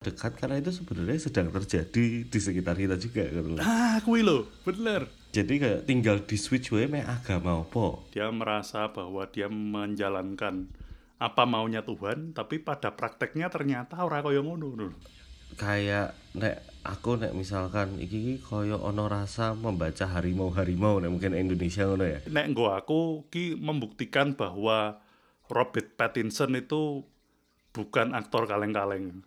dekat 0.00 0.32
karena 0.40 0.56
itu 0.56 0.72
sebenarnya 0.72 1.28
sedang 1.28 1.52
terjadi 1.52 2.24
di 2.24 2.38
sekitar 2.40 2.72
kita 2.72 2.96
juga 2.96 3.20
kan. 3.20 3.60
Ah, 3.60 4.00
kuwi 4.00 4.24
lho, 4.24 4.48
bener. 4.64 5.04
Jadi 5.28 5.60
kayak 5.60 5.84
tinggal 5.84 6.24
di 6.24 6.40
switch 6.40 6.72
wae 6.72 6.88
mek 6.88 7.04
agama 7.04 7.60
apa. 7.60 8.00
Dia 8.08 8.32
merasa 8.32 8.88
bahwa 8.88 9.28
dia 9.28 9.52
menjalankan 9.52 10.72
apa 11.20 11.44
maunya 11.44 11.84
Tuhan, 11.84 12.32
tapi 12.32 12.64
pada 12.64 12.96
prakteknya 12.96 13.52
ternyata 13.52 14.00
ora 14.00 14.24
kaya 14.24 14.40
ngono 14.40 14.72
ngono. 14.72 14.88
Kayak 15.60 16.16
nek 16.32 16.64
aku 16.80 17.20
nek 17.20 17.36
misalkan 17.36 18.00
iki 18.00 18.16
iki 18.24 18.34
kaya 18.40 18.80
ono 18.80 19.04
rasa 19.04 19.52
membaca 19.52 20.08
harimau-harimau 20.16 20.96
nek 21.04 21.12
mungkin 21.12 21.36
Indonesia 21.36 21.84
ngono 21.84 22.08
ya. 22.08 22.24
Nek 22.24 22.56
nggo 22.56 22.72
aku 22.72 23.28
ki 23.28 23.60
membuktikan 23.60 24.32
bahwa 24.32 25.04
Robert 25.52 25.92
Pattinson 26.00 26.56
itu 26.56 27.04
bukan 27.70 28.18
aktor 28.18 28.50
kaleng-kaleng. 28.50 29.22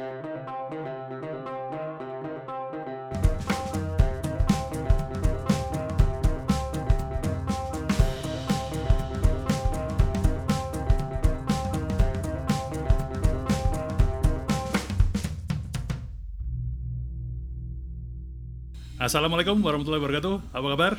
Assalamualaikum 19.03 19.59
warahmatullahi 19.59 19.99
wabarakatuh. 19.99 20.35
Apa 20.55 20.67
kabar? 20.79 20.93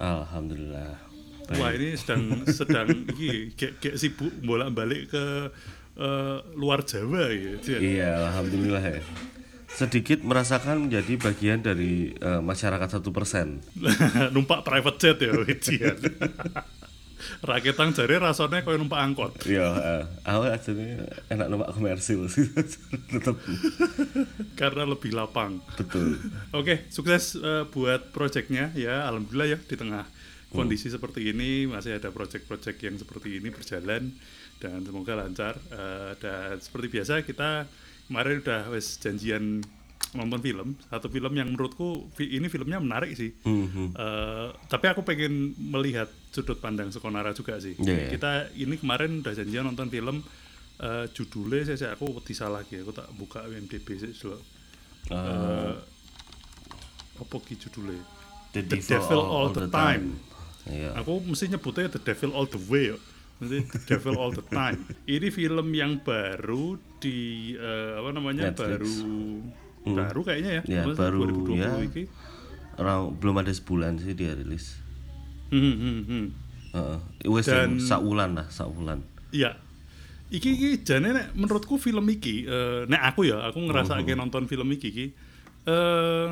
Alhamdulillah. 0.00 0.96
Baik. 1.52 1.60
Wah 1.60 1.70
ini 1.76 1.88
sedang 1.92 2.48
sedang 2.48 2.88
kayak 3.60 3.76
kayak 3.76 3.96
sibuk 4.00 4.32
bolak-balik 4.40 5.12
ke 5.12 5.52
eh, 5.96 6.38
luar 6.54 6.84
Jawa 6.84 7.32
gitu. 7.32 7.76
ya. 7.76 7.78
Iya, 7.80 8.10
alhamdulillah 8.30 8.84
ya. 8.84 9.02
Sedikit 9.66 10.24
merasakan 10.24 10.88
menjadi 10.88 11.20
bagian 11.20 11.60
dari 11.60 12.14
eh, 12.16 12.40
masyarakat 12.40 12.88
satu 13.00 13.12
persen. 13.12 13.60
numpak 14.34 14.64
private 14.64 14.96
jet 14.96 15.18
ya 15.20 15.32
Wijian. 15.36 15.96
Raketang 17.42 17.90
jari 17.90 18.20
rasanya 18.20 18.62
kayak 18.62 18.78
numpak 18.78 19.00
angkot. 19.02 19.32
Iya, 19.48 19.66
eh, 19.72 20.02
aku 20.22 20.46
aslinya 20.46 21.10
enak 21.32 21.46
numpak 21.48 21.72
komersil 21.74 22.28
sih. 22.28 22.46
Tetap 23.12 23.36
Karena 24.54 24.84
lebih 24.86 25.10
lapang. 25.16 25.58
betul. 25.74 26.20
Oke, 26.54 26.86
sukses 26.92 27.34
eh, 27.36 27.64
buat 27.68 28.12
projectnya 28.12 28.70
ya. 28.76 29.08
Alhamdulillah 29.10 29.48
ya 29.48 29.58
di 29.58 29.74
tengah 29.74 30.04
kondisi 30.54 30.88
seperti 30.88 31.30
ini 31.34 31.66
masih 31.66 31.98
ada 31.98 32.14
project-project 32.14 32.78
yang 32.82 32.96
seperti 32.96 33.42
ini 33.42 33.50
berjalan 33.50 34.14
dan 34.62 34.78
semoga 34.86 35.18
lancar. 35.18 35.58
Eh, 35.70 36.12
dan 36.22 36.56
seperti 36.62 36.86
biasa 36.92 37.26
kita 37.26 37.66
kemarin 38.06 38.40
udah 38.40 38.70
wes 38.70 38.96
janjian 39.02 39.60
nonton 40.14 40.40
film. 40.40 40.78
Satu 40.88 41.10
film 41.12 41.32
yang 41.36 41.52
menurutku 41.52 42.08
ini 42.22 42.46
filmnya 42.48 42.78
menarik 42.80 43.12
sih. 43.18 43.34
Mhm. 43.44 43.92
Eh, 43.92 44.48
tapi 44.70 44.86
aku 44.88 45.02
pengen 45.02 45.52
melihat 45.58 46.08
sudut 46.32 46.56
pandang 46.62 46.88
Sekonara 46.94 47.34
juga 47.36 47.58
sih. 47.60 47.76
Iya, 47.76 47.92
iya. 47.92 48.08
Kita 48.14 48.30
ini 48.56 48.78
kemarin 48.80 49.20
udah 49.20 49.34
janjian 49.34 49.66
nonton 49.66 49.90
film 49.92 50.22
eh, 50.76 51.06
judulnya 51.12 51.72
saya, 51.72 51.76
saya 51.76 51.90
aku 51.98 52.16
wedi 52.16 52.32
salah 52.32 52.62
gitu. 52.64 52.80
Aku 52.86 52.92
tak 52.94 53.08
buka 53.18 53.44
IMDb 53.48 53.96
sih 53.98 54.12
dulu. 54.14 54.38
Eh, 55.10 55.74
Apa 57.16 57.36
ki 57.40 57.56
judulnya? 57.56 58.04
The 58.52 58.60
The 58.60 58.76
Devil 58.76 59.20
All 59.24 59.48
the 59.52 59.72
Time. 59.72 60.35
Iya. 60.66 60.98
Aku 60.98 61.22
mesti 61.22 61.46
nyebutnya 61.46 61.86
The 61.88 62.02
Devil 62.02 62.34
All 62.34 62.50
the 62.50 62.58
Way. 62.66 62.98
Mesti 63.38 63.58
The 63.64 63.80
Devil 63.86 64.14
All 64.18 64.32
the 64.34 64.42
Time. 64.42 64.82
Ini 65.14 65.28
film 65.30 65.70
yang 65.70 66.02
baru 66.02 66.74
di 66.98 67.52
eh, 67.54 67.92
apa 67.94 68.10
namanya 68.10 68.50
Netflix. 68.50 68.82
baru 68.82 68.98
baru 69.86 70.20
kayaknya 70.26 70.50
ya. 70.50 70.62
Ya, 70.66 70.82
Maksudnya 70.82 70.98
baru, 70.98 71.18
2020 71.46 71.62
ya. 71.62 71.70
ini. 71.78 72.04
Belum 73.22 73.36
ada 73.38 73.52
sebulan 73.54 74.02
sih 74.02 74.12
dia 74.12 74.34
rilis. 74.34 74.74
Hmm, 75.54 75.74
hmm, 75.78 76.00
hmm. 76.10 76.26
Wes 77.30 77.46
Dan- 77.46 77.78
saulan 77.78 78.34
lah, 78.34 78.50
saulan. 78.50 79.06
Iya. 79.30 79.54
Iki 80.26 80.48
iki 80.58 80.68
jane 80.82 81.14
nek 81.14 81.38
menurutku 81.38 81.78
film 81.78 82.02
iki 82.10 82.42
eh 82.42 82.82
nek 82.90 83.14
aku 83.14 83.30
ya, 83.30 83.46
aku 83.46 83.62
ngerasake 83.62 84.18
nonton 84.18 84.50
film 84.50 84.66
iki 84.74 84.90
iki 84.90 85.06
eh 85.70 86.26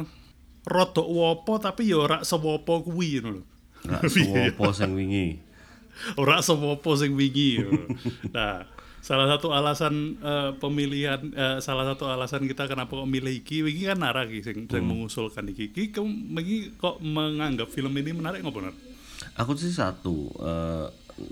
rodok 0.67 1.07
wopo 1.07 1.63
tapi 1.63 1.95
ya 1.95 2.03
ora 2.03 2.27
sewopo 2.27 2.83
kuwi 2.83 3.23
ngono 3.23 3.39
lho. 3.39 3.43
Enggak 3.85 4.03
sewopo 4.13 4.73
sing 4.73 4.91
wingi. 4.97 5.39
ora 6.19 6.43
sewopo 6.43 6.97
sing 6.99 7.15
wingi. 7.15 7.61
nah, 8.35 8.67
salah 9.05 9.29
satu 9.31 9.53
alasan 9.53 10.19
eh, 10.19 10.51
pemilihan 10.57 11.21
eh, 11.37 11.57
salah 11.61 11.85
satu 11.85 12.09
alasan 12.09 12.49
kita 12.49 12.67
kenapa 12.67 12.97
kok 12.97 13.07
milih 13.07 13.45
iki 13.45 13.63
iki 13.63 13.87
kan 13.87 14.01
Nara 14.01 14.25
iki 14.25 14.41
sing, 14.41 14.67
sing 14.67 14.83
mengusulkan 14.83 15.45
iki. 15.53 15.71
Iki 15.71 15.93
iki 15.95 16.59
kok 16.81 16.99
menganggap 17.05 17.69
film 17.69 17.93
ini 18.01 18.17
menarik 18.17 18.41
ngopo? 18.41 18.65
Aku 19.39 19.53
sih 19.55 19.71
satu 19.71 20.33
eh, 20.41 20.87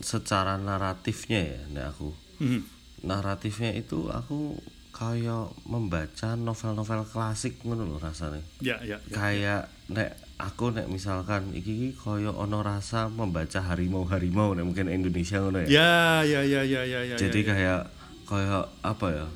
secara 0.04 0.60
naratifnya 0.60 1.40
ya, 1.42 1.60
nek 1.72 1.86
aku. 1.96 2.10
Hmm. 2.38 2.62
Naratifnya 3.02 3.74
itu 3.74 4.06
aku 4.06 4.54
kayak 5.02 5.50
membaca 5.66 6.38
novel-novel 6.38 7.02
klasik 7.10 7.58
ngono 7.66 7.82
lho 7.90 7.98
rasanya. 7.98 8.38
Ya, 8.62 8.78
ya. 8.86 9.02
ya. 9.02 9.14
Kayak 9.14 9.62
nek 9.90 10.14
aku 10.38 10.70
nek 10.70 10.86
misalkan 10.86 11.50
iki 11.50 11.98
kaya 11.98 12.30
ono 12.30 12.62
rasa 12.62 13.10
membaca 13.10 13.58
harimau-harimau 13.58 14.54
nek 14.54 14.62
mungkin 14.62 14.86
Indonesia 14.86 15.42
ngono 15.42 15.66
ya. 15.66 15.68
Ya, 15.68 15.94
ya, 16.22 16.40
ya, 16.46 16.62
ya, 16.62 16.82
ya, 16.86 17.00
ya. 17.02 17.16
Jadi 17.18 17.40
ya, 17.42 17.44
ya. 17.44 17.50
kayak 17.50 17.82
kayak 18.30 18.64
apa 18.86 19.06
ya? 19.10 19.26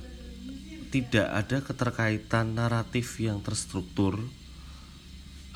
Tidak 0.87 1.29
ada 1.29 1.59
keterkaitan 1.61 2.55
naratif 2.55 3.19
yang 3.19 3.43
terstruktur 3.43 4.23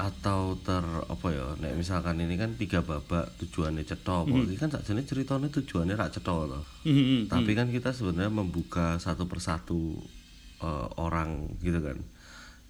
atau 0.00 0.56
ter 0.56 0.80
apa 0.82 1.26
ya? 1.28 1.52
Nek 1.56 1.76
misalkan 1.76 2.16
ini 2.16 2.34
kan 2.34 2.54
tiga 2.54 2.80
babak 2.80 3.36
tujuannya 3.36 3.84
cetok, 3.84 4.24
Hmm. 4.26 4.42
ini 4.42 4.56
kan 4.56 4.68
sakjane 4.68 5.02
ceritanya 5.02 5.48
tujuannya 5.48 5.92
rak 5.92 6.10
cetok 6.10 6.40
loh. 6.46 6.64
Hmm, 6.82 6.96
hmm, 6.96 7.20
Tapi 7.26 7.52
kan 7.52 7.68
kita 7.68 7.90
sebenarnya 7.90 8.32
membuka 8.32 8.96
satu 8.96 9.24
persatu 9.24 10.00
eh, 10.58 10.86
orang 10.96 11.30
gitu 11.58 11.78
kan. 11.78 11.96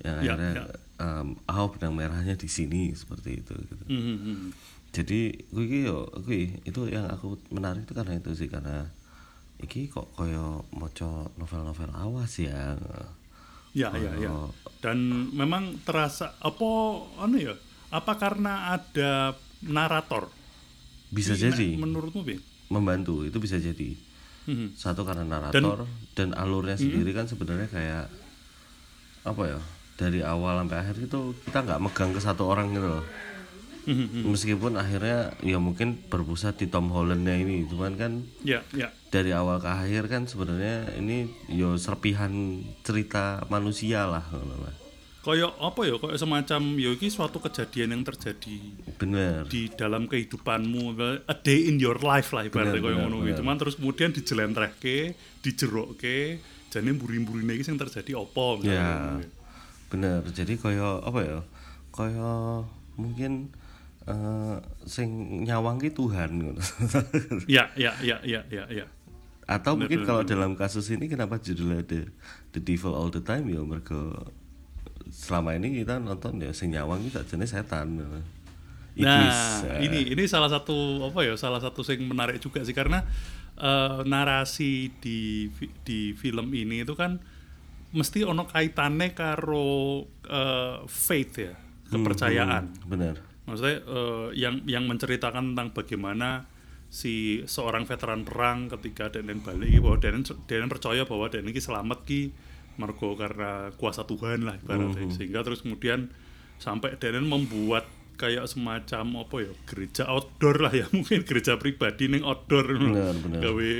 Yang 0.01 0.17
Ya, 0.17 0.33
akhirnya 0.33 0.51
ya. 0.53 0.65
em, 0.99 1.27
oh 1.37 1.69
benang 1.69 1.93
merahnya 1.93 2.35
di 2.35 2.47
sini 2.47 2.91
seperti 2.93 3.39
itu 3.39 3.55
gitu. 3.55 3.85
hmm, 3.87 4.17
hmm. 4.19 4.51
Jadi 4.91 5.21
kuwi 5.49 5.87
yo 5.87 6.07
kuwi 6.17 6.59
itu 6.63 6.81
yang 6.87 7.07
aku 7.07 7.39
menarik 7.49 7.83
itu 7.83 7.93
karena 7.93 8.17
itu 8.17 8.31
sih 8.33 8.47
karena 8.47 8.91
iki 9.59 9.87
kok 9.87 10.11
koyo 10.13 10.67
maca 10.73 11.07
novel-novel 11.37 11.91
awas 11.93 12.33
ya. 12.39 12.75
Ya, 13.71 13.95
ya, 13.95 14.13
ya. 14.19 14.31
Oh. 14.31 14.51
Dan 14.81 15.31
memang 15.31 15.79
terasa 15.87 16.35
apa 16.41 16.71
anu 17.21 17.37
ya? 17.39 17.55
Apa 17.91 18.17
karena 18.19 18.75
ada 18.75 19.35
narator? 19.63 20.31
Bisa 21.11 21.35
Ini 21.35 21.43
jadi 21.51 21.67
me- 21.77 21.87
menurutmu 21.91 22.23
Bi? 22.23 22.39
membantu 22.71 23.27
itu 23.27 23.37
bisa 23.43 23.59
jadi. 23.59 23.99
Mhm. 24.47 24.79
Satu 24.79 25.03
karena 25.03 25.27
narator 25.27 25.85
dan, 26.15 26.33
alurnya 26.39 26.79
sendiri 26.79 27.11
kan 27.13 27.27
sebenarnya 27.27 27.69
kayak 27.69 28.07
apa 29.27 29.43
ya? 29.47 29.61
Dari 30.01 30.25
awal 30.25 30.65
sampai 30.65 30.79
akhir 30.81 30.97
itu 30.97 31.21
kita 31.45 31.59
nggak 31.61 31.83
megang 31.83 32.11
ke 32.17 32.21
satu 32.23 32.49
orang 32.49 32.73
gitu 32.73 32.89
loh. 32.89 33.05
Mhm. 33.91 34.31
Meskipun 34.31 34.79
akhirnya 34.79 35.35
ya 35.43 35.59
mungkin 35.59 35.99
berpusat 36.07 36.57
di 36.57 36.71
Tom 36.71 36.89
Hollandnya 36.89 37.35
ini, 37.35 37.67
cuman 37.67 37.99
kan 37.99 38.13
Ya, 38.41 38.63
ya. 38.71 38.95
dari 39.11 39.35
awal 39.35 39.59
ke 39.59 39.67
akhir 39.67 40.07
kan 40.07 40.25
sebenarnya 40.25 40.95
ini 40.95 41.27
yo 41.51 41.75
serpihan 41.75 42.31
cerita 42.81 43.43
manusia 43.51 44.07
lah. 44.07 44.23
Kayak 45.21 45.53
apa 45.59 45.81
ya? 45.85 45.99
Kayak 45.99 46.17
semacam 46.17 46.61
ya 46.79 46.91
ini 46.95 47.09
suatu 47.11 47.43
kejadian 47.43 47.93
yang 47.93 48.03
terjadi 48.07 48.57
bener 48.97 49.45
di 49.45 49.69
dalam 49.69 50.07
kehidupanmu, 50.07 50.97
a 51.27 51.35
day 51.37 51.69
in 51.69 51.77
your 51.77 51.99
life 52.01 52.33
lah 52.33 52.47
ibaratnya 52.47 52.81
ngono 52.81 53.21
kuwi. 53.21 53.35
benar. 53.35 53.39
Cuman 53.43 53.57
terus 53.61 53.75
kemudian 53.77 54.17
dijelentrehke, 54.17 55.13
dijerokke, 55.45 56.41
jane 56.71 56.95
mburi-mburine 56.95 57.53
iki 57.53 57.67
sing 57.67 57.77
terjadi 57.77 58.15
apa 58.17 58.47
ya 58.63 59.19
bener 59.91 60.23
jadi 60.31 60.55
koyo 60.55 61.03
apa 61.03 61.19
ya 61.19 61.39
koyo 61.91 62.63
mungkin 62.95 63.51
eh 64.11 64.57
sing 64.85 65.09
nyawang 65.47 65.79
ki 65.79 65.95
Tuhan. 65.95 66.31
Ya, 67.47 67.71
ya, 67.79 67.95
ya, 68.03 68.19
ya, 68.27 68.43
ya, 68.51 68.67
ya. 68.71 68.87
atau 69.51 69.75
Bener, 69.75 69.91
mungkin 69.91 69.99
bener, 70.03 70.09
kalau 70.09 70.23
dalam 70.23 70.53
kasus 70.55 70.87
ini 70.95 71.11
kenapa 71.11 71.43
judulnya 71.43 71.83
the, 71.83 72.07
the 72.55 72.63
devil 72.63 72.95
all 72.95 73.11
the 73.11 73.19
time 73.19 73.51
ya 73.51 73.59
mereka 73.59 73.99
selama 75.11 75.59
ini 75.59 75.83
kita 75.83 75.99
nonton 75.99 76.39
ya 76.39 76.55
sing 76.55 76.71
nyawang 76.71 77.03
ki 77.03 77.11
sakjane 77.11 77.51
setan 77.51 77.99
iblis 78.95 79.43
Nah, 79.67 79.79
ya. 79.79 79.87
ini 79.87 80.15
ini 80.15 80.23
salah 80.27 80.51
satu 80.51 81.03
apa 81.07 81.23
ya? 81.27 81.35
Salah 81.39 81.59
satu 81.63 81.83
yang 81.87 82.11
menarik 82.11 82.39
juga 82.43 82.63
sih 82.63 82.75
karena 82.75 83.03
eh, 83.59 84.03
narasi 84.07 84.91
di 85.03 85.51
di 85.87 86.15
film 86.15 86.51
ini 86.55 86.83
itu 86.83 86.95
kan 86.99 87.19
mesti 87.91 88.23
ono 88.23 88.47
kaitannya 88.47 89.15
karo 89.15 90.07
eh, 90.27 90.79
faith 90.87 91.35
ya, 91.39 91.55
kepercayaan. 91.91 92.65
Hmm, 92.71 92.87
bener 92.87 93.30
Maksudnya 93.51 93.83
eh, 93.83 94.29
yang 94.39 94.63
yang 94.71 94.87
menceritakan 94.87 95.53
tentang 95.53 95.75
bagaimana 95.75 96.47
si 96.91 97.43
seorang 97.47 97.87
veteran 97.87 98.23
perang 98.23 98.71
ketika 98.71 99.11
Denen 99.11 99.43
balik 99.43 99.83
bahwa 99.83 99.99
Denen 99.99 100.23
Denen 100.47 100.71
percaya 100.71 101.03
bahwa 101.03 101.27
Denen 101.27 101.51
ki 101.51 101.63
selamat 101.63 102.07
ki 102.07 102.31
mergo 102.79 103.19
karena 103.19 103.75
kuasa 103.75 104.07
Tuhan 104.07 104.47
lah 104.47 104.55
ibaratnya. 104.55 105.11
Sehingga 105.11 105.43
terus 105.43 105.67
kemudian 105.67 106.15
sampai 106.63 106.95
Denen 107.03 107.27
membuat 107.27 107.91
kayak 108.15 108.47
semacam 108.47 109.25
apa 109.25 109.37
ya 109.43 109.53
gereja 109.67 110.05
outdoor 110.07 110.63
lah 110.63 110.73
ya. 110.75 110.87
Mungkin 110.97 111.27
gereja 111.27 111.59
pribadi 111.59 112.07
ning 112.07 112.23
outdoor. 112.23 112.71
Benar, 112.71 113.15
benar. 113.19 113.41
gawe 113.43 113.71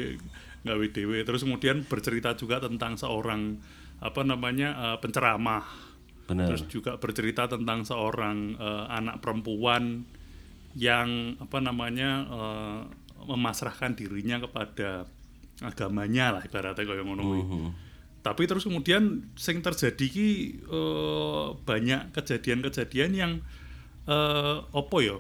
gawe 0.61 0.87
dewe 0.93 1.25
terus 1.25 1.41
kemudian 1.41 1.89
bercerita 1.89 2.37
juga 2.37 2.61
tentang 2.61 2.99
seorang 2.99 3.57
apa 4.01 4.21
namanya 4.25 4.77
eh, 4.77 4.99
penceramah 5.01 5.90
benar 6.31 6.47
terus 6.55 6.71
juga 6.71 6.95
bercerita 6.97 7.51
tentang 7.51 7.83
seorang 7.83 8.55
eh, 8.55 8.85
anak 8.87 9.19
perempuan 9.19 10.07
yang 10.79 11.35
apa 11.43 11.59
namanya 11.59 12.11
eh, 12.31 12.81
memasrahkan 13.27 13.99
dirinya 13.99 14.39
kepada 14.39 15.11
agamanya 15.61 16.39
lah 16.39 16.43
ibaratnya 16.47 16.87
kayak 16.87 17.05
ngono 17.05 17.23
kuwi. 17.27 17.43
Tapi 18.21 18.43
terus 18.45 18.69
kemudian 18.69 19.33
sing 19.35 19.61
terjadi 19.61 20.07
ki 20.07 20.29
eh, 20.65 21.47
banyak 21.67 22.15
kejadian-kejadian 22.15 23.11
yang 23.13 23.33
eh 24.07 24.59
apa 24.63 24.97
ya? 25.03 25.19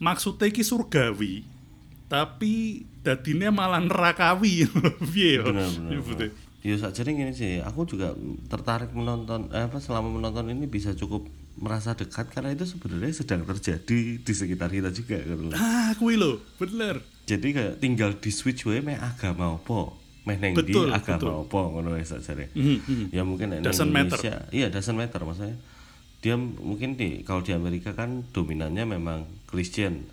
Maksudnya 0.00 0.48
ki 0.50 0.64
surgawi 0.64 1.54
tapi 2.08 2.84
dadinya 3.00 3.50
malah 3.50 3.80
nerakawi 3.82 4.68
piye 5.12 5.40
ya? 5.40 5.44
Benar 6.64 6.80
benar 6.80 6.88
Nyebutnya. 6.88 6.88
ya 6.88 6.92
saja 6.96 7.00
gini 7.04 7.32
sih 7.32 7.60
aku 7.60 7.84
juga 7.84 8.16
tertarik 8.48 8.90
menonton 8.90 9.52
eh, 9.52 9.68
apa 9.68 9.76
selama 9.78 10.08
menonton 10.10 10.48
ini 10.48 10.64
bisa 10.64 10.92
cukup 10.92 11.28
merasa 11.54 11.92
dekat 11.92 12.28
karena 12.28 12.50
itu 12.50 12.64
sebenarnya 12.64 13.14
sedang 13.14 13.44
terjadi 13.44 14.18
di 14.18 14.32
sekitar 14.32 14.66
kita 14.68 14.90
juga 14.90 15.20
gitu. 15.20 15.54
Ah, 15.54 15.94
kuwi 15.94 16.16
lho, 16.16 16.42
bener. 16.56 16.98
jadi 17.24 17.48
kayak 17.52 17.74
tinggal 17.78 18.10
di 18.14 18.28
switch 18.28 18.64
wae 18.64 18.80
meh 18.80 18.96
agama 18.96 19.54
apa 19.54 19.92
meh 20.24 20.36
neng 20.36 20.56
di 20.56 20.72
Betul, 20.72 20.88
agama 20.90 21.44
apa 21.44 21.60
ngono 21.68 21.94
ya 21.94 22.04
sajane 22.04 22.48
Mhm, 22.56 22.78
mhm. 22.82 23.06
ya 23.12 23.22
mungkin 23.22 23.48
matter. 23.92 24.18
Indonesia 24.18 24.34
iya 24.50 24.66
doesn't 24.68 24.96
matter 24.96 25.20
maksudnya 25.20 25.56
dia 26.20 26.34
mungkin 26.40 26.96
di 26.96 27.20
kalau 27.22 27.44
di 27.44 27.52
Amerika 27.52 27.92
kan 27.92 28.24
dominannya 28.32 28.88
memang 28.88 29.28
Christian 29.44 30.08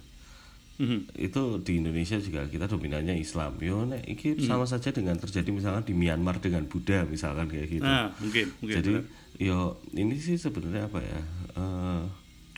Mhm. 0.81 1.13
itu 1.15 1.41
di 1.61 1.77
Indonesia 1.77 2.17
juga 2.17 2.41
kita 2.43 2.65
dominannya 2.65 3.13
Islam 3.15 3.53
yo 3.61 3.85
nek 3.85 4.01
iki 4.03 4.33
Hmm. 4.33 4.41
sama 4.43 4.65
saja 4.65 4.89
dengan 4.89 5.13
terjadi 5.15 5.45
misalkan 5.47 5.85
di 5.85 5.93
Myanmar 5.93 6.37
dengan 6.37 6.65
Buddha 6.65 7.05
misalkan 7.05 7.45
kayak 7.45 7.69
gitu 7.71 7.85
Nah, 7.85 8.09
mungkin, 8.17 8.49
mungkin. 8.57 8.75
jadi 8.75 8.91
yo 9.39 9.59
ini 9.93 10.17
sih 10.17 10.35
sebenarnya 10.35 10.89
apa 10.89 10.99
ya 10.99 11.19
eh, 11.53 12.03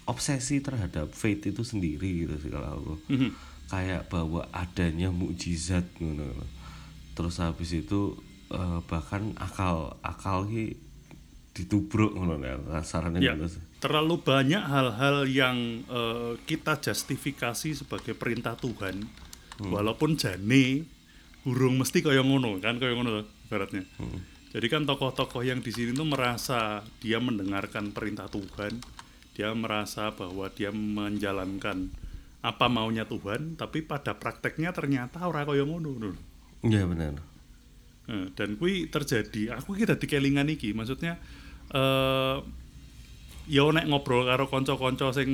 obsesi 0.06 0.60
terhadap 0.60 1.12
faith 1.12 1.44
itu 1.44 1.62
sendiri 1.62 2.24
gitu 2.24 2.36
sih 2.38 2.48
kalau 2.48 2.70
aku 2.74 2.94
Mhm. 3.10 3.30
kayak 3.66 4.08
bahwa 4.08 4.48
adanya 4.52 5.10
mukjizat 5.10 5.84
gitu 5.94 6.24
terus 7.14 7.38
habis 7.38 7.72
itu 7.74 8.16
eh, 8.50 8.80
bahkan 8.86 9.36
akal 9.36 10.00
akal 10.00 10.46
ki 10.46 10.80
ditubruk 11.52 12.14
ngono 12.14 12.40
ya 12.40 12.56
kasarannya 12.72 13.20
Ya, 13.20 13.34
gitu 13.34 13.58
sih. 13.58 13.64
Terlalu 13.84 14.24
banyak 14.24 14.64
hal-hal 14.64 15.28
yang 15.28 15.84
eh, 15.84 16.40
kita 16.48 16.80
justifikasi 16.80 17.84
sebagai 17.84 18.16
perintah 18.16 18.56
Tuhan, 18.56 19.04
walaupun 19.60 20.16
jane 20.16 20.88
burung 21.44 21.84
mesti 21.84 22.00
kaya 22.00 22.24
ngono 22.24 22.64
kan? 22.64 22.80
Kaya 22.80 22.96
ngono 22.96 23.10
toh, 23.20 23.26
ibaratnya. 23.52 23.84
Jadi 24.56 24.66
kan 24.72 24.88
tokoh-tokoh 24.88 25.44
yang 25.44 25.60
di 25.60 25.76
sini 25.76 25.92
tuh 25.92 26.08
merasa 26.08 26.88
dia 27.04 27.20
mendengarkan 27.20 27.92
perintah 27.92 28.32
Tuhan, 28.32 28.80
dia 29.36 29.52
merasa 29.52 30.16
bahwa 30.16 30.48
dia 30.56 30.72
menjalankan 30.72 31.92
apa 32.40 32.66
maunya 32.72 33.04
Tuhan, 33.04 33.60
tapi 33.60 33.84
pada 33.84 34.16
prakteknya 34.16 34.72
ternyata 34.72 35.28
ora 35.28 35.44
kaya 35.44 35.68
ngono. 35.68 36.16
iya 36.64 36.88
benar 36.88 37.34
Eh, 38.04 38.28
dan 38.36 38.60
kui 38.60 38.92
terjadi 38.92 39.56
aku 39.56 39.80
kita 39.80 39.96
di 39.96 40.12
kelingan 40.12 40.52
iki 40.52 40.76
maksudnya 40.76 41.16
eh 41.72 42.38
ya 43.48 43.68
nek 43.70 43.88
ngobrol 43.92 44.24
karo 44.24 44.48
konco-konco 44.48 45.12
sing 45.12 45.30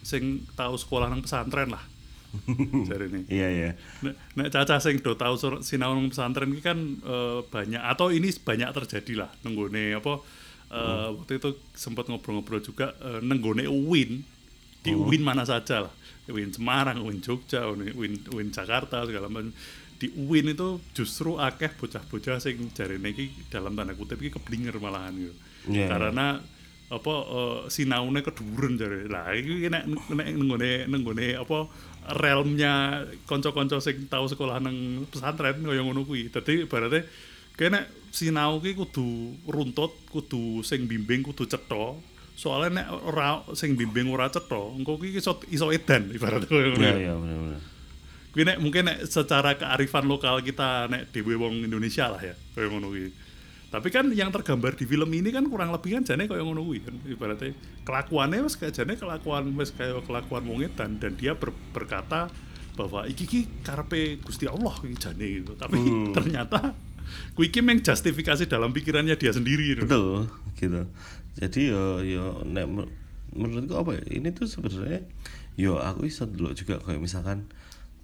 sing 0.00 0.44
tahu 0.56 0.74
sekolah 0.80 1.12
nang 1.12 1.20
pesantren 1.24 1.72
lah. 1.72 1.84
Jarene 2.88 3.26
iya 3.26 3.48
iya. 3.50 3.70
Nek, 4.06 4.14
nek 4.38 4.48
caca 4.54 4.78
sing 4.78 5.02
do 5.02 5.18
tahu 5.18 5.34
sur- 5.34 5.62
sinau 5.66 5.92
nang 5.92 6.08
pesantren 6.08 6.54
iki 6.54 6.62
kan 6.62 6.78
eh, 7.02 7.40
banyak. 7.50 7.82
Atau 7.82 8.14
ini 8.14 8.30
banyak 8.30 8.70
terjadi 8.70 9.26
lah 9.26 9.30
nenggone 9.42 9.98
apa 9.98 10.22
eh, 10.70 11.08
waktu 11.14 11.32
itu 11.42 11.50
sempat 11.74 12.06
ngobrol-ngobrol 12.06 12.62
juga 12.62 12.94
eh, 13.02 13.20
nenggone 13.20 13.66
UIN 13.66 14.22
di 14.80 14.96
UIN 14.96 15.20
mana 15.20 15.44
saja 15.44 15.84
lah. 15.84 15.94
UIN 16.30 16.54
Semarang, 16.54 17.02
UIN 17.02 17.20
Jogja, 17.20 17.66
UIN, 17.68 18.22
UIN 18.30 18.48
Jakarta 18.54 19.02
segala 19.04 19.26
macam. 19.26 19.52
Di 20.00 20.08
UIN 20.16 20.56
itu 20.56 20.80
justru 20.96 21.36
akeh 21.36 21.68
bocah-bocah 21.76 22.40
sing 22.40 22.72
jarene 22.72 23.12
iki 23.12 23.28
dalam 23.52 23.76
tanda 23.76 23.92
kutip 23.92 24.16
iki 24.16 24.32
keblinger 24.32 24.80
malahan 24.80 25.12
gitu. 25.12 25.34
Iya, 25.68 25.92
karena 25.92 26.40
apa 26.90 27.14
eh, 27.22 27.58
sinaune 27.70 28.18
keduren 28.26 28.74
jare 28.74 29.06
lah 29.06 29.30
iki 29.30 29.70
nek 29.70 29.86
nek 30.10 30.26
nenggone 30.34 30.90
nenggone 30.90 31.38
apa 31.38 31.70
realmnya 32.18 33.06
kanca-kanca 33.30 33.78
sing 33.78 34.10
tau 34.10 34.26
sekolah 34.26 34.58
nang 34.58 35.06
pesantren 35.06 35.62
kaya 35.62 35.86
ngono 35.86 36.02
kuwi 36.02 36.34
dadi 36.34 36.66
ibaratnya 36.66 37.06
kene 37.54 37.86
sinau 38.10 38.58
ki 38.58 38.74
kudu 38.74 39.38
runtut 39.46 39.94
kudu 40.10 40.66
sing 40.66 40.90
bimbing 40.90 41.22
kudu 41.22 41.46
cetha 41.46 41.94
soalnya 42.34 42.82
nek 42.82 42.86
ora 43.06 43.46
sing 43.54 43.78
bimbing 43.78 44.10
ora 44.10 44.26
cetha 44.26 44.58
engko 44.74 44.98
ki 44.98 45.22
iso 45.22 45.38
iso 45.46 45.70
edan 45.70 46.10
ibaratnya 46.10 46.50
kaya 46.50 46.68
ngono 46.74 46.82
iya 46.82 46.90
ya. 46.90 46.98
iya 46.98 47.14
benar 47.14 47.60
Kuwi 48.30 48.46
nek 48.46 48.62
mungkin 48.62 48.86
nek 48.86 49.10
secara 49.10 49.58
kearifan 49.58 50.06
lokal 50.06 50.38
kita 50.46 50.86
nek 50.86 51.10
dhewe 51.10 51.34
wong 51.34 51.66
Indonesia 51.66 52.06
lah 52.10 52.22
ya 52.22 52.34
kaya 52.54 52.66
ngono 52.70 52.94
kuwi. 52.94 53.10
Tapi 53.70 53.88
kan 53.88 54.10
yang 54.10 54.34
tergambar 54.34 54.74
di 54.74 54.82
film 54.82 55.06
ini 55.14 55.30
kan 55.30 55.46
kurang 55.46 55.70
lebih 55.70 55.94
kan 55.94 56.02
jane 56.02 56.26
kaya 56.26 56.42
ngono 56.42 56.66
kuwi 56.66 56.82
kan 56.82 56.94
ibaratnya 57.06 57.54
kelakuannya 57.86 58.42
wis 58.42 58.58
kayak 58.58 58.74
jane 58.74 58.98
kelakuan 58.98 59.54
wis 59.54 59.70
kayak 59.70 60.02
kelakuan 60.04 60.42
wong 60.42 60.66
edan 60.66 60.98
dan 60.98 61.14
dia 61.14 61.38
ber- 61.38 61.54
berkata 61.70 62.26
bahwa 62.74 63.06
iki 63.06 63.24
ki 63.30 63.40
karepe 63.62 64.18
Gusti 64.26 64.50
Allah 64.50 64.74
iki 64.82 64.98
jane 64.98 65.26
gitu. 65.42 65.54
Tapi 65.54 65.78
ternyata 66.16 66.74
kuwi 67.38 67.50
ki 67.50 67.62
meng 67.62 67.78
justifikasi 67.78 68.46
dalam 68.50 68.70
pikirannya 68.74 69.14
dia 69.14 69.30
sendiri 69.34 69.74
gitu. 69.74 69.82
betul 69.86 70.26
gitu 70.58 70.82
jadi 71.38 71.60
yo 71.74 71.84
yo 72.06 72.24
nek 72.46 72.66
menurutku 73.34 73.74
apa 73.78 73.98
ya 73.98 74.02
ini 74.18 74.30
tuh 74.34 74.46
sebenarnya 74.46 75.02
yo 75.58 75.78
aku 75.78 76.06
bisa 76.06 76.26
dulu 76.26 76.54
juga 76.54 76.78
kayak 76.82 77.02
misalkan 77.02 77.46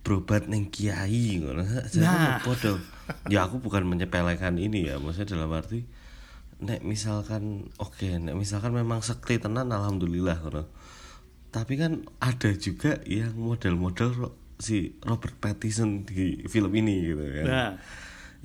berobat 0.06 0.46
neng 0.46 0.70
kiai 0.70 1.42
ngono. 1.42 1.66
Nah. 1.98 2.38
podo 2.46 2.78
ya 3.26 3.50
aku 3.50 3.58
bukan 3.58 3.82
menyepelekan 3.82 4.54
ini 4.54 4.86
ya 4.86 5.02
maksudnya 5.02 5.34
dalam 5.34 5.50
arti 5.50 5.82
nek 6.62 6.86
misalkan 6.86 7.74
oke 7.82 8.06
nek 8.06 8.38
misalkan 8.38 8.70
memang 8.70 9.02
sekti 9.02 9.42
tenan 9.42 9.74
alhamdulillah 9.74 10.38
ngono. 10.46 10.70
Tapi 11.50 11.74
kan 11.74 12.06
ada 12.22 12.54
juga 12.54 13.02
yang 13.02 13.34
model-model 13.34 14.30
si 14.62 14.94
Robert 15.02 15.34
Pattinson 15.42 16.06
di 16.06 16.46
film 16.46 16.70
ini 16.78 17.02
gitu 17.02 17.24
kan. 17.26 17.46
Nah, 17.48 17.70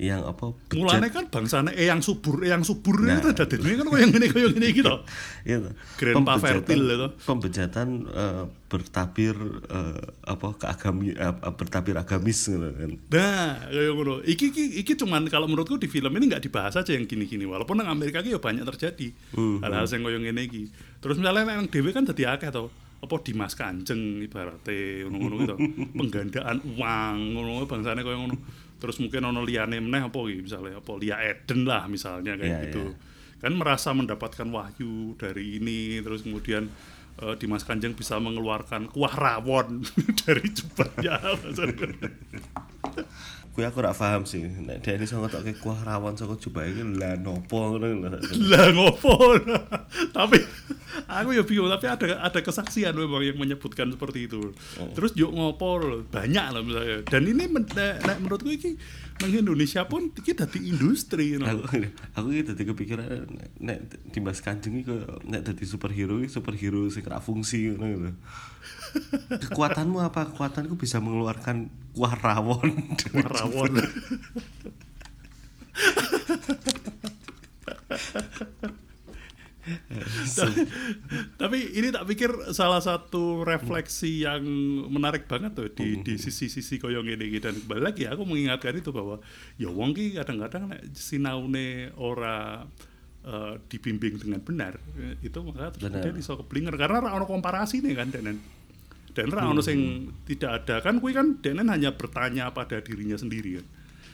yang 0.02 0.26
apa 0.26 0.50
mulane 0.74 1.14
kan 1.14 1.30
bangsane 1.30 1.70
eyang 1.78 2.02
subur, 2.02 2.42
eyang 2.42 2.66
subur 2.66 2.98
Nah. 2.98 3.22
itu 3.22 3.30
dadene 3.30 3.78
kan 3.78 3.86
kaya 3.86 4.10
ngene 4.10 4.26
kaya 4.26 4.46
ngene 4.50 4.66
iki 4.66 4.82
to. 4.82 4.98
Iya, 5.46 5.62
Grandpa 5.94 6.34
pembejatan- 6.34 6.42
Fertil 6.42 6.82
itu. 6.84 7.08
Pembejatan 7.22 7.88
eh, 8.04 8.42
bertabir 8.66 9.36
eh, 9.70 10.02
apa 10.24 10.48
keagami 10.58 11.14
eh, 11.14 11.34
bertabir 11.54 11.94
agamis 11.94 12.50
gitu 12.50 12.66
kan. 12.66 12.90
Nah, 13.10 13.62
kayak 13.64 13.92
ngono. 13.92 14.14
Iki, 14.22 14.44
iki 14.50 14.64
iki 14.82 14.92
cuman 14.96 15.22
kalau 15.26 15.46
menurutku 15.46 15.78
di 15.78 15.86
film 15.86 16.10
ini 16.12 16.34
nggak 16.34 16.42
dibahas 16.42 16.74
aja 16.74 16.90
yang 16.90 17.06
gini-gini. 17.06 17.46
Walaupun 17.46 17.78
nang 17.78 17.86
Amerika 17.86 18.20
ki 18.20 18.34
ya 18.34 18.42
banyak 18.42 18.66
terjadi 18.66 19.14
hal-hal 19.62 19.86
yang 19.86 20.02
koyo 20.02 20.18
ngene 20.18 20.42
iki. 20.42 20.62
Terus 20.98 21.14
misalnya 21.16 21.46
nang 21.48 21.70
dhewe 21.70 21.90
kan 21.90 22.02
dadi 22.02 22.26
akeh 22.26 22.50
to. 22.50 22.66
Apa 23.02 23.18
Dimas 23.18 23.54
Kanjeng 23.54 24.22
ibaratnya 24.22 25.06
ngono-ngono 25.06 25.34
gitu. 25.42 25.54
Penggandaan 25.98 26.58
uang 26.74 27.16
ngono 27.34 27.66
bangsane 27.66 28.02
koyo 28.02 28.18
ngono. 28.18 28.38
Terus 28.82 28.98
mungkin 28.98 29.22
ono 29.22 29.46
liyane 29.46 29.78
meneh 29.78 30.02
apa 30.10 30.18
misalnya 30.26 30.82
apa 30.82 30.92
Lia 30.98 31.22
Eden 31.22 31.62
lah 31.62 31.86
misalnya 31.86 32.34
kayak 32.34 32.50
Iya, 32.50 32.62
gitu. 32.66 32.82
iya. 32.90 32.98
Kan 33.38 33.54
merasa 33.54 33.94
mendapatkan 33.94 34.50
wahyu 34.50 35.14
dari 35.14 35.62
ini 35.62 36.02
terus 36.02 36.26
kemudian 36.26 36.66
eh, 37.22 37.34
Dimas 37.38 37.62
Kanjeng 37.62 37.94
bisa 37.94 38.18
mengeluarkan 38.18 38.90
kuah 38.90 39.14
rawon 39.14 39.86
dari 40.26 40.50
jubahnya 40.50 41.14
Kuwi 43.52 43.68
aku 43.68 43.84
ora 43.84 43.92
paham 43.92 44.24
sih. 44.24 44.48
Nek 44.48 44.80
dia 44.80 44.96
ini 44.96 45.04
sing 45.04 45.20
ngetokke 45.20 45.60
kuah 45.60 45.84
rawon 45.84 46.16
saka 46.16 46.40
jubah 46.40 46.64
iki 46.64 46.80
lah 46.96 47.20
nopo 47.20 47.76
ngono 47.76 48.16
ngopo 48.72 49.12
tapi 50.16 50.40
aku 51.04 51.36
ya 51.36 51.44
bingung 51.44 51.68
tapi 51.68 51.84
ada 51.84 52.24
ada 52.24 52.40
kesaksian 52.40 52.96
memang 52.96 53.20
yang 53.20 53.36
menyebutkan 53.36 53.92
seperti 53.92 54.24
itu. 54.24 54.56
Terus 54.96 55.12
yuk 55.20 55.36
ngopo 55.36 55.84
banyak 56.08 56.46
lah 56.48 56.64
misalnya. 56.64 57.04
Dan 57.04 57.28
ini 57.28 57.44
men- 57.44 57.68
nek, 57.68 58.00
nek 58.08 58.16
menurutku 58.24 58.48
ini 58.48 58.72
nang 59.22 59.30
Indonesia 59.30 59.86
pun 59.86 60.10
kita 60.10 60.50
di 60.50 60.74
industri 60.74 61.34
you 61.34 61.38
know. 61.38 61.46
Aku 61.46 61.86
aku 62.18 62.26
iki 62.34 62.42
dadi 62.50 62.62
kepikiran 62.66 63.30
nek- 63.62 64.10
Dimas 64.10 64.42
Kanjeng 64.42 64.82
iki 64.82 64.90
koyo 64.90 65.22
nek 65.22 65.46
dadi 65.46 65.62
superhero 65.62 66.18
iki 66.18 66.34
superhero 66.34 66.90
sing 66.90 67.06
ra 67.06 67.22
fungsi 67.22 67.70
ngono 67.70 68.10
lho. 68.10 68.12
Kekuatanmu 69.38 70.02
apa? 70.02 70.26
Kekuatanku 70.34 70.74
bisa 70.74 70.98
mengeluarkan 70.98 71.70
kuah 71.94 72.18
rawon. 72.18 72.74
Kuah 73.14 73.28
rawon 73.30 73.72
Tapi 81.40 81.58
ini 81.78 81.94
tak 81.94 82.04
pikir 82.10 82.30
salah 82.50 82.82
satu 82.82 83.46
refleksi 83.46 84.26
yang 84.26 84.42
menarik 84.90 85.30
banget 85.30 85.54
tuh 85.54 85.68
di 85.70 86.02
di 86.02 86.18
sisi-sisi 86.18 86.82
koyo 86.82 87.02
ngene 87.06 87.22
iki 87.30 87.38
dan 87.38 87.54
kembali 87.54 87.82
lagi 87.82 88.04
aku 88.10 88.26
mengingatkan 88.26 88.74
itu 88.74 88.90
bahwa 88.90 89.22
ya 89.58 89.70
wong 89.70 89.94
ki 89.94 90.18
kadang-kadang 90.18 90.66
nek 90.66 90.82
sinaune 90.94 91.94
ora 91.94 92.66
eh, 93.22 93.54
dibimbing 93.70 94.18
dengan 94.18 94.42
benar 94.42 94.74
itu 95.22 95.38
maka 95.46 95.70
terus 95.78 95.90
Benar. 95.90 96.02
dia 96.10 96.12
iso 96.18 96.34
keblinger 96.34 96.74
karena 96.74 96.98
ora 97.06 97.10
ono 97.14 97.26
komparasi 97.30 97.82
nih 97.86 97.94
kan 97.94 98.10
Denen. 98.10 98.38
Dan 99.12 99.28
ora 99.28 99.44
ono 99.46 99.60
sing 99.60 100.10
tidak 100.26 100.64
ada 100.64 100.82
kan 100.82 100.98
kuwi 100.98 101.14
kan 101.14 101.38
Denen 101.38 101.70
hanya 101.70 101.94
bertanya 101.94 102.50
pada 102.50 102.82
dirinya 102.82 103.14
sendiri 103.14 103.62
kan. 103.62 103.66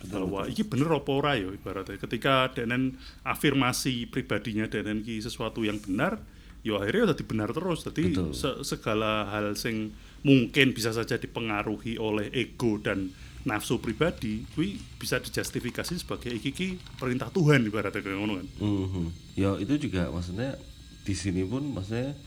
Bahwa 0.07 0.47
iki 0.47 0.63
bener 0.63 0.87
apa 0.89 1.11
ora 1.11 1.35
ya 1.35 1.51
ibaratnya 1.51 1.99
ketika 1.99 2.55
Denen 2.55 2.95
afirmasi 3.23 4.07
pribadinya 4.07 4.67
Denen 4.67 5.03
ki 5.03 5.19
sesuatu 5.19 5.63
yang 5.63 5.79
benar 5.79 6.23
ya 6.63 6.79
akhirnya 6.79 7.11
udah 7.11 7.19
benar 7.21 7.49
terus 7.51 7.83
jadi 7.83 8.03
Betul. 8.11 8.31
se- 8.33 8.61
segala 8.63 9.27
hal 9.27 9.55
sing 9.55 9.91
mungkin 10.21 10.71
bisa 10.71 10.91
saja 10.91 11.15
dipengaruhi 11.15 11.97
oleh 11.97 12.31
ego 12.31 12.79
dan 12.79 13.11
nafsu 13.43 13.79
pribadi 13.79 14.43
kuwi 14.53 14.77
bisa 14.99 15.19
dijustifikasi 15.19 15.95
sebagai 15.97 16.31
iki 16.33 16.51
ki 16.51 16.69
perintah 16.95 17.31
Tuhan 17.31 17.63
ibaratnya 17.65 17.99
kayak 17.99 18.19
ngono 18.19 18.35
kan 18.37 18.47
Mhm. 18.59 19.05
Ya 19.35 19.55
itu 19.57 19.79
juga 19.81 20.11
maksudnya 20.11 20.59
di 21.03 21.15
sini 21.15 21.43
pun 21.43 21.63
maksudnya 21.71 22.19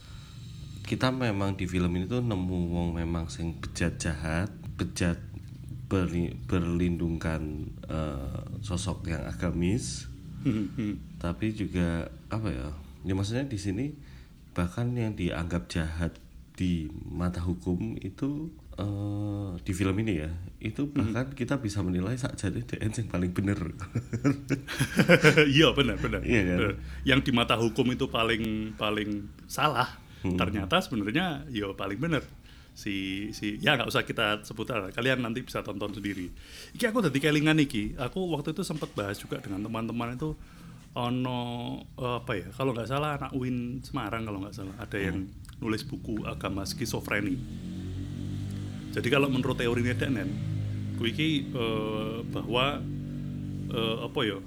kita 0.82 1.08
memang 1.08 1.54
di 1.54 1.64
film 1.64 1.92
ini 1.94 2.04
tuh 2.04 2.18
nemu 2.18 2.58
wong 2.68 2.88
memang 2.92 3.28
sing 3.28 3.54
bejat 3.54 3.96
jahat, 3.96 4.50
bejat 4.74 5.20
berlindungkan 6.48 7.42
eh, 7.84 8.40
sosok 8.60 9.06
yang 9.06 9.22
agamis, 9.24 10.08
Hmm, 10.42 10.72
hmm. 10.74 11.22
tapi 11.22 11.52
juga 11.52 12.08
apa 12.26 12.48
ya? 12.48 12.68
Ya 13.04 13.12
maksudnya 13.12 13.44
di 13.44 13.54
sini 13.56 13.94
bahkan 14.52 14.90
yang 14.92 15.14
dianggap 15.14 15.68
jahat 15.68 16.18
di 16.52 16.84
mata 17.06 17.38
hukum 17.38 17.94
itu 17.96 18.50
eh, 18.74 19.50
di 19.60 19.72
film 19.72 19.94
ini 19.98 20.18
ya, 20.18 20.30
itu 20.58 20.88
bahkan 20.88 21.30
kita 21.30 21.56
bisa 21.56 21.78
menilai 21.80 22.16
saat 22.16 22.34
jadi 22.36 22.58
DN 22.58 22.90
yang 22.90 23.08
paling 23.08 23.30
bener. 23.30 23.58
iya 25.48 25.70
benar 25.72 25.96
benar 25.96 26.20
Iya 26.22 26.40
kan? 26.42 26.58
Benar. 26.58 26.74
yang 27.04 27.20
di 27.20 27.30
mata 27.30 27.54
hukum 27.54 27.86
itu 27.90 28.08
paling 28.08 28.42
paling 28.74 29.28
salah 29.46 30.00
Hmm. 30.22 30.38
ternyata 30.38 30.78
sebenarnya 30.78 31.50
ya 31.50 31.74
paling 31.74 31.98
benar 31.98 32.22
si 32.72 33.28
si 33.36 33.60
ya 33.60 33.76
nggak 33.76 33.88
usah 33.88 34.02
kita 34.02 34.40
sebut 34.48 34.64
kalian 34.96 35.20
nanti 35.20 35.44
bisa 35.44 35.60
tonton 35.60 35.92
sendiri. 35.92 36.32
Iki 36.72 36.84
aku 36.88 37.04
tadi 37.04 37.20
kelingan 37.20 37.60
iki. 37.60 37.92
Aku 38.00 38.32
waktu 38.32 38.56
itu 38.56 38.64
sempat 38.64 38.88
bahas 38.96 39.20
juga 39.20 39.38
dengan 39.44 39.60
teman-teman 39.60 40.16
itu 40.16 40.32
ono 40.92 41.40
eh, 41.96 42.16
apa 42.20 42.32
ya 42.36 42.48
kalau 42.52 42.72
nggak 42.72 42.88
salah 42.88 43.16
anak 43.20 43.32
Win 43.36 43.80
Semarang 43.84 44.24
kalau 44.24 44.40
nggak 44.40 44.56
salah. 44.56 44.74
Ada 44.80 44.98
yang 44.98 45.24
Hmm. 45.24 45.60
nulis 45.60 45.84
buku 45.84 46.24
agama 46.24 46.64
skizofreni. 46.64 47.36
Jadi 48.92 49.08
kalau 49.08 49.28
menurut 49.28 49.56
teorinya 49.56 49.96
Denen 49.96 50.28
kuwi 50.96 51.08
iki 51.12 51.28
eh, 51.48 52.16
bahwa 52.28 52.80
eh, 53.72 53.96
apa 54.04 54.20
ya 54.22 54.38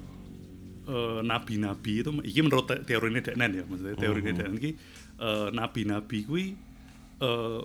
eh, 0.85 1.19
nabi-nabi 1.25 1.93
itu 2.01 2.09
iki 2.21 2.39
menurut 2.41 2.69
te- 2.69 2.83
teorinya 2.85 3.21
Denen 3.21 3.51
ya 3.53 3.63
maksudnya 3.65 3.97
teorinya 3.97 4.33
Denen 4.33 4.57
iki 4.57 4.71
eh, 5.17 5.47
nabi-nabi 5.49 6.17
kuwi 6.25 6.45
eh, 7.21 7.61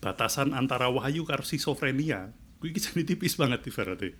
batasan 0.00 0.56
antara 0.56 0.88
wahyu 0.88 1.28
karo 1.28 1.44
skizofrenia 1.44 2.32
kuwi 2.60 2.76
iki 2.76 2.80
jadi 2.80 3.02
tipis 3.16 3.40
banget 3.40 3.64
ibaratnya. 3.68 4.12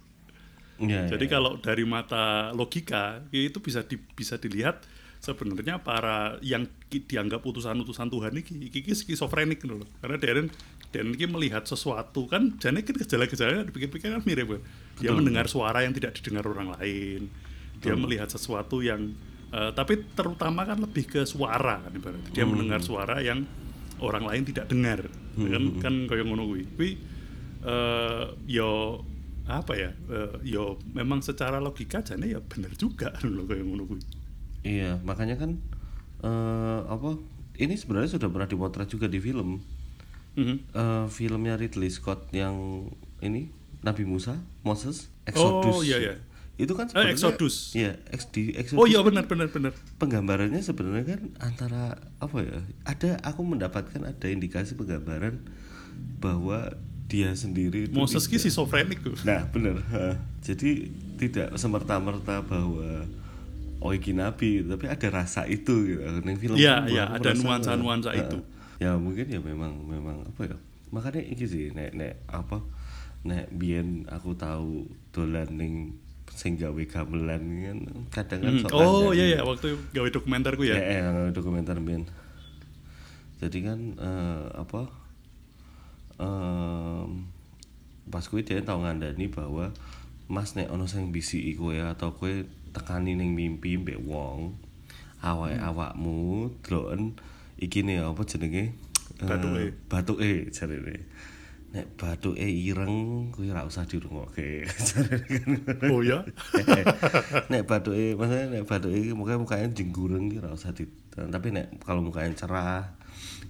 Ya, 0.81 1.05
Jadi 1.13 1.29
ya. 1.29 1.37
kalau 1.37 1.61
dari 1.61 1.85
mata 1.85 2.57
logika 2.57 3.21
itu 3.29 3.61
bisa 3.61 3.85
di- 3.85 4.01
bisa 4.17 4.41
dilihat 4.41 4.81
sebenarnya 5.21 5.85
para 5.85 6.41
yang 6.41 6.65
dianggap 6.89 7.45
utusan-utusan 7.45 8.09
Tuhan 8.09 8.33
ini 8.33 8.41
iki, 8.41 8.81
iki 8.81 8.93
skizofrenik 8.97 9.61
loh. 9.69 9.85
Karena 10.01 10.17
Darren 10.17 10.49
Darren 10.89 11.13
ini 11.13 11.29
melihat 11.29 11.69
sesuatu 11.69 12.25
kan 12.33 12.57
jadi 12.57 12.81
kan 12.81 12.97
gejala-gejala 12.97 13.69
dipikir-pikir 13.69 14.09
kan 14.09 14.25
mirip 14.25 14.57
kan. 14.57 14.63
Dia 15.05 15.13
mendengar 15.13 15.53
suara 15.53 15.85
yang 15.85 15.93
tidak 15.93 16.17
didengar 16.17 16.49
orang 16.49 16.73
lain. 16.81 17.29
Dia 17.85 17.93
melihat 17.93 18.33
sesuatu 18.33 18.81
yang 18.81 19.13
eh, 19.53 19.71
tapi 19.77 20.01
terutama 20.17 20.65
kan 20.65 20.81
lebih 20.81 21.05
ke 21.05 21.29
suara 21.29 21.85
kan 21.85 21.93
ibaratnya. 21.93 22.33
Dia 22.33 22.49
mendengar 22.49 22.81
suara 22.81 23.21
yang 23.21 23.45
orang 24.01 24.25
lain 24.27 24.43
tidak 24.49 24.67
dengar. 24.69 25.07
Kan 25.37 25.65
kan 25.81 25.95
kayak 26.09 26.25
ngono 26.27 26.49
kuwi. 26.49 26.65
Kuwi 26.77 26.91
eh 27.61 28.25
yo 28.49 29.01
apa 29.45 29.73
ya 29.77 29.91
eh, 30.09 30.35
yo 30.47 30.81
memang 30.97 31.21
secara 31.21 31.61
logika 31.61 32.01
jane 32.01 32.31
ya 32.33 32.41
bener 32.41 32.73
juga 32.79 33.13
loh 33.27 33.45
kayak 33.45 33.67
ngono 33.67 33.85
kuwi 33.85 34.01
Iya, 34.61 35.01
makanya 35.05 35.41
kan 35.41 35.57
eh 36.21 36.81
apa? 36.85 37.17
Ini 37.61 37.77
sebenarnya 37.77 38.17
sudah 38.17 38.29
pernah 38.33 38.49
dimotret 38.49 38.89
juga 38.89 39.09
di 39.09 39.21
film. 39.21 39.61
Mhm. 40.37 40.57
Eh, 40.73 41.07
filmnya 41.09 41.57
Ridley 41.57 41.89
Scott 41.93 42.29
yang 42.33 42.89
ini 43.25 43.49
Nabi 43.81 44.05
Musa, 44.05 44.37
Moses, 44.65 45.09
Exodus. 45.25 45.81
Oh, 45.81 45.81
iya, 45.81 45.97
iya. 45.97 46.15
Itu 46.61 46.77
kan 46.77 46.93
Eh, 46.93 46.93
sebenarnya 46.93 47.13
Exodus. 47.17 47.55
Iya, 47.73 47.93
ex 48.13 48.29
di 48.29 48.53
Exodus. 48.53 48.77
oh 48.77 48.87
iya 48.87 49.01
benar 49.01 49.25
benar 49.25 49.49
benar 49.49 49.73
Penggambarannya 49.97 50.61
sebenarnya 50.61 51.17
kan 51.17 51.21
antara 51.41 51.97
apa 52.21 52.37
ya? 52.45 52.61
Ada 52.85 53.17
aku 53.25 53.41
mendapatkan 53.49 54.05
ada 54.05 54.27
indikasi 54.29 54.77
penggambaran 54.77 55.41
bahwa 56.21 56.77
dia 57.11 57.35
sendiri 57.35 57.91
Moses 57.91 58.31
ki 58.31 58.39
tuh 58.39 59.17
Nah, 59.27 59.49
benar. 59.51 59.81
Jadi 60.45 60.93
tidak 61.19 61.57
semerta-merta 61.59 62.45
bahwa 62.47 63.09
oh 63.81 63.91
iki 63.91 64.13
nabi, 64.13 64.63
tapi 64.63 64.87
ada 64.87 65.09
rasa 65.11 65.49
itu 65.49 65.75
gitu. 65.89 66.01
Ning 66.23 66.37
film 66.37 66.55
Iya, 66.61 66.87
iya, 66.87 67.05
ada 67.09 67.33
nuansa-nuansa 67.35 68.13
itu. 68.15 68.39
Ya 68.79 68.95
mungkin 68.97 69.27
ya 69.29 69.41
memang 69.41 69.81
memang 69.89 70.29
apa 70.29 70.55
ya? 70.55 70.57
Makanya 70.93 71.25
iki 71.25 71.45
sih 71.49 71.65
nek 71.73 71.97
nek 71.97 72.15
apa 72.31 72.63
nek 73.21 73.53
biyen 73.53 74.09
aku 74.09 74.33
tahu 74.33 74.89
dolan 75.13 75.49
ning 75.57 75.75
sing 76.41 76.57
gawe 76.57 76.83
gamelan 76.89 77.45
kan. 77.61 77.79
Kadang 78.09 78.41
kan 78.41 78.53
Hmm, 78.57 78.73
oh 78.73 79.13
iya 79.13 79.37
ya 79.37 79.41
waktu 79.45 79.77
gawe 79.93 80.09
dokumenterku 80.09 80.65
ya? 80.65 80.81
Ya, 80.81 80.81
eh, 80.81 80.97
yang 81.05 81.37
dokumenter 81.37 81.77
Bin. 81.85 82.09
Jadi 83.45 83.59
kan 83.61 83.79
eh, 84.01 84.45
apa? 84.57 84.89
em, 86.21 87.29
pas 88.09 88.25
kuwi 88.25 88.45
dia 88.45 88.61
tau 88.61 88.81
ngandani 88.81 89.29
bahwa 89.29 89.73
Mas 90.31 90.55
nek 90.55 90.71
ono 90.71 90.87
sing 90.87 91.11
bisiki 91.11 91.59
kowe 91.59 91.75
atau 91.75 92.15
kowe 92.15 92.31
tekani 92.71 93.19
ning 93.19 93.35
mimpi 93.35 93.75
mbek 93.75 93.99
wong 94.07 94.55
awake 95.27 95.59
awakmu 95.59 96.49
deloken 96.63 97.19
iki 97.59 97.83
ne 97.83 97.99
apa 97.99 98.23
jenenge? 98.25 98.71
Eh, 99.21 99.27
Batuke. 99.27 99.65
batuke 99.91 100.31
jarene 100.55 101.03
nek 101.71 101.87
batuke 101.95 102.43
ireng 102.43 102.95
kuwi 103.31 103.49
ora 103.49 103.63
usah 103.63 103.85
dirungokke 103.85 104.67
jarene 104.67 105.55
oh 105.93 106.03
ya 106.03 106.27
nek 107.51 107.63
baduke 107.63 108.15
maksudnya 108.15 108.47
nek 108.51 108.65
baduke 108.65 108.97
iki 108.97 109.13
mukanya 109.13 109.39
mukanya 109.39 109.67
jenggureng 109.71 110.27
iki 110.27 110.39
ora 110.39 110.51
usah 110.51 110.71
di 110.71 110.83
tapi 111.13 111.49
nek 111.51 111.79
kalau 111.81 112.03
mukanya 112.03 112.35
cerah 112.35 112.91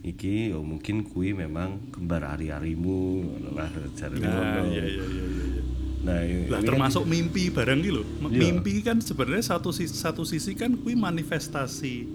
iki 0.03 0.53
ya 0.53 0.59
mungkin 0.59 1.00
kui 1.03 1.33
memang 1.33 1.89
kembar 1.89 2.25
ari-arimu 2.31 3.25
lah 3.53 3.69
jarine 3.95 4.21
nah 4.21 4.65
iya 4.65 4.85
iya 4.85 5.05
iya 5.05 5.25
iya 5.25 5.45
iya. 5.49 5.62
Nah, 6.00 6.17
lah 6.49 6.61
kan- 6.61 6.69
termasuk 6.71 7.05
mimpi 7.05 7.49
barang 7.49 7.81
gitu 7.81 7.93
loh 7.95 8.07
M- 8.21 8.29
Iya. 8.31 8.41
mimpi 8.43 8.81
kan 8.81 9.00
sebenarnya 9.00 9.45
satu 9.47 9.69
sisi, 9.69 9.93
satu 9.93 10.25
sisi 10.25 10.53
kan 10.55 10.73
kui 10.75 10.97
manifestasi 10.97 12.09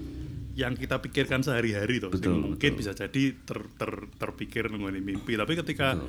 yang 0.56 0.74
kita 0.74 1.04
pikirkan 1.04 1.44
sehari-hari 1.44 2.00
tuh 2.00 2.10
Betul, 2.16 2.40
mungkin 2.40 2.72
betul. 2.74 2.80
bisa 2.80 2.92
jadi 2.96 3.36
ter, 3.44 3.60
ter, 3.76 3.92
terpikir 4.16 4.72
mengenai 4.72 5.04
mimpi. 5.04 5.36
Tapi 5.36 5.54
ketika 5.60 6.00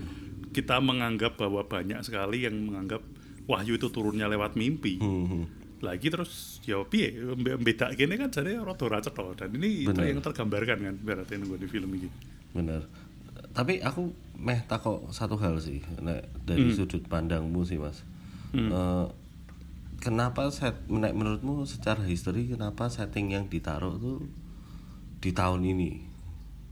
kita 0.54 0.78
menganggap 0.78 1.34
bahwa 1.34 1.66
banyak 1.66 2.00
sekali 2.06 2.46
yang 2.46 2.54
menganggap 2.54 3.02
wahyu 3.50 3.74
itu 3.76 3.90
turunnya 3.90 4.30
lewat 4.30 4.54
mimpi. 4.54 5.02
Hmm, 5.02 5.26
hmm. 5.26 5.44
lagi 5.84 6.08
terus 6.08 6.62
ya 6.64 6.80
piye? 6.86 7.12
Beda 7.60 7.92
gini 7.92 8.16
kan 8.16 8.32
jadi 8.32 8.56
rada 8.62 8.80
ora 8.86 8.98
cetha 9.02 9.34
dan 9.36 9.50
ini 9.52 9.84
itu 9.84 9.92
Bener. 9.92 10.08
yang 10.14 10.24
tergambarkan 10.24 10.78
kan 10.80 10.94
berarti 11.02 11.36
nunggu 11.36 11.60
di 11.60 11.68
film 11.68 11.90
ini. 11.92 12.08
Bener 12.54 12.86
tapi 13.56 13.80
aku 13.80 14.12
meh 14.36 14.60
takok 14.68 15.08
satu 15.16 15.40
hal 15.40 15.56
sih 15.64 15.80
nek 16.04 16.28
dari 16.44 16.68
Hmm. 16.68 16.76
sudut 16.76 17.00
pandangmu 17.08 17.64
sih 17.64 17.80
mas. 17.80 18.04
Eh, 18.52 19.04
kenapa 20.00 20.48
set 20.52 20.76
nek 20.88 21.16
menurutmu 21.16 21.64
secara 21.64 22.04
history 22.04 22.52
kenapa 22.52 22.88
setting 22.92 23.32
yang 23.32 23.48
ditaruh 23.48 23.96
tuh 23.96 24.24
di 25.20 25.32
tahun 25.32 25.64
ini 25.64 26.04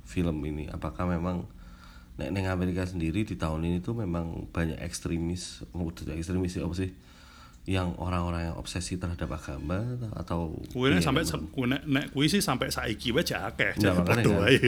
film 0.04 0.45
ini 0.45 0.69
apakah 0.69 1.09
memang 1.09 1.49
nek 2.14 2.31
neng 2.31 2.47
Amerika 2.47 2.87
sendiri 2.87 3.26
di 3.26 3.35
tahun 3.35 3.66
ini 3.66 3.78
tuh 3.83 3.99
memang 3.99 4.47
banyak 4.54 4.78
ekstremis 4.78 5.66
oh, 5.75 5.90
tidak 5.90 6.21
ekstremis 6.21 6.54
sih 6.54 6.62
apa 6.62 6.75
sih 6.76 6.90
yang 7.64 7.97
orang-orang 7.97 8.52
yang 8.52 8.57
obsesi 8.61 9.00
terhadap 9.00 9.40
agama 9.40 9.81
atau 10.12 10.52
Kuwi 10.76 10.93
Iya, 10.93 11.00
sampai 11.00 11.25
memang. 11.25 11.49
kuwi 11.49 11.66
nek 11.73 11.83
nek 11.88 12.04
kuwi 12.12 12.28
sih 12.28 12.45
sampai 12.45 12.69
saiki 12.69 13.09
wae 13.09 13.25
akeh. 13.25 13.73
Ya, 13.81 13.97
makanya 13.97 14.21
padha 14.21 14.31
kan. 14.37 14.40
wae. 14.45 14.59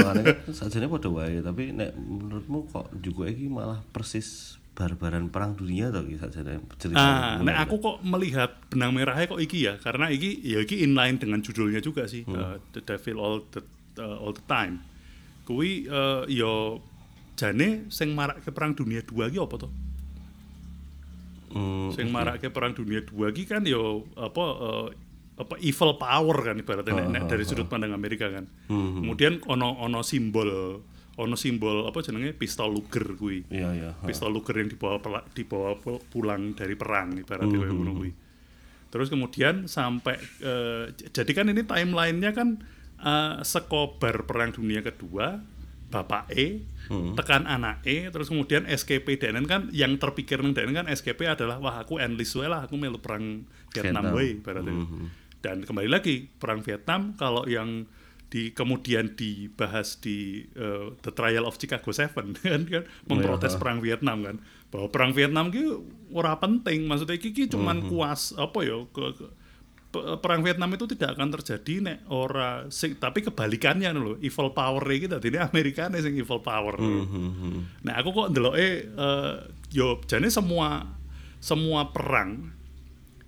makanya 0.00 0.22
kan 0.24 0.36
sajane 0.56 0.86
padha 0.88 1.08
wae 1.12 1.36
tapi 1.44 1.76
nek 1.76 1.92
menurutmu 2.00 2.64
kok 2.72 2.88
juga 3.04 3.28
iki 3.28 3.52
malah 3.52 3.84
persis 3.92 4.56
barbaran 4.76 5.32
perang 5.32 5.56
dunia 5.56 5.88
atau 5.88 6.04
kisah 6.04 6.28
cerita 6.28 6.92
Ah, 6.92 7.40
nek 7.40 7.56
aku 7.64 7.80
kok 7.80 7.96
melihat 8.04 8.60
benang 8.68 8.92
merahnya 8.92 9.24
kok 9.26 9.40
iki 9.40 9.64
ya, 9.64 9.80
karena 9.80 10.06
iki 10.06 10.36
ya 10.38 10.60
iki 10.60 10.84
inline 10.84 11.16
dengan 11.16 11.40
judulnya 11.40 11.80
juga 11.80 12.04
sih, 12.04 12.28
uh, 12.28 12.60
The 12.70 12.84
Devil 12.84 13.16
All 13.16 13.40
the 13.48 13.64
uh, 13.96 14.20
All 14.20 14.30
the 14.30 14.44
Time. 14.44 14.84
Kui 15.42 15.88
uh, 15.88 16.28
yo 16.28 16.84
jane 17.34 17.88
sing 17.88 18.12
marak 18.12 18.44
ke 18.44 18.52
perang 18.52 18.72
dunia 18.72 19.00
dua 19.00 19.26
iki 19.26 19.38
apa 19.38 19.56
to? 19.56 19.68
Hmm, 21.46 21.88
Sing 21.90 22.10
marak 22.10 22.42
ke 22.42 22.52
perang 22.52 22.70
dunia 22.70 23.00
dua 23.00 23.32
iki 23.32 23.48
kan 23.48 23.64
yo 23.64 24.04
apa 24.12 24.44
uh, 24.44 24.86
apa 25.36 25.56
evil 25.58 25.96
power 25.96 26.36
kan 26.42 26.56
ibaratnya 26.56 26.92
nek- 26.96 27.10
nek 27.10 27.22
dari 27.26 27.44
sudut 27.44 27.64
pandang 27.64 27.92
Amerika 27.92 28.28
kan. 28.28 28.44
Kemudian 28.68 29.40
ono 29.46 29.72
ono 29.78 30.00
simbol 30.02 30.80
ono 31.16 31.32
simbol 31.34 31.84
apa 31.84 31.98
jenenge 31.98 32.32
pistol 32.32 32.70
Luger 32.70 33.14
kuwi 33.14 33.48
iya 33.48 33.72
iya 33.72 33.90
pistol 34.02 34.30
Luger 34.30 34.52
yang 34.54 34.68
dibawa 34.68 34.96
pela- 34.98 35.24
dibawa 35.28 35.72
pu- 35.74 36.02
pulang 36.06 36.52
dari 36.52 36.74
perang 36.74 37.16
ibaratnya 37.16 37.56
kayak 37.58 37.72
ngono 37.74 37.92
kuwi. 37.94 38.12
Terus 38.86 39.08
kemudian 39.08 39.64
sampai 39.66 40.14
eh, 40.38 40.84
j- 40.92 41.08
jadi 41.14 41.32
kan 41.34 41.46
ini 41.46 41.62
timelinenya 41.62 42.30
kan 42.30 42.48
eh, 42.98 43.34
sekobar 43.42 44.24
perang 44.24 44.50
dunia 44.50 44.80
kedua 44.80 45.40
bapak 45.86 46.28
E 46.30 46.60
tekan 47.14 47.46
anak 47.46 47.82
E 47.82 48.10
terus 48.10 48.26
kemudian 48.26 48.62
SKP 48.64 49.16
dan 49.18 49.42
kan 49.44 49.70
yang 49.70 49.96
terpikir 49.96 50.38
nang 50.38 50.50
dan 50.50 50.70
kan 50.70 50.86
SKP 50.86 51.26
adalah 51.26 51.56
wah 51.56 51.76
aku 51.78 51.96
enlist 51.96 52.34
wae 52.34 52.46
lah 52.46 52.62
aku 52.62 52.74
melu 52.74 52.96
perang 52.96 53.42
Vietnam, 53.70 54.04
Vietnam. 54.04 54.12
wae 54.12 54.28
ibaratnya. 54.36 54.74
Dan 55.38 55.56
kembali 55.62 55.86
lagi 55.86 56.26
perang 56.28 56.60
Vietnam 56.60 57.14
kalau 57.14 57.42
yang 57.44 57.86
di 58.26 58.50
kemudian 58.50 59.14
dibahas 59.14 59.98
di 59.98 60.42
eh, 60.52 60.86
The 60.98 61.14
Trial 61.14 61.46
of 61.46 61.56
Chicago 61.56 61.90
Seven 61.90 62.34
kan 62.42 62.66
kan? 62.66 62.82
Memprotes 63.06 63.54
ha. 63.54 63.60
perang 63.62 63.78
Vietnam 63.78 64.18
kan? 64.22 64.36
Bahwa 64.66 64.90
perang 64.90 65.12
Vietnam 65.14 65.48
ki 65.48 65.62
ora 66.10 66.34
penting 66.36 66.84
maksudnya 66.84 67.14
iki 67.14 67.30
ki 67.30 67.46
cuman 67.46 67.86
kuas 67.86 68.34
apa 68.34 68.58
ya 68.60 68.82
ke, 68.90 69.04
ke- 69.14 69.32
pe- 69.86 70.18
perang 70.18 70.42
Vietnam 70.42 70.74
itu 70.74 70.90
tidak 70.90 71.14
akan 71.14 71.30
terjadi 71.38 71.74
nek 71.80 71.98
ora 72.10 72.66
sing 72.66 72.98
tapi 72.98 73.22
kebalikannya 73.22 73.94
lho 73.94 74.18
evil 74.18 74.50
power 74.50 74.82
iki 74.90 75.06
tadi 75.06 75.30
ini 75.30 75.38
Amerika 75.38 75.86
sing 75.94 76.18
evil 76.18 76.42
power. 76.42 76.74
Nah 77.80 77.94
aku 77.94 78.10
kok 78.10 78.28
ndeloke 78.34 78.58
eh 78.58 79.34
yo 79.70 80.02
jane 80.04 80.26
semua 80.26 80.82
semua 81.38 81.94
perang 81.94 82.50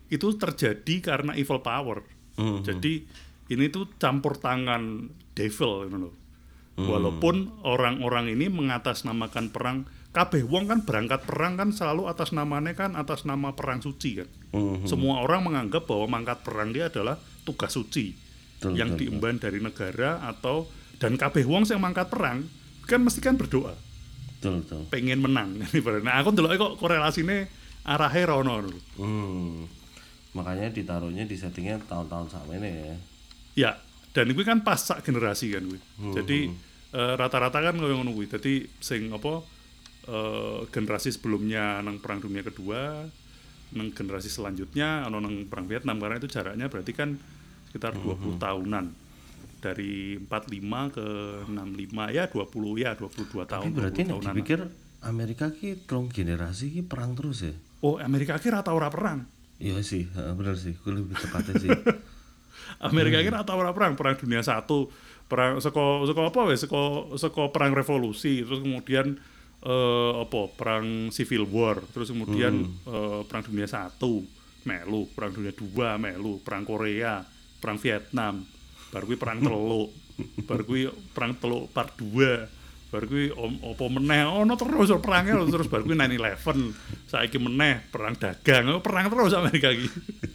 itu 0.08 0.26
terjadi 0.34 0.94
karena 0.98 1.38
evil 1.38 1.62
power. 1.62 2.02
Mhm. 2.34 2.62
jadi 2.62 2.92
ini 3.48 3.68
tuh 3.72 3.88
campur 3.96 4.36
tangan 4.36 5.12
devil 5.36 5.88
gitu 5.88 5.98
loh. 6.08 6.14
Walaupun 6.78 7.66
orang-orang 7.66 8.38
ini 8.38 8.46
mengatasnamakan 8.46 9.50
perang, 9.50 9.90
kabeh 10.14 10.46
wong 10.46 10.70
kan 10.70 10.86
berangkat 10.86 11.26
perang 11.26 11.58
kan 11.58 11.74
selalu 11.74 12.06
atas 12.06 12.30
namanya 12.30 12.70
kan 12.78 12.94
atas 12.94 13.26
nama 13.26 13.50
perang 13.58 13.82
suci 13.82 14.22
kan. 14.22 14.28
Mhm. 14.54 14.86
Semua 14.86 15.26
orang 15.26 15.42
menganggap 15.42 15.90
bahwa 15.90 16.06
mangkat 16.06 16.38
perang 16.46 16.70
dia 16.70 16.86
adalah 16.86 17.18
tugas 17.48 17.74
suci 17.74 18.14
Betul, 18.58 18.74
yang 18.74 18.94
betul, 18.94 19.00
diemban 19.06 19.36
dari 19.38 19.58
negara 19.62 20.18
atau 20.26 20.66
dan 20.98 21.14
kabeh 21.14 21.46
wong 21.46 21.62
yang 21.70 21.78
mangkat 21.78 22.10
perang 22.10 22.42
kan 22.84 23.00
mesti 23.00 23.22
kan 23.22 23.38
berdoa 23.38 23.78
betul 24.34 24.66
betul 24.66 24.82
pengen 24.90 25.22
menang 25.22 25.62
Nah 26.06 26.14
aku 26.18 26.34
ndelok 26.34 26.58
kok 26.58 26.72
korelasinya 26.82 27.46
arahnya 27.86 28.26
rono 28.26 28.66
hmm. 28.98 29.62
makanya 30.34 30.74
ditaruhnya 30.74 31.24
di 31.24 31.38
settingnya 31.38 31.78
tahun-tahun 31.86 32.34
sama 32.34 32.58
ini 32.58 32.68
ya 32.68 32.96
Ya, 33.58 33.74
dan 34.12 34.30
itu 34.30 34.38
kan 34.40 34.62
pas 34.62 34.78
sak 34.78 35.02
generasi 35.02 35.50
kan 35.50 35.66
kuwi. 35.66 35.80
Jadi 36.14 36.38
eh, 36.92 37.14
rata-rata 37.14 37.58
kan 37.58 37.74
koyo 37.74 37.98
ngono 37.98 38.12
kuwi. 38.12 38.26
Jadi 38.26 38.70
sing 38.78 39.10
apa 39.10 39.42
eh, 40.06 40.60
generasi 40.68 41.10
sebelumnya 41.10 41.80
nang 41.80 41.98
perang 41.98 42.18
dunia 42.18 42.40
kedua, 42.40 43.02
nang 43.70 43.88
generasi 43.90 44.28
selanjutnya 44.28 45.02
ana 45.02 45.18
nang 45.18 45.44
perang 45.44 45.66
Vietnam 45.66 45.98
karena 45.98 46.16
itu 46.16 46.28
jaraknya 46.28 46.66
berarti 46.66 46.92
kan 46.92 47.18
sekitar 47.66 47.92
20 47.94 48.38
tahunan. 48.38 48.86
Dari 49.58 50.14
45 50.14 50.54
ke 50.88 51.06
65 51.44 52.14
ya 52.14 52.24
20 52.24 52.78
ya 52.78 52.94
22 52.94 53.42
tahun. 53.44 53.66
tapi 53.66 53.74
berarti 53.74 54.00
20 54.00 54.06
nek 54.06 54.08
tahunan. 54.08 54.22
dipikir 54.30 54.60
Amerika 55.00 55.50
ki 55.50 55.82
telung 55.82 56.06
generasi 56.08 56.70
ki 56.70 56.82
perang 56.84 57.12
terus 57.12 57.42
ya 57.42 57.54
Oh, 57.80 57.98
Amerika 57.98 58.34
kira 58.36 58.58
tau 58.60 58.74
ora 58.74 58.86
perang. 58.86 59.26
iya 59.58 59.78
sih 59.80 60.06
ha, 60.12 60.30
bener 60.30 60.54
sih 60.54 60.72
gue 60.72 60.92
lebih 60.92 61.10
tepatnya 61.12 61.54
sih 61.56 61.70
Amerika 62.82 63.18
kira 63.22 63.42
tau 63.42 63.58
ora 63.58 63.74
perang, 63.74 63.98
perang 63.98 64.14
dunia 64.14 64.42
satu, 64.42 64.90
perang 65.26 65.58
seko 65.58 66.06
seko 66.06 66.20
apa 66.30 66.40
wes, 66.46 66.62
seko 66.64 67.14
seko 67.18 67.50
perang 67.50 67.74
revolusi, 67.74 68.46
terus 68.46 68.62
kemudian 68.62 69.18
eh, 69.62 70.12
apa 70.18 70.40
perang 70.54 71.10
civil 71.10 71.46
war, 71.50 71.82
terus 71.90 72.10
kemudian 72.10 72.64
eh, 72.64 73.20
perang 73.26 73.44
dunia 73.46 73.66
satu, 73.66 74.22
melu, 74.66 75.08
perang 75.14 75.32
dunia 75.34 75.52
dua, 75.54 75.98
melu, 75.98 76.38
perang 76.42 76.62
Korea, 76.62 77.24
perang 77.58 77.78
Vietnam, 77.78 78.46
baru 78.90 79.14
perang 79.18 79.38
teluk, 79.46 79.90
baru 80.46 80.94
perang 81.14 81.32
teluk 81.38 81.70
part 81.70 81.94
2 81.96 82.57
baru 82.88 83.04
kuwi 83.04 83.26
om- 83.30 83.60
apa 83.62 83.84
meneh 83.90 84.24
ono 84.24 84.54
terus 84.54 84.88
perangnya 84.96 85.36
terus 85.44 85.66
baru 85.66 85.82
kuwi 85.82 85.92
9/11 85.94 86.72
saiki 87.06 87.36
meneh 87.36 87.84
perang 87.86 88.14
dagang 88.14 88.80
perang 88.80 89.06
terus 89.06 89.32
Amerika 89.32 89.68
iki 89.68 89.88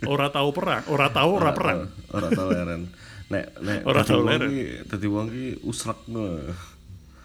ora 0.06 0.30
tahu 0.30 0.50
perang 0.52 0.86
ora 0.88 1.10
tahu 1.10 1.30
ora 1.34 1.52
perang 1.52 1.80
ora 2.10 2.28
tau 2.30 2.48
leren 2.48 2.82
nek 3.26 3.46
nek 3.58 3.80
Ora 3.84 4.00
dadi 4.00 4.08
tau 4.08 4.20
wong 4.20 4.30
leren. 4.30 4.50
dadi 4.86 5.08
wong 5.08 5.28
ki 5.28 5.46
usrak 5.64 6.00
no 6.08 6.24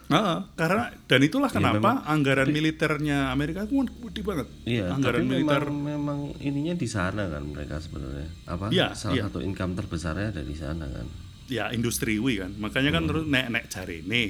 Heeh, 0.08 0.38
karena 0.56 0.88
dan 1.04 1.20
itulah 1.20 1.52
Ya, 1.52 1.56
kenapa 1.60 2.00
anggaran 2.08 2.48
militernya 2.48 3.28
Amerika 3.28 3.68
itu 3.68 3.76
gede 3.84 4.24
banget. 4.24 4.48
Iya, 4.64 4.88
anggaran 4.88 5.20
tapi 5.20 5.36
militer. 5.36 5.68
memang, 5.68 5.84
memang 5.84 6.18
ininya 6.40 6.72
di 6.72 6.88
sana 6.88 7.28
kan 7.28 7.44
mereka 7.44 7.76
sebenarnya. 7.76 8.24
Apa? 8.48 8.72
Iya, 8.72 8.96
salah 8.96 9.12
iya. 9.12 9.22
satu 9.28 9.44
income 9.44 9.76
terbesarnya 9.76 10.32
ada 10.32 10.40
di 10.40 10.56
sana 10.56 10.88
kan. 10.88 11.04
Ya 11.46 11.68
industri 11.68 12.16
wi 12.16 12.40
kan. 12.40 12.56
Makanya 12.56 12.88
Hmm. 12.88 12.96
kan 12.96 13.04
terus 13.04 13.24
nek 13.26 13.46
nek 13.50 13.64
jarene 13.68 14.24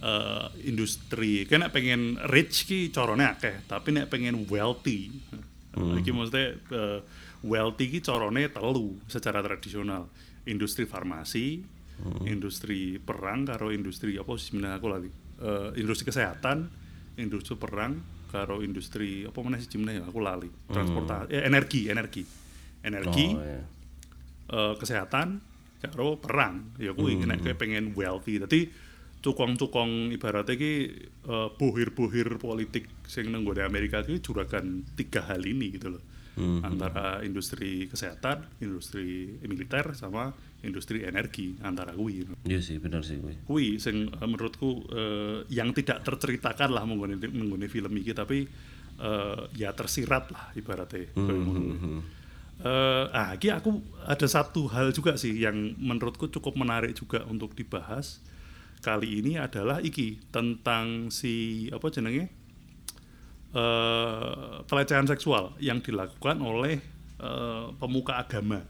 eh 0.00 0.46
industri 0.64 1.44
kan 1.44 1.60
nek 1.60 1.72
pengen 1.76 2.16
rich 2.32 2.64
ki 2.64 2.88
corone 2.88 3.24
akeh, 3.28 3.68
tapi 3.68 3.92
nek 3.92 4.08
pengen 4.08 4.48
wealthy. 4.48 5.12
Hmm. 5.76 6.00
Iki 6.00 6.10
maksudnya 6.10 6.56
eh, 6.56 6.98
wealthy 7.44 7.92
ki 7.92 8.00
corone 8.00 8.48
telu 8.48 8.96
secara 9.06 9.44
tradisional. 9.44 10.08
Industri 10.48 10.88
farmasi, 10.88 11.60
Hmm. 12.00 12.24
industri 12.24 12.96
perang 12.96 13.44
karo 13.44 13.68
industri 13.68 14.16
apa 14.16 14.32
sih 14.40 14.56
aku 14.56 14.88
lagi. 14.88 15.12
Eh, 15.36 15.84
industri 15.84 16.08
kesehatan, 16.08 16.64
industri 17.20 17.60
perang 17.60 18.00
karo 18.32 18.64
industri 18.64 19.28
apa 19.28 19.36
mana 19.44 19.60
sih 19.60 19.68
sebenarnya 19.68 20.08
aku 20.08 20.16
lali. 20.24 20.48
Transportasi, 20.48 21.28
eh, 21.28 21.44
energi, 21.44 21.92
energi. 21.92 22.24
Energi, 22.80 23.26
Hmm. 23.28 23.36
Oh, 23.36 23.44
iya. 23.44 23.60
eh, 24.48 24.74
kesehatan 24.80 25.44
karo 25.80 26.16
perang 26.16 26.72
ya 26.80 26.92
nek 26.96 27.40
kowe 27.40 27.54
pengen 27.56 27.92
wealthy 27.92 28.40
dadi 28.40 28.68
cukong-cukong 29.20 30.12
ibaratnya 30.16 30.56
ki 30.56 30.72
eh, 31.28 31.48
bohir-bohir 31.60 32.40
politik 32.40 32.88
sing 33.04 33.28
nang 33.28 33.44
nggone 33.44 33.62
Amerika 33.64 34.00
ki 34.00 34.20
juragan 34.24 34.84
tiga 34.96 35.24
hal 35.28 35.44
ini 35.44 35.76
gitu 35.76 35.96
loh. 35.96 36.04
Antara 36.40 37.20
industri 37.20 37.84
kesehatan 37.84 38.64
industri 38.64 39.36
militer 39.44 39.92
sama 39.92 40.32
industri 40.64 41.04
energi 41.04 41.52
antara 41.60 41.92
kuwi 41.92 42.24
Iya 42.48 42.64
sih, 42.64 42.80
benar 42.80 43.04
sih 43.04 43.20
gue. 43.20 43.44
kuwi 43.44 43.76
sing 43.76 44.08
eh, 44.08 44.28
menurutku 44.28 44.88
eh, 44.88 45.44
yang 45.52 45.76
tidak 45.76 46.00
terceritakan 46.00 46.72
lah 46.72 46.88
menggone 46.88 47.20
menggone 47.28 47.68
film 47.68 47.92
iki 48.00 48.16
tapi 48.16 48.48
eh, 49.00 49.40
ya 49.52 49.76
tersirat 49.76 50.32
lah 50.32 50.48
ibaratnya. 50.56 51.12
Ngono 51.12 51.40
kuwi. 51.44 51.66
Eh, 52.60 53.04
ah, 53.16 53.32
iki 53.36 53.48
aku 53.48 53.80
ada 54.04 54.28
satu 54.28 54.68
hal 54.68 54.92
juga 54.92 55.16
sih 55.16 55.32
yang 55.32 55.76
menurutku 55.80 56.28
cukup 56.28 56.56
menarik 56.60 56.92
juga 56.92 57.24
untuk 57.28 57.56
dibahas 57.56 58.20
kali 58.80 59.20
ini 59.20 59.36
adalah 59.36 59.78
iki 59.84 60.18
tentang 60.32 61.12
si 61.12 61.68
apa 61.68 61.86
jenenge 61.92 62.24
eh 63.50 64.62
pelecehan 64.64 65.06
seksual 65.10 65.58
yang 65.58 65.82
dilakukan 65.82 66.38
oleh 66.40 66.78
eh, 67.20 67.66
pemuka 67.76 68.16
agama. 68.18 68.62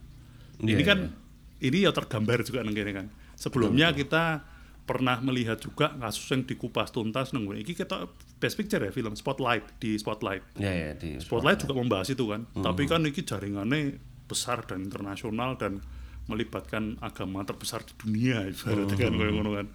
Iya, 0.61 0.77
ini 0.77 0.83
kan 0.85 0.99
iya. 1.09 1.69
ini 1.69 1.79
ya 1.89 1.93
tergambar 1.93 2.43
juga 2.45 2.65
nang 2.65 2.75
kene 2.75 2.93
kan. 2.93 3.07
Sebelumnya 3.37 3.93
kita 3.97 4.45
pernah 4.91 5.23
melihat 5.23 5.63
juga 5.63 5.95
kasus 6.03 6.27
yang 6.35 6.43
dikupas 6.49 6.91
tuntas 6.91 7.31
nang 7.31 7.47
ngene. 7.47 7.63
Iki 7.63 7.79
kita 7.79 8.11
best 8.43 8.57
picture 8.59 8.83
ya 8.83 8.91
film 8.91 9.15
Spotlight 9.15 9.79
di 9.79 9.95
Spotlight. 10.01 10.59
Ya 10.59 10.73
ya 10.73 10.91
di 10.99 11.21
Spotlight 11.23 11.63
juga 11.63 11.79
membahas 11.79 12.09
itu 12.11 12.25
kan. 12.27 12.49
Tapi 12.59 12.89
kan 12.91 13.05
ini 13.07 13.15
jaringannya 13.15 14.01
besar 14.27 14.67
dan 14.67 14.83
internasional 14.83 15.55
dan 15.61 15.79
melibatkan 16.27 16.99
agama 17.03 17.43
terbesar 17.43 17.83
di 17.83 17.95
dunia 17.99 18.47
ibaratnya 18.47 18.97
kan 18.97 19.13
kayak 19.15 19.33
ngono 19.35 19.51
kan. 19.61 19.67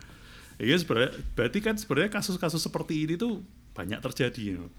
Iya 0.62 0.76
sebenarnya 0.80 1.12
berarti 1.36 1.60
kan 1.60 1.76
sebenarnya 1.76 2.12
kasus-kasus 2.16 2.64
seperti 2.64 3.08
ini 3.08 3.20
tuh 3.20 3.44
banyak 3.76 4.00
terjadi. 4.00 4.42
You 4.42 4.56
know. 4.64 4.72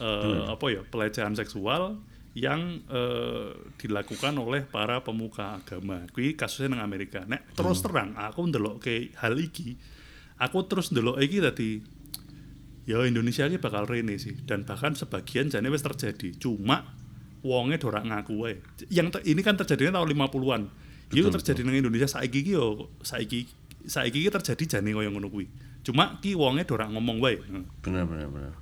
Eh, 0.00 0.42
apa 0.48 0.64
ya 0.72 0.80
pelecehan 0.86 1.36
seksual 1.36 2.00
yang 2.32 2.80
eh, 2.88 3.52
dilakukan 3.76 4.32
oleh 4.40 4.64
para 4.64 5.04
pemuka 5.04 5.60
agama. 5.60 6.08
Kui 6.14 6.38
kasusnya 6.38 6.72
nang 6.72 6.82
Amerika. 6.84 7.26
Nek 7.28 7.52
terus 7.52 7.84
terang 7.84 8.16
aku 8.16 8.48
ndelok 8.48 8.80
ke 8.80 9.12
hal 9.20 9.36
iki, 9.36 9.76
aku 10.40 10.64
terus 10.64 10.88
ndelok 10.88 11.20
iki 11.20 11.38
tadi 11.44 11.70
ya 12.88 13.04
Indonesia 13.04 13.44
ini 13.46 13.60
bakal 13.60 13.84
rene 13.84 14.16
sih 14.16 14.34
dan 14.48 14.64
bahkan 14.64 14.96
sebagian 14.96 15.46
jane 15.46 15.68
wis 15.68 15.84
terjadi 15.84 16.34
cuma 16.40 16.96
wonge 17.44 17.78
dorak 17.78 18.02
ngaku 18.02 18.34
wae 18.34 18.54
yang 18.90 19.12
ini 19.22 19.40
kan 19.46 19.54
terjadinya 19.54 20.00
tahun 20.00 20.10
50-an 20.16 20.62
itu 21.14 21.28
terjadi 21.28 21.60
dengan 21.62 21.76
Indonesia 21.86 22.08
saiki 22.10 22.40
ki 22.42 22.52
yo 22.58 22.90
saiki 23.06 23.46
saiki 23.86 24.20
ki 24.20 24.30
terjadi 24.30 24.64
jane 24.78 24.90
koyo 24.92 25.08
ngono 25.08 25.28
kuwi. 25.28 25.46
Cuma 25.80 26.20
ki 26.20 26.36
wonge 26.36 26.64
dorak 26.64 26.92
ngomong 26.92 27.20
wae. 27.20 27.40
Hmm. 27.40 27.64
benar 27.80 28.04
benar 28.04 28.28
benar 28.28 28.52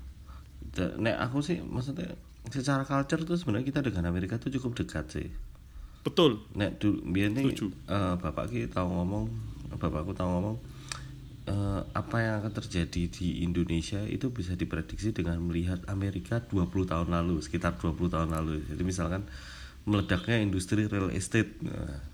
Da- 0.69 0.95
nek 0.95 1.17
aku 1.19 1.43
sih 1.43 1.59
maksudnya 1.59 2.15
secara 2.49 2.87
culture 2.87 3.25
tuh 3.25 3.35
sebenarnya 3.35 3.67
kita 3.67 3.81
dengan 3.83 4.07
Amerika 4.07 4.39
tuh 4.39 4.53
cukup 4.53 4.79
dekat 4.79 5.11
sih. 5.11 5.29
Betul. 6.07 6.39
Nek 6.55 6.79
dulu 6.79 7.03
biar 7.11 7.35
nih 7.35 7.51
Setuju. 7.51 7.67
eh, 7.91 8.15
bapak 8.17 8.49
ki 8.49 8.71
tahu 8.71 8.87
ngomong 8.89 9.27
bapakku 9.75 10.15
tahu 10.15 10.31
ngomong 10.31 10.57
eh, 11.45 11.81
apa 11.93 12.17
yang 12.21 12.35
akan 12.41 12.53
terjadi 12.55 13.03
di 13.09 13.43
Indonesia 13.43 13.99
itu 14.05 14.29
bisa 14.29 14.55
diprediksi 14.55 15.11
dengan 15.11 15.41
melihat 15.41 15.81
Amerika 15.89 16.39
20 16.41 16.69
tahun 16.87 17.09
lalu 17.11 17.41
sekitar 17.41 17.77
20 17.77 18.09
tahun 18.09 18.31
lalu. 18.31 18.63
Jadi 18.69 18.83
misalkan 18.85 19.25
meledaknya 19.85 20.39
industri 20.39 20.85
real 20.85 21.09
estate. 21.11 21.57
Nah, 21.65 22.05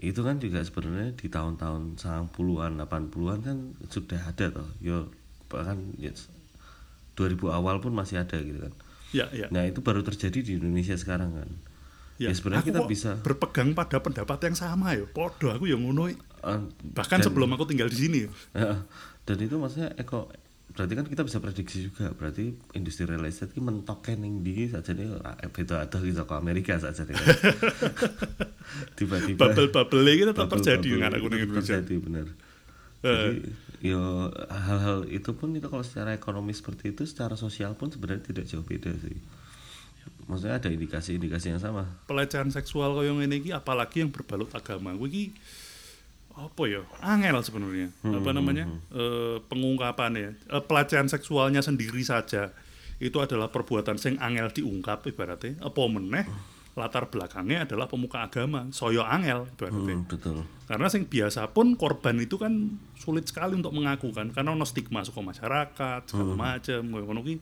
itu 0.00 0.20
kan 0.24 0.40
juga 0.40 0.64
sebenarnya 0.64 1.12
di 1.12 1.28
tahun-tahun 1.28 2.00
90-an 2.00 2.72
80-an 2.80 3.38
kan 3.44 3.56
sudah 3.92 4.20
ada 4.24 4.46
toh. 4.48 4.68
Yo 4.80 5.12
bahkan 5.52 5.76
ya, 6.00 6.10
2000 7.16 7.36
awal 7.52 7.84
pun 7.84 7.92
masih 7.92 8.24
ada 8.24 8.40
gitu 8.40 8.64
kan. 8.64 8.72
Ya 9.12 9.28
ya. 9.28 9.52
Nah 9.52 9.68
itu 9.68 9.84
baru 9.84 10.00
terjadi 10.00 10.40
di 10.40 10.56
Indonesia 10.56 10.96
sekarang 10.96 11.36
kan. 11.36 11.50
Ya, 12.20 12.32
sebenarnya 12.36 12.64
aku 12.64 12.70
kita 12.72 12.80
bisa 12.84 13.10
berpegang 13.20 13.72
pada 13.72 13.96
pendapat 14.00 14.38
yang 14.44 14.56
sama 14.56 14.92
ya. 14.92 15.04
Podo 15.08 15.52
aku 15.52 15.68
yang 15.68 15.80
ngono. 15.84 16.08
Eh, 16.08 16.60
bahkan 16.96 17.20
dan- 17.20 17.28
sebelum 17.28 17.52
aku 17.56 17.64
tinggal 17.68 17.88
di 17.88 17.96
sini. 17.96 18.18
Ya. 18.24 18.30
Ya, 18.56 18.72
dan 19.24 19.36
itu 19.40 19.56
maksudnya 19.56 19.92
eko 19.96 20.28
berarti 20.80 20.96
kan 20.96 21.04
kita 21.04 21.22
bisa 21.28 21.38
prediksi 21.44 21.84
juga. 21.84 22.08
Berarti 22.16 22.56
industri 22.72 23.04
real 23.04 23.20
estate 23.28 23.52
ini 23.52 23.68
mentoknya 23.68 24.16
ning 24.16 24.40
di 24.40 24.64
saja 24.72 24.96
nih 24.96 25.12
beda 25.52 25.84
ada 25.84 25.98
di 26.00 26.16
toko 26.16 26.32
Amerika 26.40 26.80
saja 26.80 27.04
nih 27.04 27.12
kan. 27.12 27.28
tiba-tiba 28.98 29.52
bubble-bubble 29.52 30.08
ini 30.08 30.24
tetap 30.32 30.48
bubble- 30.48 30.56
terjadi 30.56 30.88
bubble 30.88 31.04
itu 31.04 31.28
ning 31.28 31.40
Indonesia. 31.44 31.60
terjadi 31.60 31.94
benar. 32.00 32.26
Jadi 33.00 33.38
yo 33.80 34.32
hal-hal 34.48 35.04
itu 35.12 35.36
pun 35.36 35.52
itu 35.52 35.68
kalau 35.68 35.84
secara 35.84 36.16
ekonomi 36.16 36.56
seperti 36.56 36.96
itu 36.96 37.04
secara 37.04 37.36
sosial 37.36 37.76
pun 37.76 37.92
sebenarnya 37.92 38.32
tidak 38.32 38.48
jauh 38.48 38.64
beda 38.64 38.92
sih. 38.96 39.20
Maksudnya 40.24 40.56
ada 40.56 40.68
indikasi-indikasi 40.72 41.52
yang 41.52 41.60
sama. 41.60 41.84
Pelecehan 42.08 42.48
seksual 42.48 42.96
koyo 42.96 43.20
ngene 43.20 43.44
iki 43.44 43.52
apalagi 43.52 44.00
yang 44.00 44.08
berbalut 44.08 44.48
agama. 44.56 44.96
Iki 44.96 45.36
apa 46.48 46.62
ya? 46.64 46.80
Angel 47.04 47.36
sebenarnya. 47.44 47.88
Hmm, 48.00 48.16
apa 48.16 48.30
namanya? 48.32 48.64
eh, 48.96 49.36
pengungkapannya. 49.44 50.30
Eh, 50.48 50.62
pelecehan 50.64 51.06
seksualnya 51.10 51.60
sendiri 51.60 52.00
saja. 52.00 52.54
Itu 53.00 53.20
adalah 53.20 53.48
perbuatan 53.48 53.96
sing 53.96 54.16
angel 54.20 54.52
diungkap 54.52 55.04
ibaratnya. 55.08 55.60
Apa 55.60 55.80
meneh? 55.88 56.24
Latar 56.78 57.10
belakangnya 57.10 57.68
adalah 57.68 57.90
pemuka 57.90 58.24
agama. 58.24 58.68
Soyo 58.72 59.04
angel 59.04 59.48
ibaratnya. 59.56 59.94
Hmm, 60.00 60.08
betul. 60.08 60.44
Karena 60.64 60.86
sing 60.86 61.04
biasa 61.04 61.50
pun 61.50 61.74
korban 61.74 62.16
itu 62.22 62.38
kan 62.38 62.52
sulit 62.94 63.26
sekali 63.26 63.58
untuk 63.58 63.74
mengaku 63.74 64.12
kan 64.14 64.30
karena 64.30 64.54
ono 64.54 64.62
stigma 64.62 65.02
suka 65.02 65.18
masyarakat 65.18 66.00
segala 66.06 66.34
macam 66.36 66.80
koyo 66.94 67.04
ngono 67.10 67.20
ki. 67.26 67.36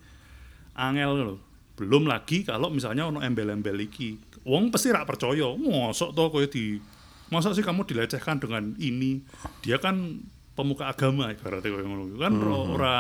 Angel 0.79 1.11
loh 1.13 1.39
belum 1.79 2.11
lagi 2.11 2.43
kalau 2.43 2.75
misalnya 2.75 3.07
ono 3.07 3.23
embel-embel 3.23 3.79
iki. 3.85 4.19
Wong 4.49 4.73
pasti 4.73 4.91
rak 4.91 5.05
percaya. 5.07 5.47
Mosok 5.55 6.11
to 6.17 6.25
koyo 6.33 6.49
di 6.49 6.81
masa 7.29 7.53
sih 7.53 7.65
kamu 7.65 7.85
dilecehkan 7.85 8.41
dengan 8.41 8.75
ini? 8.81 9.23
Dia 9.65 9.81
kan 9.81 10.23
pemuka 10.59 10.91
agama 10.91 11.31
ibaratnya 11.31 11.71
ngono 11.71 12.19
kan. 12.19 12.33
Ora 12.43 12.99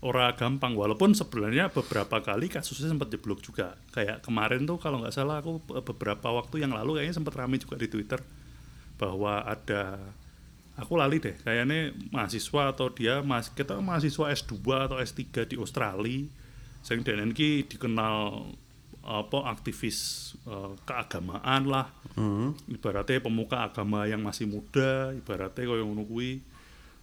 ora 0.00 0.32
gampang. 0.32 0.72
Walaupun 0.76 1.12
sebenarnya 1.12 1.68
beberapa 1.68 2.20
kali 2.24 2.48
kasusnya 2.48 2.92
sempat 2.92 3.12
jeblok 3.12 3.44
juga. 3.44 3.76
Kayak 3.92 4.24
kemarin 4.24 4.64
tuh 4.64 4.80
kalau 4.80 5.00
nggak 5.04 5.12
salah 5.12 5.44
aku 5.44 5.60
be- 5.60 5.84
beberapa 5.84 6.32
waktu 6.32 6.64
yang 6.64 6.72
lalu 6.72 7.00
kayaknya 7.00 7.16
sempat 7.20 7.36
ramai 7.36 7.60
juga 7.60 7.76
di 7.76 7.88
Twitter 7.88 8.20
bahwa 9.00 9.44
ada 9.44 9.96
aku 10.76 10.96
lali 10.96 11.20
deh 11.20 11.36
kayaknya 11.44 11.92
mahasiswa 12.08 12.72
atau 12.72 12.88
dia 12.88 13.20
mas 13.20 13.52
kita 13.52 13.76
mahasiswa 13.80 14.32
S2 14.32 14.56
atau 14.88 14.96
S3 15.00 15.20
di 15.48 15.56
Australia. 15.60 16.24
Sing 16.80 17.04
denen 17.04 17.36
ki 17.36 17.68
dikenal 17.68 18.48
apa 19.00 19.48
aktivis 19.48 20.32
eh, 20.44 20.72
keagamaan 20.84 21.64
lah. 21.66 21.88
Hmm, 22.14 22.52
ibaratnya 22.68 23.24
pemuka 23.24 23.64
agama 23.64 24.04
yang 24.04 24.20
masih 24.20 24.44
muda 24.44 25.16
ibaratnya 25.16 25.64
kayak 25.64 25.84
ngono 25.84 26.04
kuwi. 26.04 26.44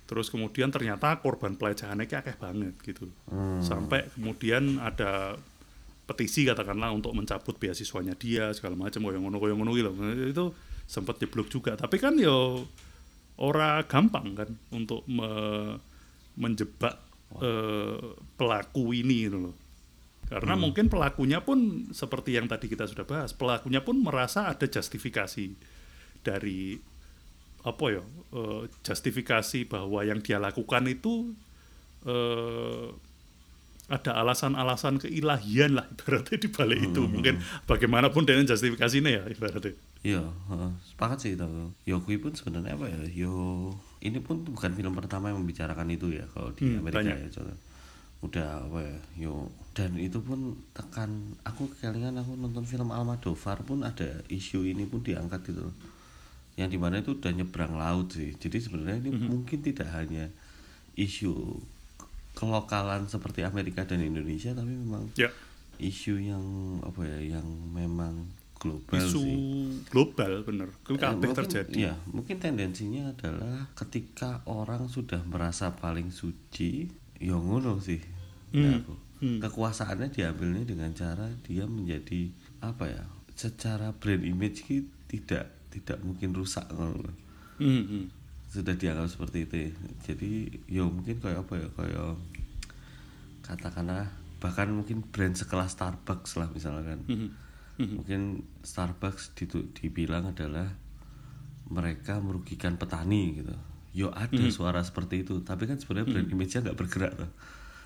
Terus 0.07 0.31
kemudian 0.31 0.71
ternyata 0.71 1.19
korban 1.19 1.59
pelecehannya 1.59 2.07
akeh 2.07 2.37
banget 2.39 2.75
gitu. 2.85 3.11
Hmm. 3.27 3.59
sampai 3.59 4.07
kemudian 4.15 4.79
ada 4.79 5.35
petisi 6.07 6.47
katakanlah 6.47 6.95
untuk 6.95 7.11
mencabut 7.11 7.59
beasiswanya 7.59 8.15
dia 8.15 8.55
segala 8.55 8.79
macam 8.79 9.03
kayak 9.03 9.19
ngono 9.19 9.37
kayak 9.43 9.55
ngono 9.59 9.71
gitu. 9.75 9.91
Itu 10.31 10.45
sempat 10.87 11.19
jeblok 11.19 11.51
juga. 11.51 11.75
Tapi 11.75 11.99
kan 11.99 12.15
yo 12.15 12.63
ora 13.37 13.83
gampang 13.83 14.33
kan 14.33 14.49
untuk 14.71 15.03
me- 15.11 15.77
menjebak 16.37 16.95
eh, 17.41 17.99
pelaku 18.39 18.95
ini 18.95 19.27
gitu 19.27 19.37
loh 19.49 19.66
karena 20.27 20.53
mungkin 20.55 20.87
pelakunya 20.87 21.39
pun 21.39 21.87
seperti 21.91 22.35
yang 22.35 22.45
tadi 22.45 22.67
kita 22.67 22.83
sudah 22.83 23.03
bahas 23.03 23.31
pelakunya 23.31 23.79
pun 23.79 23.99
merasa 23.99 24.51
ada 24.51 24.67
justifikasi 24.67 25.55
dari 26.19 26.75
apa 27.63 27.85
ya 27.89 28.03
eh, 28.33 28.61
justifikasi 28.83 29.59
bahwa 29.65 30.03
yang 30.03 30.19
dia 30.19 30.35
lakukan 30.37 30.83
itu 30.85 31.31
eh, 32.03 32.87
ada 33.87 34.19
alasan-alasan 34.19 34.99
keilahian 34.99 35.79
lah 35.79 35.87
ibaratnya 35.87 36.35
di 36.35 36.49
balik 36.51 36.79
itu 36.91 37.01
mungkin 37.07 37.39
bagaimanapun 37.63 38.27
dengan 38.27 38.43
justifikasinya 38.43 39.11
ya 39.11 39.23
ibaratnya 39.27 39.75
Iya, 40.05 40.21
heeh, 40.23 40.71
sepakat 40.93 41.17
sih 41.19 41.31
itu. 41.33 41.43
Yo 41.83 41.97
kui 41.99 42.21
pun 42.21 42.29
sebenarnya 42.31 42.77
apa 42.77 42.85
ya? 42.85 43.01
Yo 43.09 43.33
ini 43.99 44.21
pun 44.21 44.45
bukan 44.45 44.71
film 44.71 44.93
pertama 44.93 45.33
yang 45.33 45.41
membicarakan 45.41 45.89
itu 45.89 46.13
ya 46.13 46.23
kalau 46.31 46.53
di 46.53 46.69
Hmm, 46.69 46.85
Amerika 46.85 47.01
banyak. 47.01 47.17
ya 47.17 47.29
contoh. 47.33 47.57
Udah 48.19 48.65
apa 48.65 48.79
ya? 48.81 48.97
Yo 49.19 49.47
dan 49.71 49.93
itu 49.95 50.17
pun 50.19 50.57
tekan 50.73 51.09
aku 51.43 51.69
kelingan 51.75 52.17
aku 52.17 52.33
nonton 52.33 52.65
film 52.65 52.89
Almodovar 52.89 53.61
pun 53.61 53.81
ada 53.81 54.25
isu 54.27 54.65
ini 54.65 54.83
pun 54.83 55.01
diangkat 55.01 55.45
gitu. 55.45 55.61
loh. 55.63 55.75
Yang 56.55 56.69
di 56.73 56.77
mana 56.77 56.95
itu 56.97 57.13
udah 57.13 57.29
nyebrang 57.29 57.77
laut 57.77 58.09
sih. 58.11 58.33
Jadi 58.33 58.57
sebenarnya 58.57 58.97
ini 58.99 59.11
Mhm. 59.13 59.27
mungkin 59.27 59.59
tidak 59.61 59.89
hanya 59.91 60.33
isu 60.95 61.61
kelokalan 62.33 63.05
seperti 63.05 63.41
Amerika 63.41 63.81
dan 63.83 63.97
Indonesia 63.99 64.53
tapi 64.53 64.69
memang 64.69 65.09
ya 65.13 65.29
isu 65.77 66.17
yang 66.17 66.41
apa 66.81 67.05
ya 67.05 67.37
yang 67.37 67.45
memang 67.71 68.25
global 68.57 68.97
isu 68.99 69.21
sih. 69.21 69.37
global 69.87 70.41
bener 70.41 70.69
itu 70.73 70.97
Eh, 70.97 71.13
mungkin- 71.13 71.33
terjadi 71.35 71.77
Ya, 71.79 71.93
mungkin 72.07 72.37
tendensinya 72.39 73.09
adalah 73.11 73.69
ketika 73.75 74.41
orang 74.43 74.85
sudah 74.87 75.21
merasa 75.23 75.69
paling 75.71 76.09
suci, 76.09 76.89
ya 77.17 77.35
ngono 77.37 77.77
sih. 77.81 78.01
Hmm, 78.53 78.81
Aku. 78.81 78.93
hmm. 79.21 79.39
Kekuasaannya 79.43 80.09
diambilnya 80.13 80.63
dengan 80.63 80.91
cara 80.95 81.27
dia 81.43 81.67
menjadi 81.67 82.31
apa 82.63 82.87
ya? 82.87 83.03
Secara 83.37 83.93
brand 83.93 84.23
image 84.23 84.65
ki 84.65 84.87
tidak 85.11 85.51
tidak 85.73 85.99
mungkin 86.01 86.33
rusak 86.33 86.65
ngono. 86.73 87.11
Hmm, 87.61 87.83
hmm. 87.85 88.05
Sudah 88.47 88.73
dianggap 88.79 89.11
seperti 89.11 89.43
itu. 89.43 89.55
Jadi, 90.07 90.31
ya 90.71 90.87
mungkin 90.87 91.19
kayak 91.19 91.45
apa 91.45 91.53
ya? 91.59 91.67
Kayak 91.75 92.15
katakanlah 93.43 94.07
bahkan 94.37 94.69
mungkin 94.69 95.01
brand 95.01 95.33
sekelas 95.33 95.73
Starbucks 95.73 96.37
lah 96.37 96.51
misalkan 96.53 97.01
Hmm, 97.09 97.33
hmm. 97.81 97.93
mungkin 97.97 98.21
Starbucks 98.61 99.33
dibilang 99.73 100.29
adalah 100.29 100.69
mereka 101.67 102.21
merugikan 102.21 102.77
petani 102.77 103.41
gitu. 103.41 103.55
Yo 103.97 104.13
ada 104.13 104.29
suara 104.51 104.79
seperti 104.79 105.15
itu, 105.19 105.41
tapi 105.41 105.65
kan 105.65 105.75
sebenarnya 105.75 106.05
brand 106.07 106.29
image-nya 106.29 106.59
nggak 106.61 106.77
bergerak 106.77 107.13
tuh. 107.15 107.31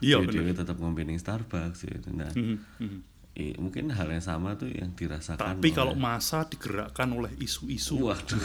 Iya, 0.01 0.19
dia 0.25 0.51
tetap 0.51 0.75
ngomongin 0.75 1.15
Starbucks 1.15 1.85
gitu. 1.85 2.11
Nah, 2.11 2.27
Hmm, 2.31 2.59
hmm. 2.77 2.99
eh, 3.31 3.55
mungkin 3.55 3.87
hal 3.89 4.09
yang 4.09 4.19
sama 4.19 4.53
tuh 4.53 4.67
yang 4.67 4.91
dirasakan. 4.91 5.39
tapi 5.39 5.63
oleh- 5.63 5.71
kalau 5.71 5.93
masa 5.93 6.43
digerakkan 6.43 7.07
oleh 7.09 7.31
isu-isu 7.37 8.01
waduh, 8.01 8.41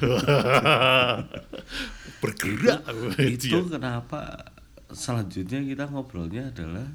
bergerak 2.20 2.80
itu 3.20 3.58
kenapa 3.66 4.48
selanjutnya 4.88 5.60
kita 5.60 5.84
ngobrolnya 5.86 6.48
adalah 6.48 6.86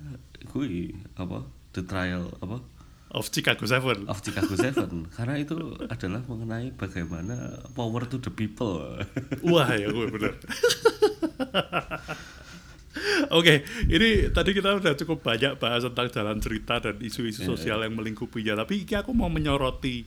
gue 0.42 0.90
apa 1.14 1.44
the 1.70 1.84
trial 1.84 2.32
apa 2.40 2.64
of 3.10 3.30
Chicago 3.34 3.66
Seven 3.66 4.06
of 4.06 4.22
Chicago 4.22 4.54
Seven 4.54 5.10
karena 5.14 5.42
itu 5.42 5.58
adalah 5.90 6.22
mengenai 6.30 6.74
bagaimana 6.78 7.66
power 7.74 8.06
to 8.06 8.22
the 8.22 8.30
people. 8.30 9.02
Wah 9.46 9.70
ya 9.74 9.90
gue 9.90 10.08
bener. 10.14 10.34
Oke, 13.30 13.62
ini 13.86 14.34
tadi 14.34 14.50
kita 14.58 14.82
udah 14.82 14.94
cukup 14.98 15.22
banyak 15.22 15.62
bahas 15.62 15.86
tentang 15.86 16.10
jalan 16.10 16.38
cerita 16.42 16.82
dan 16.82 16.98
isu-isu 16.98 17.46
sosial 17.46 17.86
yang 17.86 17.94
melingkupinya. 17.94 18.58
Tapi 18.66 18.84
ini 18.84 18.94
aku 18.98 19.14
mau 19.14 19.30
menyoroti 19.30 20.04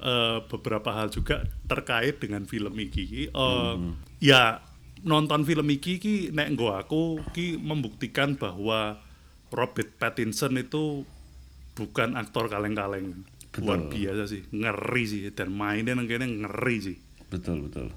eh, 0.00 0.38
beberapa 0.48 0.96
hal 0.96 1.12
juga 1.12 1.44
terkait 1.68 2.18
dengan 2.20 2.48
film 2.48 2.72
ini. 2.76 3.28
Eh, 3.28 3.76
Ya 4.22 4.62
nonton 5.02 5.42
film 5.42 5.66
iki 5.66 5.98
ki 5.98 6.14
nek 6.30 6.54
nggo 6.54 6.78
aku 6.78 7.18
ki 7.34 7.58
membuktikan 7.58 8.38
bahwa 8.38 9.02
Robert 9.50 9.98
Pattinson 9.98 10.56
itu 10.62 11.02
bukan 11.72 12.14
aktor 12.16 12.48
kaleng-kaleng. 12.48 13.24
Luar 13.60 13.84
biasa 13.92 14.24
sih, 14.24 14.48
ngeri 14.48 15.04
sih 15.04 15.20
dan 15.36 15.52
mainnya 15.52 15.92
kene 15.92 16.24
ngeri 16.24 16.78
sih. 16.80 16.96
betul 17.28 17.64
betul 17.64 17.88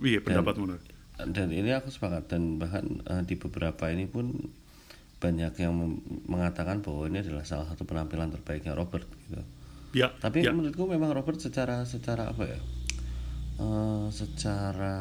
Iya 0.00 0.24
pendapatmu 0.24 0.64
Nur? 0.64 0.80
dan 1.22 1.52
ini 1.52 1.70
aku 1.76 1.92
sepakat 1.92 2.32
dan 2.32 2.56
bahkan 2.56 3.04
eh, 3.04 3.22
di 3.22 3.36
beberapa 3.36 3.92
ini 3.92 4.08
pun 4.08 4.32
banyak 5.22 5.54
yang 5.60 5.76
mengatakan 6.26 6.82
bahwa 6.82 7.06
ini 7.06 7.22
adalah 7.22 7.46
salah 7.46 7.68
satu 7.70 7.86
penampilan 7.86 8.34
terbaiknya 8.34 8.74
Robert 8.74 9.06
gitu. 9.28 9.38
Ya, 9.92 10.10
Tapi 10.18 10.42
ya. 10.42 10.50
menurutku 10.50 10.88
memang 10.88 11.12
Robert 11.14 11.38
secara 11.38 11.84
secara 11.86 12.32
apa 12.32 12.48
ya? 12.48 12.58
eh, 13.60 14.06
secara 14.10 14.96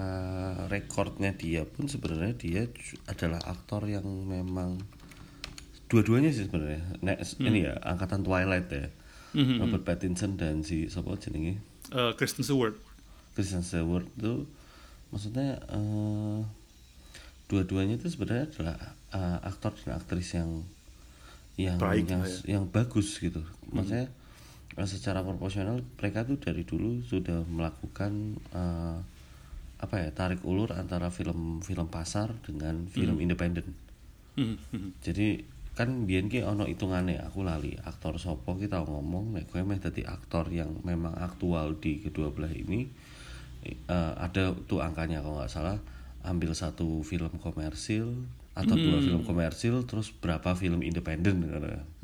rekornya 0.69 1.33
dia 1.33 1.65
pun 1.65 1.87
sebenarnya 1.89 2.35
dia 2.37 2.61
adalah 3.09 3.41
aktor 3.47 3.87
yang 3.89 4.05
memang 4.27 4.77
dua-duanya 5.91 6.31
sih 6.31 6.47
sebenarnya. 6.47 6.79
Nek, 7.03 7.19
ini 7.43 7.67
ya 7.67 7.75
angkatan 7.83 8.23
Twilight 8.23 8.71
ya. 8.71 8.87
Mhm, 9.35 9.59
Robert 9.59 9.83
Pattinson 9.83 10.39
dan 10.39 10.63
si 10.63 10.87
siapa 10.87 11.15
jenenge? 11.19 11.59
Eh, 11.91 12.11
Kristen 12.15 12.43
Stewart. 12.47 12.79
Kristen 13.35 13.63
Stewart 13.63 14.07
itu 14.15 14.47
maksudnya 15.11 15.59
eh, 15.67 16.39
dua-duanya 17.51 17.99
itu 17.99 18.07
sebenarnya 18.07 18.47
adalah 18.47 18.75
eh, 19.11 19.37
aktor 19.43 19.75
dan 19.83 19.99
aktris 19.99 20.35
yang 20.39 20.63
yang 21.59 21.75
Baik 21.75 22.07
yang, 22.07 22.23
ya. 22.23 22.59
yang 22.59 22.63
bagus 22.71 23.19
gitu 23.19 23.43
maksudnya 23.75 24.07
eh, 24.79 24.87
secara 24.87 25.19
proporsional 25.19 25.83
mereka 25.99 26.23
tuh 26.23 26.39
dari 26.39 26.63
dulu 26.63 27.03
sudah 27.03 27.43
melakukan 27.43 28.39
eh, 28.55 28.97
apa 29.83 29.95
ya 29.99 30.09
tarik 30.15 30.39
ulur 30.47 30.71
antara 30.71 31.11
film 31.11 31.59
film 31.59 31.91
pasar 31.91 32.31
dengan 32.47 32.87
film 32.87 33.19
independen 33.19 33.67
Mhm, 34.39 34.55
mhm. 34.71 34.89
jadi 35.03 35.43
kan 35.81 36.05
biyen 36.05 36.29
ki 36.29 36.45
ono 36.45 36.69
hitungane 36.69 37.17
aku 37.17 37.41
lali 37.41 37.73
aktor 37.81 38.21
sopo 38.21 38.53
kita 38.53 38.85
ngomong 38.85 39.33
nek 39.33 39.49
kowe 39.49 39.65
meh 39.65 39.81
dadi 39.81 40.05
aktor 40.05 40.45
yang 40.53 40.77
memang 40.85 41.17
aktual 41.17 41.73
di 41.81 41.97
kedua 41.97 42.29
belah 42.29 42.53
ini 42.53 42.85
eh, 43.65 44.13
ada 44.21 44.53
tuh 44.69 44.85
angkanya 44.85 45.25
kalau 45.25 45.41
nggak 45.41 45.49
salah 45.49 45.81
ambil 46.21 46.53
satu 46.53 47.01
film 47.01 47.33
komersil 47.41 48.13
atau 48.53 48.75
dua 48.77 48.99
film 49.01 49.23
komersil 49.25 49.87
terus 49.87 50.11
berapa 50.11 50.53
film 50.59 50.83
independen. 50.83 51.39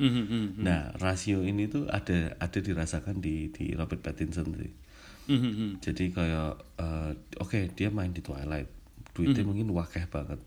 mhm. 0.00 0.62
nah 0.64 0.90
rasio 0.96 1.44
ini 1.46 1.68
tuh 1.70 1.86
ada 1.86 2.34
ada 2.42 2.58
dirasakan 2.58 3.22
di 3.22 3.52
di 3.54 3.76
Robert 3.78 4.02
Pattinson 4.02 4.56
sih 4.58 4.72
Mhm, 5.28 5.38
mhm. 5.44 5.68
jadi 5.84 6.04
kayak 6.08 6.52
eh, 6.80 7.12
oke 7.38 7.60
dia 7.76 7.92
main 7.94 8.10
di 8.10 8.24
Twilight 8.24 8.66
duitnya 9.12 9.44
Hmm. 9.44 9.52
mungkin 9.52 9.68
wakeh 9.76 10.08
banget 10.08 10.40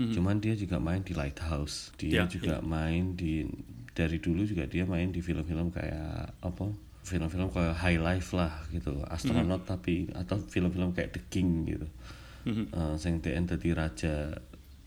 cuman 0.00 0.40
dia 0.40 0.56
juga 0.56 0.80
main 0.80 1.04
di 1.04 1.12
Lighthouse. 1.12 1.92
Dia 1.94 2.24
Ya, 2.24 2.24
juga 2.24 2.64
main 2.64 3.12
di 3.12 3.44
dari 3.90 4.16
dulu 4.16 4.48
juga 4.48 4.64
dia 4.64 4.88
main 4.88 5.12
di 5.12 5.20
film-film 5.20 5.68
kayak 5.68 6.40
apa? 6.40 6.72
Film-film 7.04 7.52
kayak 7.52 7.76
High 7.76 8.00
Life 8.00 8.32
lah 8.32 8.64
gitu. 8.70 9.04
Astronot 9.04 9.64
Hmm. 9.64 9.70
tapi 9.76 10.08
atau 10.10 10.40
film-film 10.40 10.92
kayak 10.92 11.10
The 11.12 11.22
King 11.28 11.68
gitu. 11.68 11.86
Eh, 12.48 12.94
sing 12.96 13.20
DN 13.20 13.44
dadi 13.44 13.76
raja 13.76 14.32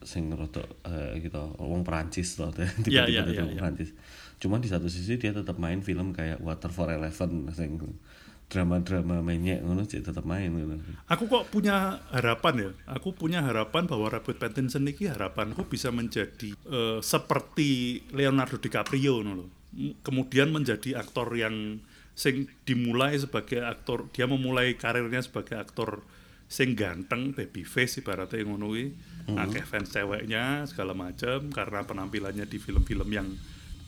sing 0.01 0.33
rodok 0.33 0.81
eh, 0.83 1.21
gitu. 1.21 1.37
Wong 1.61 1.85
Perancis 1.85 2.41
loh 2.41 2.49
tiba-tiba 2.55 3.05
Ya, 3.05 3.21
dadi 3.21 3.37
ya, 3.37 3.45
wong 3.45 3.53
ya. 3.53 3.59
Perancis. 3.61 3.93
Cuman 4.41 4.59
di 4.59 4.67
satu 4.67 4.89
sisi 4.89 5.15
dia 5.15 5.31
tetap 5.31 5.55
main 5.55 5.79
film 5.79 6.11
kayak 6.11 6.41
Water 6.41 6.67
for 6.67 6.89
Eleven 6.89 7.47
sing 7.53 7.77
drama-drama 8.53 9.25
menyek 9.25 9.65
ngono 9.65 9.81
sih 9.89 10.05
tetap 10.05 10.21
main 10.29 10.53
ngono. 10.53 10.77
Aku 11.09 11.25
kok 11.25 11.49
punya 11.49 12.05
harapan 12.13 12.69
ya. 12.69 12.69
Aku 12.93 13.17
punya 13.17 13.41
harapan 13.41 13.89
bahwa 13.89 14.13
Robert 14.13 14.37
Pattinson 14.37 14.85
ini 14.85 15.09
harapanku 15.09 15.65
bisa 15.65 15.89
menjadi 15.89 16.53
eh, 16.53 17.01
seperti 17.01 18.05
Leonardo 18.13 18.61
DiCaprio 18.61 19.25
ngono 19.25 19.65
Kemudian 20.05 20.53
menjadi 20.53 21.01
aktor 21.01 21.33
yang 21.33 21.81
sing 22.13 22.45
dimulai 22.61 23.17
sebagai 23.17 23.65
aktor, 23.65 24.05
dia 24.13 24.29
memulai 24.29 24.77
karirnya 24.77 25.25
sebagai 25.25 25.57
aktor 25.57 26.05
sing 26.45 26.77
ganteng, 26.77 27.33
baby 27.33 27.65
face 27.65 28.05
ibaratnya 28.05 28.45
ngono 28.45 28.69
kuwi. 28.69 28.93
Akeh 29.33 29.65
fans 29.65 29.89
ceweknya 29.89 30.67
segala 30.69 30.93
macam 30.93 31.49
karena 31.49 31.81
penampilannya 31.81 32.45
di 32.45 32.61
film-film 32.61 33.09
yang 33.09 33.25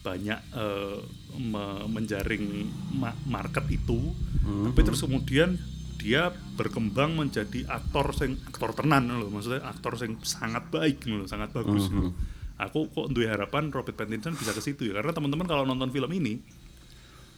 banyak 0.05 0.39
eh, 0.53 0.97
me- 1.41 1.85
menjaring 1.89 2.45
ma- 2.93 3.17
market 3.25 3.65
itu. 3.67 4.13
Tapi 4.45 4.79
terus 4.79 5.01
kemudian 5.01 5.57
dia 5.97 6.29
berkembang 6.53 7.17
menjadi 7.17 7.65
aktor 7.65 8.13
sing 8.13 8.37
aktor 8.45 8.77
tenan 8.77 9.09
loh 9.09 9.33
maksudnya 9.33 9.65
aktor 9.65 9.97
sing 9.97 10.21
sangat 10.21 10.69
baik 10.69 11.01
loh 11.09 11.25
sangat 11.25 11.49
bagus 11.49 11.89
loh. 11.89 12.13
aku 12.55 12.87
kok 12.87 13.09
duwe 13.09 13.25
harapan 13.25 13.73
Robert 13.73 13.97
Pattinson 13.97 14.37
bisa 14.37 14.53
ke 14.53 14.61
situ 14.61 14.85
ya 14.85 14.93
karena 14.95 15.11
teman-teman 15.11 15.43
kalau 15.43 15.65
nonton 15.65 15.89
film 15.89 16.07
ini 16.13 16.37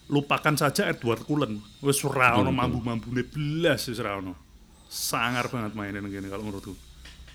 lupakan 0.07 0.55
saja 0.55 0.87
Edward 0.87 1.23
Cullen. 1.23 1.59
Wis 1.79 2.03
ora 2.03 2.35
ono 2.37 2.51
mambu-mambune 2.53 3.23
belas 3.23 3.87
wis 3.87 3.99
ora 3.99 4.19
ono. 4.19 4.35
Sangar 4.87 5.47
banget 5.47 5.71
mainnya 5.71 5.99
gini 6.01 6.27
kalau 6.27 6.43
menurutku. 6.43 6.75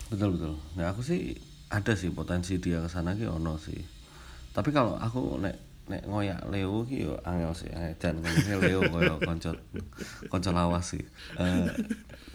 Betul 0.09 0.37
betul. 0.37 0.53
Nah 0.77 0.93
aku 0.93 1.01
sih 1.01 1.37
ada 1.69 1.93
sih 1.93 2.09
potensi 2.09 2.57
dia 2.57 2.81
ke 2.81 2.89
sana 2.89 3.13
ki 3.13 3.25
ono 3.25 3.57
sih. 3.57 3.77
Tapi 4.53 4.71
kalau 4.71 5.01
aku 5.01 5.41
nek 5.41 5.57
nek 5.89 6.07
ngoyak 6.07 6.47
Leo 6.49 6.85
ki 6.87 7.09
yo 7.09 7.19
angel 7.25 7.53
sih. 7.57 7.69
Eh, 7.73 7.97
Dan 7.97 8.21
ngomongnya 8.21 8.57
Leo 8.61 8.81
koyo 8.87 9.17
konco 9.21 9.51
konco 10.29 10.51
lawas 10.53 10.95
sih. 10.95 11.03
Eh, 11.41 11.67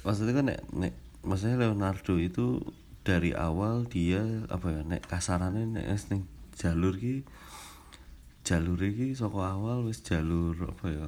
maksudnya 0.01 0.34
kan 0.36 0.45
nek 0.49 0.60
nek 0.73 0.93
maksudnya 1.23 1.62
Leonardo 1.62 2.17
itu 2.17 2.62
dari 3.08 3.32
awal 3.32 3.88
dia 3.88 4.19
apa 4.51 4.67
ya 4.67 4.82
nek 4.84 5.08
kasarannya 5.08 5.80
nek 5.80 5.86
ning 6.12 6.27
jalur 6.60 6.99
ki 6.99 7.23
jalur 8.43 8.80
iki 8.80 9.15
saka 9.15 9.56
awal 9.56 9.88
wis 9.88 10.03
jalur 10.03 10.56
apa 10.67 10.88
ya 10.91 11.08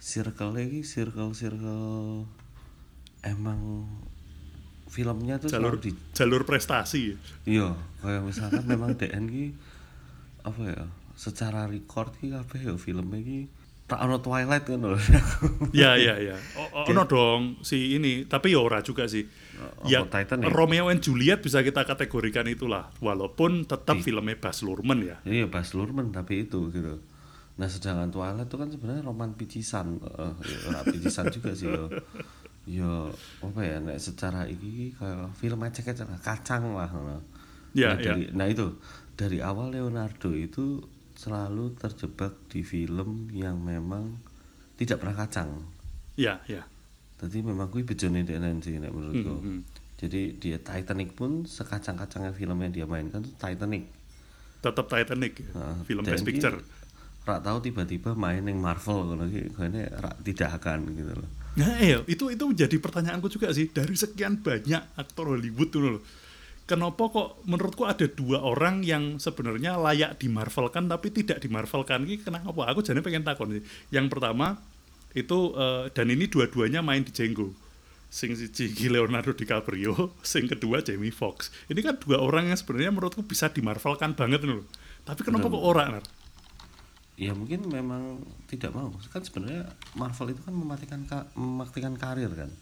circle 0.00 0.56
iki 0.56 0.80
circle 0.84 1.36
circle 1.36 2.24
emang 3.20 3.84
filmnya 4.88 5.36
tuh 5.36 5.52
jalur 5.52 5.76
di 5.76 5.92
jalur 6.16 6.48
prestasi 6.48 7.16
iya 7.44 7.76
kayak 8.00 8.24
misalkan 8.24 8.64
memang 8.64 8.96
DN 8.96 9.24
ki 9.28 9.46
apa 10.44 10.62
ya 10.64 10.84
secara 11.18 11.66
record 11.66 12.14
ki 12.18 12.30
kabeh 12.30 12.60
ya 12.62 12.74
filmnya 12.78 13.18
ki 13.18 13.40
tak 13.88 14.04
ono 14.04 14.20
Twilight 14.20 14.68
kan 14.68 14.84
lho. 14.84 15.00
Ya 15.72 15.96
ya 15.96 16.20
ya. 16.20 16.36
Oh, 16.60 16.84
oh, 16.84 16.92
ono 16.92 17.08
dong 17.08 17.40
si 17.64 17.96
ini 17.96 18.28
tapi 18.28 18.52
ya 18.52 18.60
ora 18.60 18.84
juga 18.84 19.08
sih. 19.08 19.24
Ya 19.88 20.04
apa 20.04 20.20
Titanic? 20.22 20.52
Romeo 20.52 20.92
and 20.92 21.00
Juliet 21.00 21.40
bisa 21.40 21.64
kita 21.64 21.88
kategorikan 21.88 22.44
itulah 22.46 22.92
walaupun 23.00 23.64
tetap 23.64 23.96
filmnya 24.04 24.36
Baz 24.36 24.60
Luhrmann 24.60 25.00
ya. 25.00 25.16
Iya 25.24 25.48
Baz 25.48 25.72
Luhrmann 25.72 26.12
tapi 26.12 26.44
itu 26.44 26.68
gitu. 26.68 27.00
Nah 27.56 27.66
sedangkan 27.66 28.12
Twilight 28.12 28.52
itu 28.52 28.56
kan 28.60 28.68
sebenarnya 28.68 29.02
roman 29.08 29.32
picisan 29.32 29.96
eh 30.04 30.32
ya, 30.44 30.84
picisan 30.84 31.32
juga 31.40 31.56
sih 31.56 31.72
yo 31.72 31.88
yo 32.68 33.08
apa 33.40 33.60
ya 33.64 33.80
nek 33.80 33.96
secara 33.96 34.44
iki 34.44 34.92
kayak 35.00 35.32
film 35.40 35.64
ecek-ecek 35.64 36.06
kacang 36.20 36.76
lah 36.76 36.92
ngono. 36.92 37.24
Ya, 37.72 37.96
nah, 37.96 38.00
ya. 38.00 38.04
dari, 38.12 38.24
nah 38.36 38.46
itu 38.48 38.76
dari 39.18 39.42
awal 39.42 39.74
Leonardo 39.74 40.30
itu 40.30 40.78
selalu 41.18 41.74
terjebak 41.74 42.38
di 42.46 42.62
film 42.62 43.26
yang 43.34 43.58
memang 43.58 44.14
tidak 44.78 45.02
pernah 45.02 45.26
kacang 45.26 45.50
ya 46.14 46.38
ya 46.46 46.62
Jadi 47.18 47.42
memang 47.42 47.66
gue 47.66 47.82
bejone 47.82 48.22
DNN 48.22 48.62
sih 48.62 48.78
nek 48.78 48.94
menurutku. 48.94 49.42
Hmm, 49.42 49.58
hmm. 49.58 49.60
Jadi 49.98 50.38
dia 50.38 50.62
Titanic 50.62 51.18
pun 51.18 51.42
sekacang-kacangnya 51.42 52.30
film 52.30 52.54
yang 52.62 52.70
dia 52.70 52.86
mainkan 52.86 53.26
tuh 53.26 53.34
Titanic. 53.34 53.90
tetap 54.62 54.86
Titanic 54.86 55.42
ya, 55.42 55.50
Nah, 55.58 55.82
film 55.82 56.06
Best 56.06 56.22
Picture 56.22 56.62
Rak 57.26 57.42
tahu 57.42 57.58
tiba-tiba 57.60 58.14
main 58.14 58.40
yang 58.40 58.62
Marvel 58.62 59.18
ki 59.28 59.52
kayaknya 59.52 59.90
rak 60.00 60.16
tidak 60.24 60.62
akan 60.62 60.94
gitu 60.96 61.12
loh. 61.12 61.28
Nah, 61.60 61.76
iya, 61.82 62.00
itu 62.08 62.24
itu 62.32 62.44
menjadi 62.46 62.76
pertanyaanku 62.78 63.28
juga 63.28 63.52
sih 63.52 63.68
dari 63.68 63.92
sekian 63.92 64.40
banyak 64.40 64.96
aktor 64.96 65.34
Hollywood 65.34 65.68
tuh 65.68 65.80
loh. 65.84 66.02
Kenapa 66.68 67.08
kok 67.08 67.40
menurutku 67.48 67.88
ada 67.88 68.04
dua 68.04 68.44
orang 68.44 68.84
yang 68.84 69.16
sebenarnya 69.16 69.80
layak 69.80 70.20
dimarvelkan 70.20 70.84
tapi 70.84 71.08
tidak 71.08 71.40
dimarvelkan 71.40 72.04
ini 72.04 72.20
kenapa? 72.20 72.68
Aku 72.68 72.84
jadi 72.84 73.00
pengen 73.00 73.24
takon 73.24 73.56
sih. 73.56 73.64
Yang 73.88 74.12
pertama 74.12 74.60
itu 75.16 75.56
eh, 75.56 75.88
dan 75.96 76.12
ini 76.12 76.28
dua-duanya 76.28 76.84
main 76.84 77.00
di 77.00 77.08
Django. 77.08 77.56
Sing 78.12 78.36
siji 78.36 78.88
Leonardo 78.92 79.32
DiCaprio, 79.32 80.12
sing 80.24 80.44
kedua 80.44 80.84
Jamie 80.84 81.08
Foxx. 81.08 81.48
Ini 81.72 81.80
kan 81.80 81.96
dua 82.04 82.20
orang 82.20 82.52
yang 82.52 82.60
sebenarnya 82.60 82.92
menurutku 82.92 83.24
bisa 83.24 83.48
dimarvelkan 83.48 84.12
banget 84.12 84.44
loh. 84.44 84.68
Tapi 85.08 85.24
kenapa 85.24 85.48
kok 85.48 85.64
ora, 85.64 85.88
Nar? 85.88 86.04
Ya 87.16 87.32
mungkin 87.32 87.64
memang 87.64 88.20
tidak 88.44 88.76
mau. 88.76 88.92
Kan 89.08 89.24
sebenarnya 89.24 89.72
Marvel 89.96 90.36
itu 90.36 90.40
kan 90.44 90.52
mematikan 90.52 91.00
ka- 91.08 91.28
mematikan 91.32 91.96
karir 91.96 92.28
kan. 92.36 92.52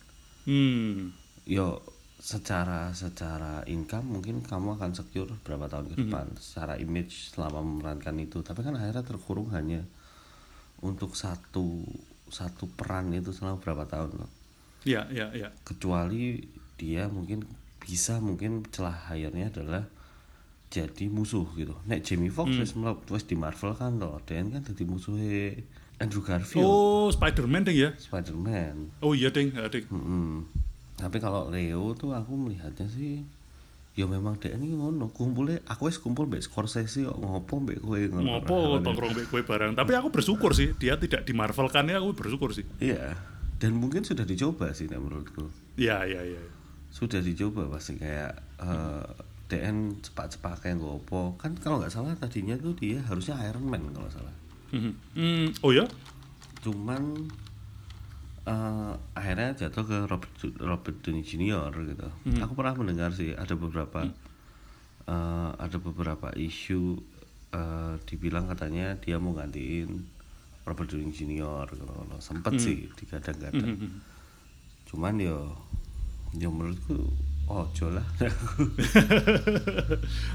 Hmm. 0.47 1.11
Yo 1.43 1.83
secara 2.27 2.91
secara 2.91 3.63
income 3.71 4.19
mungkin 4.19 4.43
kamu 4.43 4.75
akan 4.75 4.91
secure 4.93 5.31
berapa 5.47 5.71
tahun 5.71 5.95
ke 5.95 5.97
depan 6.03 6.27
secara 6.43 6.75
image 6.75 7.31
selama 7.31 7.63
memerankan 7.63 8.19
itu 8.19 8.43
tapi 8.43 8.67
kan 8.67 8.75
akhirnya 8.75 9.07
terkurung 9.07 9.55
hanya 9.55 9.87
untuk 10.83 11.15
satu 11.15 11.87
satu 12.27 12.67
peran 12.75 13.15
itu 13.15 13.31
selama 13.31 13.63
berapa 13.63 13.87
tahun 13.87 14.19
loh 14.19 14.31
Ya, 14.83 15.07
ya, 15.07 15.31
ya. 15.31 15.55
kecuali 15.63 16.47
dia 16.75 17.07
mungkin 17.07 17.47
bisa 17.79 18.19
mungkin 18.19 18.67
celah 18.71 19.11
hire-nya 19.11 19.51
adalah 19.51 19.83
jadi 20.67 21.07
musuh 21.07 21.47
gitu. 21.55 21.75
Nek 21.87 22.03
Jamie 22.03 22.31
Foxx 22.31 22.75
Hmm. 22.75 22.83
mlebu 22.83 23.03
wis 23.11 23.23
di 23.23 23.35
Marvel 23.35 23.75
kan 23.75 23.99
toh, 23.99 24.19
Dan 24.23 24.51
kan 24.51 24.63
jadi 24.63 24.83
musuhnya 24.83 25.59
Andrew 25.99 26.23
Garfield, 26.23 26.67
Oh, 26.67 27.07
Spider-Man 27.11 27.67
ding 27.67 27.79
ya. 27.79 27.91
Spider-Man. 27.99 28.95
Oh 29.03 29.11
iya 29.11 29.31
ding, 29.31 29.55
ya, 29.55 29.67
ding. 29.67 29.87
Mm-mm. 29.91 30.47
Tapi 30.97 31.17
kalau 31.19 31.49
Leo 31.49 31.93
tuh 31.93 32.11
aku 32.11 32.33
melihatnya 32.35 32.87
sih 32.87 33.21
ya 33.93 34.05
memang 34.05 34.37
dia 34.37 34.53
ini 34.53 34.73
ngono 34.73 35.09
kumpulnya 35.09 35.65
aku 35.65 35.89
wis 35.89 35.97
kumpul 35.97 36.25
mbek 36.25 36.41
Scorsese 36.41 37.01
kok 37.03 37.17
ngopo 37.17 37.61
mbek 37.63 37.81
kowe 37.81 37.97
ngono 37.97 38.41
Ngopo 38.41 38.57
tongkrong 38.81 39.13
mbek 39.13 39.27
kowe 39.27 39.41
bareng. 39.43 39.73
Tapi 39.73 39.93
aku 39.93 40.09
bersyukur 40.09 40.53
sih 40.53 40.73
dia 40.75 40.97
tidak 40.97 41.23
di 41.23 41.33
Marvel 41.33 41.69
kan 41.69 41.85
ya 41.85 41.97
aku 41.97 42.13
bersyukur 42.13 42.53
sih. 42.53 42.65
iya 42.77 43.17
dan 43.57 43.73
mungkin 43.73 44.05
sudah 44.05 44.23
dicoba 44.23 44.69
sih 44.73 44.85
nek 44.85 45.01
menurutku 45.01 45.49
Iya, 45.77 46.05
iya, 46.05 46.21
iya. 46.27 46.41
sudah 46.93 47.21
dicoba 47.21 47.69
pasti 47.69 47.97
kayak 47.97 48.33
eh 48.59 49.05
DN 49.47 50.03
cepat-cepat 50.03 50.61
kayak 50.61 50.77
ngopo 50.77 51.37
kan 51.37 51.57
kalau 51.57 51.79
nggak 51.79 51.89
salah 51.89 52.13
tadinya 52.17 52.53
tuh 52.57 52.75
dia 52.75 53.01
harusnya 53.01 53.37
Iron 53.45 53.65
Man 53.65 53.81
kalau 53.93 54.09
salah 54.09 54.35
Mhm. 54.73 54.93
Hmm, 55.15 55.47
oh 55.63 55.73
ya? 55.73 55.89
cuman 56.61 57.31
eh, 58.47 58.93
akhirnya 59.13 59.53
jatuh 59.59 59.85
ke 59.85 59.97
Robert 60.07 60.35
Robert 60.63 60.97
Downey 61.03 61.23
Jr. 61.23 61.71
gitu. 61.75 62.09
Aku 62.43 62.55
pernah 62.55 62.79
mendengar 62.79 63.11
sih 63.11 63.35
ada 63.35 63.59
beberapa 63.59 64.07
eh, 65.07 65.51
ada 65.59 65.77
beberapa 65.83 66.31
isu 66.33 66.99
eh, 67.53 67.95
dibilang 68.07 68.47
katanya 68.47 68.95
dia 69.03 69.19
mau 69.19 69.35
gantiin 69.35 70.07
Robert 70.63 70.89
Downey 70.91 71.11
Jr. 71.11 71.67
gitu. 71.75 71.85
Sempet 72.23 72.55
sih 72.63 72.87
digadang-gadang. 72.95 73.77
Cuman 74.87 75.19
yo 75.19 75.51
yo 76.37 76.49
menurutku 76.51 77.11
ojo 77.47 77.87
lah. 77.91 78.03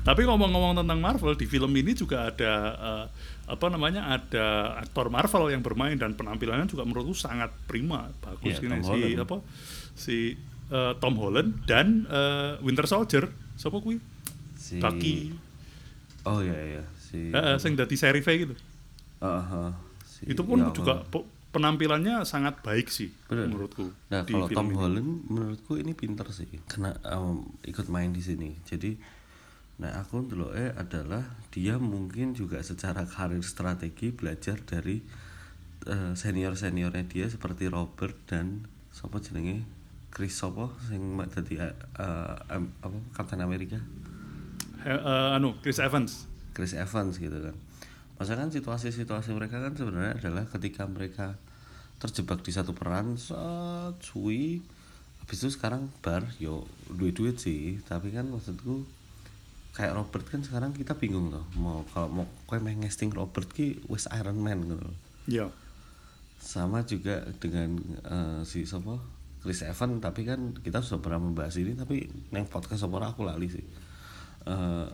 Tapi 0.07 0.21
ngomong-ngomong 0.23 0.79
tentang 0.79 0.99
Marvel 0.99 1.33
di 1.35 1.45
film 1.45 1.71
ini 1.73 1.91
juga 1.91 2.31
ada 2.31 2.51
eh, 2.71 3.05
apa 3.47 3.65
namanya 3.67 4.07
ada 4.09 4.77
aktor 4.79 5.07
Marvel 5.07 5.51
yang 5.51 5.59
bermain 5.59 5.95
dan 5.95 6.13
penampilannya 6.13 6.65
juga 6.65 6.83
menurutku 6.83 7.11
sangat 7.11 7.51
prima. 7.67 8.07
Bagus 8.19 8.57
Iya, 8.57 8.63
ini 8.63 8.71
Tom 8.71 8.81
si 8.81 8.89
Holland. 8.89 9.19
apa 9.19 9.35
si 9.93 10.17
eh, 10.71 10.91
Tom 10.97 11.13
Holland 11.15 11.49
dan 11.65 12.05
eh, 12.07 12.51
Winter 12.63 12.85
Soldier. 12.87 13.27
Siapa 13.55 13.77
kuwi? 13.77 13.99
Si 14.55 14.79
Bucky. 14.79 15.35
Oh 16.23 16.39
iya 16.39 16.77
iya 16.77 16.83
si 16.95 17.27
eh, 17.27 17.35
eh, 17.35 17.55
sing 17.57 17.75
dadi 17.75 17.93
serif 17.93 18.23
gitu. 18.23 18.55
Ah, 19.19 19.43
ah, 19.43 19.69
si- 20.01 20.25
itu 20.25 20.41
pun 20.41 20.57
ya 20.57 20.71
juga 20.71 21.03
po- 21.05 21.27
penampilannya 21.51 22.23
sangat 22.23 22.63
baik 22.63 22.87
sih 22.87 23.11
Bener. 23.27 23.47
menurutku 23.51 23.91
Nah, 24.07 24.23
kalau 24.23 24.47
Tom 24.47 24.71
ini. 24.71 24.75
Holland 24.75 25.11
menurutku 25.27 25.75
ini 25.75 25.91
pinter 25.91 26.27
sih 26.31 26.47
karena 26.65 26.95
em, 27.03 27.43
ikut 27.67 27.91
main 27.91 28.11
di 28.11 28.23
sini. 28.23 28.55
Jadi 28.63 28.95
nah 29.81 29.97
aku 29.97 30.21
dulu 30.21 30.53
eh 30.53 30.71
adalah 30.77 31.25
dia 31.49 31.75
mungkin 31.75 32.37
juga 32.37 32.61
secara 32.61 33.01
karir 33.03 33.41
strategi 33.41 34.13
belajar 34.13 34.61
dari 34.61 35.01
senior 36.13 36.53
seniornya 36.53 37.09
dia 37.09 37.25
seperti 37.25 37.65
Robert 37.65 38.13
dan 38.29 38.61
siapa 38.93 39.17
jenenge 39.17 39.65
Chris 40.13 40.37
Sopo 40.37 40.69
sing 40.85 41.01
mak 41.17 41.33
dadi 41.33 41.57
eh, 41.57 41.73
eh, 41.97 42.35
em- 42.53 42.69
apa 42.79 42.97
Captain 43.17 43.41
America 43.41 43.81
Eh, 44.81 44.93
eh, 44.93 45.35
anu 45.35 45.57
Chris 45.61 45.77
Evans 45.77 46.25
Chris 46.53 46.73
Evans 46.73 47.17
gitu 47.17 47.37
kan. 47.37 47.55
Masa 48.21 48.37
kan 48.37 48.53
situasi-situasi 48.53 49.33
mereka 49.33 49.57
kan 49.57 49.73
sebenarnya 49.73 50.13
adalah 50.21 50.45
ketika 50.45 50.85
mereka 50.85 51.41
terjebak 51.97 52.45
di 52.45 52.53
satu 52.53 52.69
peran, 52.77 53.17
set, 53.17 53.97
cuy, 53.97 54.61
habis 55.25 55.41
itu 55.41 55.49
sekarang 55.49 55.89
bar, 56.05 56.21
yo 56.37 56.69
duit-duit 56.93 57.41
sih, 57.41 57.81
tapi 57.81 58.13
kan 58.13 58.29
maksudku 58.29 58.85
kayak 59.73 59.97
Robert 59.97 60.21
kan 60.29 60.45
sekarang 60.45 60.69
kita 60.69 60.93
bingung 61.01 61.33
loh, 61.33 61.49
mau 61.57 61.81
kalau 61.97 62.21
mau 62.21 62.25
kue 62.45 62.61
main 62.61 62.77
ngesting 62.77 63.09
Robert 63.09 63.49
ki 63.49 63.89
wes 63.89 64.05
Iron 64.13 64.37
Man 64.37 64.69
gitu. 64.69 64.77
loh. 64.77 64.97
ya 65.25 65.49
Sama 66.37 66.85
juga 66.85 67.25
dengan 67.41 67.81
eh, 68.05 68.45
si 68.45 68.69
siapa 68.69 69.01
Chris 69.41 69.65
Evans, 69.65 69.97
tapi 69.97 70.29
kan 70.29 70.53
kita 70.61 70.85
sudah 70.85 71.01
pernah 71.01 71.25
membahas 71.25 71.57
ini, 71.57 71.73
tapi 71.73 72.05
neng 72.29 72.45
podcast 72.45 72.85
apa 72.85 73.17
aku 73.17 73.25
lali 73.25 73.49
sih. 73.49 73.65
Eh, 74.45 74.87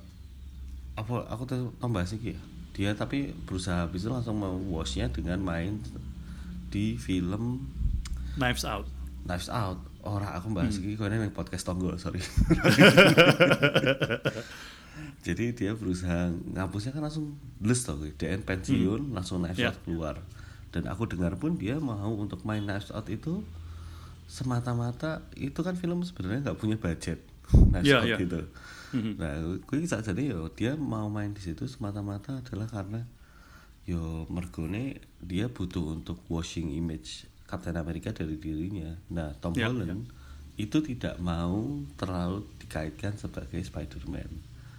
apa 0.96 1.16
aku 1.28 1.44
tuh 1.44 1.76
tambah 1.84 2.08
sih 2.08 2.24
ya 2.24 2.40
dia 2.78 2.94
tapi 2.94 3.34
berusaha 3.50 3.90
habis 3.90 4.06
itu 4.06 4.14
langsung 4.14 4.38
mewashnya 4.38 5.10
dengan 5.10 5.42
main 5.42 5.82
di 6.70 6.94
film 6.94 7.66
Knives 8.38 8.62
Out. 8.62 8.86
Knives 9.26 9.50
Out. 9.50 9.82
Ora 10.06 10.38
aku 10.38 10.54
bahas 10.54 10.78
iki 10.78 10.94
kowe 10.94 11.10
nang 11.10 11.34
podcast 11.34 11.66
tonggol 11.66 11.98
sorry. 11.98 12.22
Jadi 15.26 15.52
dia 15.58 15.76
berusaha 15.76 16.32
ngapusnya 16.54 16.96
kan 16.96 17.04
langsung 17.04 17.36
les 17.60 17.82
tau 17.82 18.00
gue. 18.00 18.14
DN 18.14 18.46
pensiun 18.46 19.12
langsung 19.12 19.44
Knives 19.44 19.60
Ya. 19.60 19.74
Out 19.74 19.82
keluar. 19.84 20.16
Dan 20.72 20.86
aku 20.86 21.10
dengar 21.10 21.36
pun 21.36 21.58
dia 21.58 21.82
mau 21.82 22.14
untuk 22.14 22.46
main 22.46 22.64
Knives 22.64 22.94
Out 22.94 23.10
itu 23.10 23.42
semata-mata 24.30 25.26
itu 25.34 25.58
kan 25.66 25.74
film 25.74 26.04
sebenarnya 26.04 26.52
nggak 26.52 26.60
punya 26.60 26.78
budget 26.78 27.24
Knives 27.50 27.90
Ya, 27.90 28.06
Out 28.06 28.06
ya. 28.06 28.18
Gitu 28.94 29.20
nah 29.20 29.34
gue 29.40 29.78
saat 29.88 30.08
jadi 30.08 30.36
yo 30.38 30.48
dia 30.52 30.76
mau 30.78 31.08
main 31.12 31.32
di 31.34 31.42
situ 31.44 31.68
semata-mata 31.68 32.40
adalah 32.40 32.68
karena 32.70 33.02
yo 33.88 34.28
mergone 34.28 35.00
dia 35.24 35.48
butuh 35.48 35.96
untuk 35.96 36.20
washing 36.28 36.76
image 36.76 37.24
Captain 37.48 37.80
America 37.80 38.12
dari 38.12 38.36
dirinya. 38.36 38.92
Nah 39.08 39.32
Tom 39.40 39.56
Ya, 39.56 39.72
Holland 39.72 40.12
itu 40.60 40.78
tidak 40.84 41.16
mau 41.24 41.80
terlalu 41.96 42.44
dikaitkan 42.60 43.16
sebagai 43.16 43.64
Spider-Man. 43.64 44.32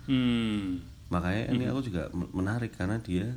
Hmm. 0.05 0.85
Makanya 1.09 1.57
ini 1.57 1.65
aku 1.65 1.81
juga 1.89 2.13
men- 2.13 2.29
menarik 2.37 2.77
karena 2.77 3.01
dia 3.01 3.33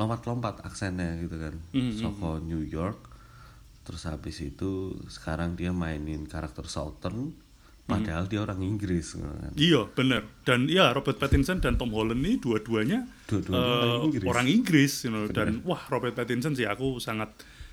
lompat-lompat 0.00 0.64
aksennya 0.64 1.20
gitu 1.20 1.36
kan. 1.36 1.54
Mhm. 1.76 2.00
Soko 2.00 2.40
New 2.40 2.64
York 2.64 3.12
terus 3.84 4.08
habis 4.08 4.40
itu 4.40 4.96
sekarang 5.12 5.60
dia 5.60 5.68
mainin 5.68 6.24
karakter 6.24 6.64
Southern 6.64 7.36
padahal 7.84 8.24
dia 8.24 8.40
orang 8.40 8.60
Inggris 8.60 9.12
kan. 9.12 9.52
Iya 9.52 9.84
bener 9.86 10.24
dan 10.42 10.66
ya 10.66 10.90
Robert 10.90 11.16
Pattinson 11.16 11.60
dan 11.60 11.76
Tom 11.76 11.92
Holland 11.92 12.18
ini 12.18 12.36
dua-duanya 12.36 13.04
Dua-duanya 13.24 13.60
eh, 13.60 13.68
orang 13.76 14.02
Inggris. 14.08 14.24
orang 14.24 14.46
Inggris 14.48 14.92
you 15.04 15.10
know. 15.10 15.24
dan 15.28 15.60
wah 15.62 15.84
Robert 15.88 16.12
Pattinson 16.12 16.52
sih 16.52 16.64
aku 16.64 16.96
sangat 16.96 17.28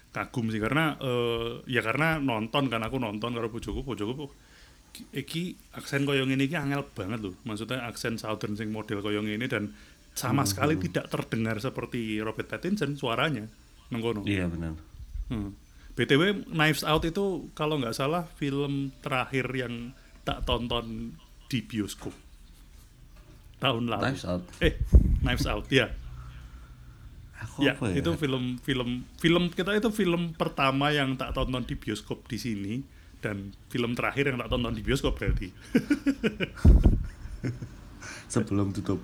kagum 0.10 0.48
sih 0.48 0.60
karena 0.60 1.00
eh, 1.00 1.64
ya 1.66 1.80
karena 1.80 2.20
nonton 2.20 2.68
kan 2.68 2.82
aku 2.82 2.98
nonton 2.98 3.32
karo 3.32 3.48
bojoku 3.48 3.82
bojoku 3.82 4.28
ki- 4.92 5.08
iki 5.16 5.44
aksen 5.72 6.04
koyo 6.04 6.24
ngene 6.24 6.44
iki 6.44 6.56
angel 6.56 6.84
banget 6.86 7.24
loh 7.24 7.36
maksudnya 7.42 7.88
aksen 7.88 8.16
Southern 8.16 8.54
sing 8.54 8.68
model 8.70 9.00
koyo 9.00 9.24
ngene 9.24 9.48
dan 9.48 9.72
sama 10.12 10.44
sekali 10.44 10.76
tidak 10.76 11.08
terdengar 11.08 11.56
seperti 11.58 12.20
Robert 12.20 12.52
Pattinson 12.52 13.00
suaranya 13.00 13.48
nengkono 13.88 14.28
iya 14.28 14.44
benar 14.46 14.76
Hmm. 15.32 15.56
BTW 15.96 16.52
Knives 16.52 16.84
Out 16.84 17.08
itu 17.08 17.48
kalau 17.52 17.80
nggak 17.80 17.96
salah 17.96 18.28
film 18.36 18.92
terakhir 19.00 19.48
yang 19.56 19.96
tak 20.22 20.44
tonton 20.44 21.16
di 21.48 21.60
bioskop 21.60 22.14
tahun 23.58 23.88
lalu. 23.88 24.04
Knives 24.10 24.26
Out 24.26 24.44
Eh, 24.60 24.74
Knives 25.22 25.46
Out 25.46 25.66
ya. 25.70 25.90
aku 27.36 27.62
Ya, 27.62 27.74
apa 27.74 27.90
ya 27.90 27.98
itu 27.98 28.10
film 28.16 28.58
film 28.58 28.90
film 29.18 29.44
kita 29.50 29.74
itu 29.74 29.90
film 29.90 30.34
pertama 30.34 30.90
yang 30.90 31.14
tak 31.16 31.34
tonton 31.34 31.62
di 31.62 31.74
bioskop 31.74 32.22
di 32.26 32.38
sini 32.38 32.86
dan 33.18 33.50
film 33.68 33.94
terakhir 33.94 34.30
yang 34.30 34.38
tak 34.38 34.50
tonton 34.50 34.74
di 34.74 34.82
bioskop 34.82 35.18
berarti 35.18 35.50
sebelum 38.28 38.72
tutup 38.72 39.02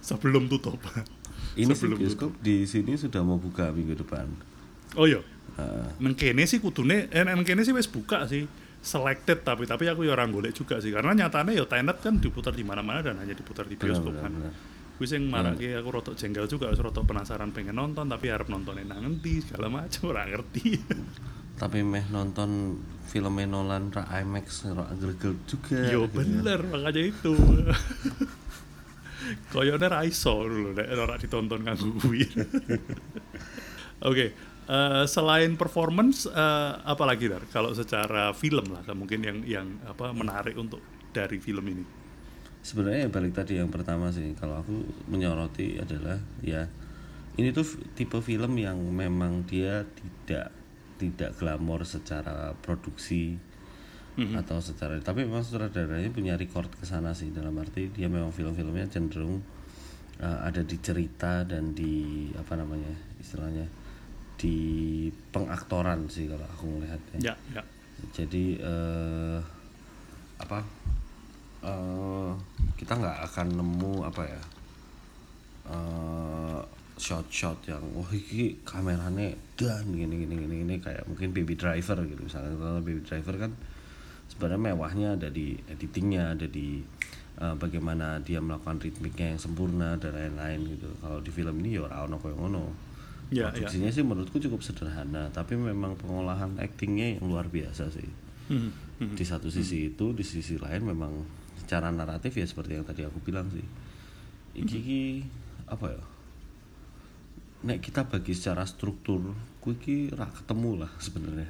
sebelum 0.00 0.46
tutup. 0.46 0.76
ini 1.54 1.70
Sebelum 1.70 1.96
bioskop 1.96 2.30
di 2.38 2.64
sini 2.64 2.94
sudah 2.94 3.20
mau 3.20 3.36
buka 3.36 3.70
minggu 3.70 3.96
depan 3.96 4.26
Oh 4.94 5.08
iya. 5.08 5.24
Heeh. 5.54 5.86
neng 5.98 6.14
kene 6.14 6.44
sih 6.44 6.58
kudune 6.58 7.06
eh 7.08 7.22
neng 7.22 7.42
kene 7.42 7.62
sih 7.62 7.70
wis 7.70 7.86
buka 7.86 8.26
sih 8.26 8.44
selected 8.84 9.40
tapi 9.40 9.64
tapi 9.64 9.88
aku 9.88 10.04
ya 10.04 10.12
orang 10.12 10.28
golek 10.28 10.52
juga 10.52 10.76
sih 10.76 10.92
karena 10.92 11.16
nyatanya 11.16 11.56
ya 11.56 11.64
Tenet 11.64 12.04
kan 12.04 12.20
diputar 12.20 12.52
di 12.52 12.60
mana-mana 12.60 13.00
dan 13.00 13.16
hanya 13.16 13.32
diputar 13.32 13.64
di 13.64 13.80
bioskop 13.80 14.12
benar, 14.12 14.28
kan. 14.28 14.52
Wis 15.00 15.10
sing 15.10 15.26
marake 15.26 15.74
aku 15.74 15.88
rotok 15.90 16.14
jengkel 16.14 16.46
juga 16.46 16.70
rotok 16.70 17.08
penasaran 17.08 17.50
pengen 17.50 17.80
nonton 17.80 18.06
tapi 18.06 18.28
harap 18.28 18.46
nontonnya 18.52 18.84
nang 18.84 19.02
ngendi 19.02 19.42
segala 19.42 19.72
macam 19.72 20.12
ora 20.12 20.28
ngerti. 20.28 20.76
tapi 21.60 21.80
meh 21.80 22.04
nonton 22.12 22.76
film 23.08 23.38
Nolan 23.46 23.94
ra 23.94 24.04
IMAX 24.20 24.68
ra 24.74 24.90
gregel 24.94 25.38
juga 25.46 25.78
Yo 25.86 26.06
gitu 26.06 26.12
ya. 26.12 26.16
bener 26.20 26.60
makanya 26.68 27.02
itu. 27.08 27.34
Koyone 29.54 29.86
ra 29.88 30.04
iso 30.04 30.44
dulu 30.44 30.76
nek 30.76 30.86
ora 30.92 31.16
ditonton 31.16 31.64
kanggo 31.64 31.88
kuwi. 32.04 32.28
Oke, 34.08 34.36
eh, 34.68 35.04
selain 35.08 35.56
performance 35.56 36.28
eh, 36.28 36.72
apa 36.84 37.04
lagi 37.04 37.28
Dar? 37.30 37.44
Kalau 37.48 37.72
secara 37.72 38.32
film 38.36 38.72
lah 38.74 38.84
mungkin 38.92 39.20
yang 39.24 39.38
yang 39.44 39.66
apa 39.84 40.12
menarik 40.12 40.56
untuk 40.56 40.80
dari 41.14 41.38
film 41.38 41.66
ini. 41.70 41.86
sebenarnya 42.64 43.06
ya 43.06 43.10
balik 43.12 43.36
tadi 43.36 43.60
yang 43.60 43.68
pertama 43.68 44.08
sih 44.08 44.32
kalau 44.40 44.64
aku 44.64 44.88
menyoroti 45.12 45.76
adalah 45.76 46.16
ya 46.40 46.64
ini 47.36 47.52
tuh 47.52 47.68
tipe 47.92 48.16
film 48.24 48.56
yang 48.56 48.80
memang 48.88 49.44
dia 49.44 49.84
tidak 49.84 50.48
tidak 50.96 51.36
glamor 51.36 51.84
secara 51.84 52.56
produksi 52.56 53.36
atau 54.14 54.62
secara 54.62 54.94
tapi 55.02 55.26
memang 55.26 55.42
sutradaranya 55.42 56.06
punya 56.14 56.38
record 56.38 56.70
ke 56.70 56.86
sana 56.86 57.12
sih 57.18 57.34
dalam 57.34 57.52
arti 57.58 57.90
dia 57.90 58.06
memang 58.06 58.30
film-filmnya 58.30 58.86
cenderung 58.86 59.42
uh, 60.22 60.38
ada 60.46 60.62
di 60.62 60.78
cerita 60.78 61.42
dan 61.42 61.74
di 61.74 62.30
apa 62.38 62.54
namanya 62.54 62.94
istilahnya 63.18 63.66
di 64.34 64.56
pengaktoran 65.30 66.04
sih 66.10 66.26
kalau 66.26 66.44
aku 66.44 66.64
melihatnya 66.66 67.18
Ya, 67.32 67.34
ya. 67.54 67.62
jadi 68.12 68.44
eh, 68.58 69.38
apa 70.42 70.58
eh, 71.62 72.30
kita 72.74 72.98
nggak 72.98 73.18
akan 73.30 73.46
nemu 73.56 73.94
apa 74.04 74.22
ya 74.26 74.42
eh, 75.70 76.60
shot-shot 76.94 77.58
yang 77.66 77.82
wah 77.94 78.06
ini 78.14 78.54
kameranya 78.62 79.34
dan 79.58 79.82
gini 79.90 80.26
gini 80.26 80.34
gini 80.46 80.54
gini 80.62 80.74
kayak 80.78 81.02
mungkin 81.10 81.34
Baby 81.34 81.58
Driver 81.58 81.98
gitu. 82.06 82.22
Misalnya 82.22 82.54
kalau 82.54 82.78
Baby 82.82 83.02
Driver 83.02 83.34
kan 83.34 83.52
sebenarnya 84.30 84.62
mewahnya 84.74 85.08
ada 85.18 85.28
di 85.30 85.58
editingnya 85.66 86.38
ada 86.38 86.46
di 86.46 86.82
eh, 87.42 87.54
bagaimana 87.58 88.22
dia 88.22 88.38
melakukan 88.38 88.78
ritmiknya 88.78 89.34
yang 89.34 89.40
sempurna 89.42 89.98
dan 89.98 90.14
lain-lain 90.14 90.78
gitu. 90.78 90.86
Kalau 91.02 91.18
di 91.18 91.30
film 91.34 91.58
ini 91.66 91.78
ya 91.78 91.86
ora 91.86 92.06
ono 92.06 92.18
koyo 92.22 92.38
ngono 92.38 92.62
Ya, 93.32 93.48
ya. 93.48 93.64
produksinya 93.64 93.88
sih 93.88 94.04
menurutku 94.04 94.36
cukup 94.36 94.60
sederhana 94.60 95.32
tapi 95.32 95.56
memang 95.56 95.96
pengolahan 95.96 96.60
actingnya 96.60 97.16
yang 97.16 97.24
luar 97.24 97.48
biasa 97.48 97.88
sih. 97.88 98.08
Hmm, 98.44 98.76
hmm. 99.00 99.16
di 99.16 99.24
satu 99.24 99.48
sisi 99.48 99.88
itu 99.88 100.12
di 100.12 100.20
sisi 100.20 100.60
lain 100.60 100.84
memang 100.84 101.24
secara 101.56 101.88
naratif 101.88 102.36
ya 102.36 102.44
seperti 102.44 102.76
yang 102.76 102.84
tadi 102.84 103.08
aku 103.08 103.18
bilang 103.24 103.48
sih. 103.48 103.64
Iki 104.52 104.76
iki 104.84 105.02
apa 105.64 105.86
ya? 105.88 106.04
Nek 107.64 107.80
kita 107.80 108.04
bagi 108.04 108.36
secara 108.36 108.68
struktur 108.68 109.32
ku 109.64 109.72
iki 109.72 110.12
rak 110.12 110.44
ketemu 110.44 110.84
lah 110.84 110.92
sebenarnya. 111.00 111.48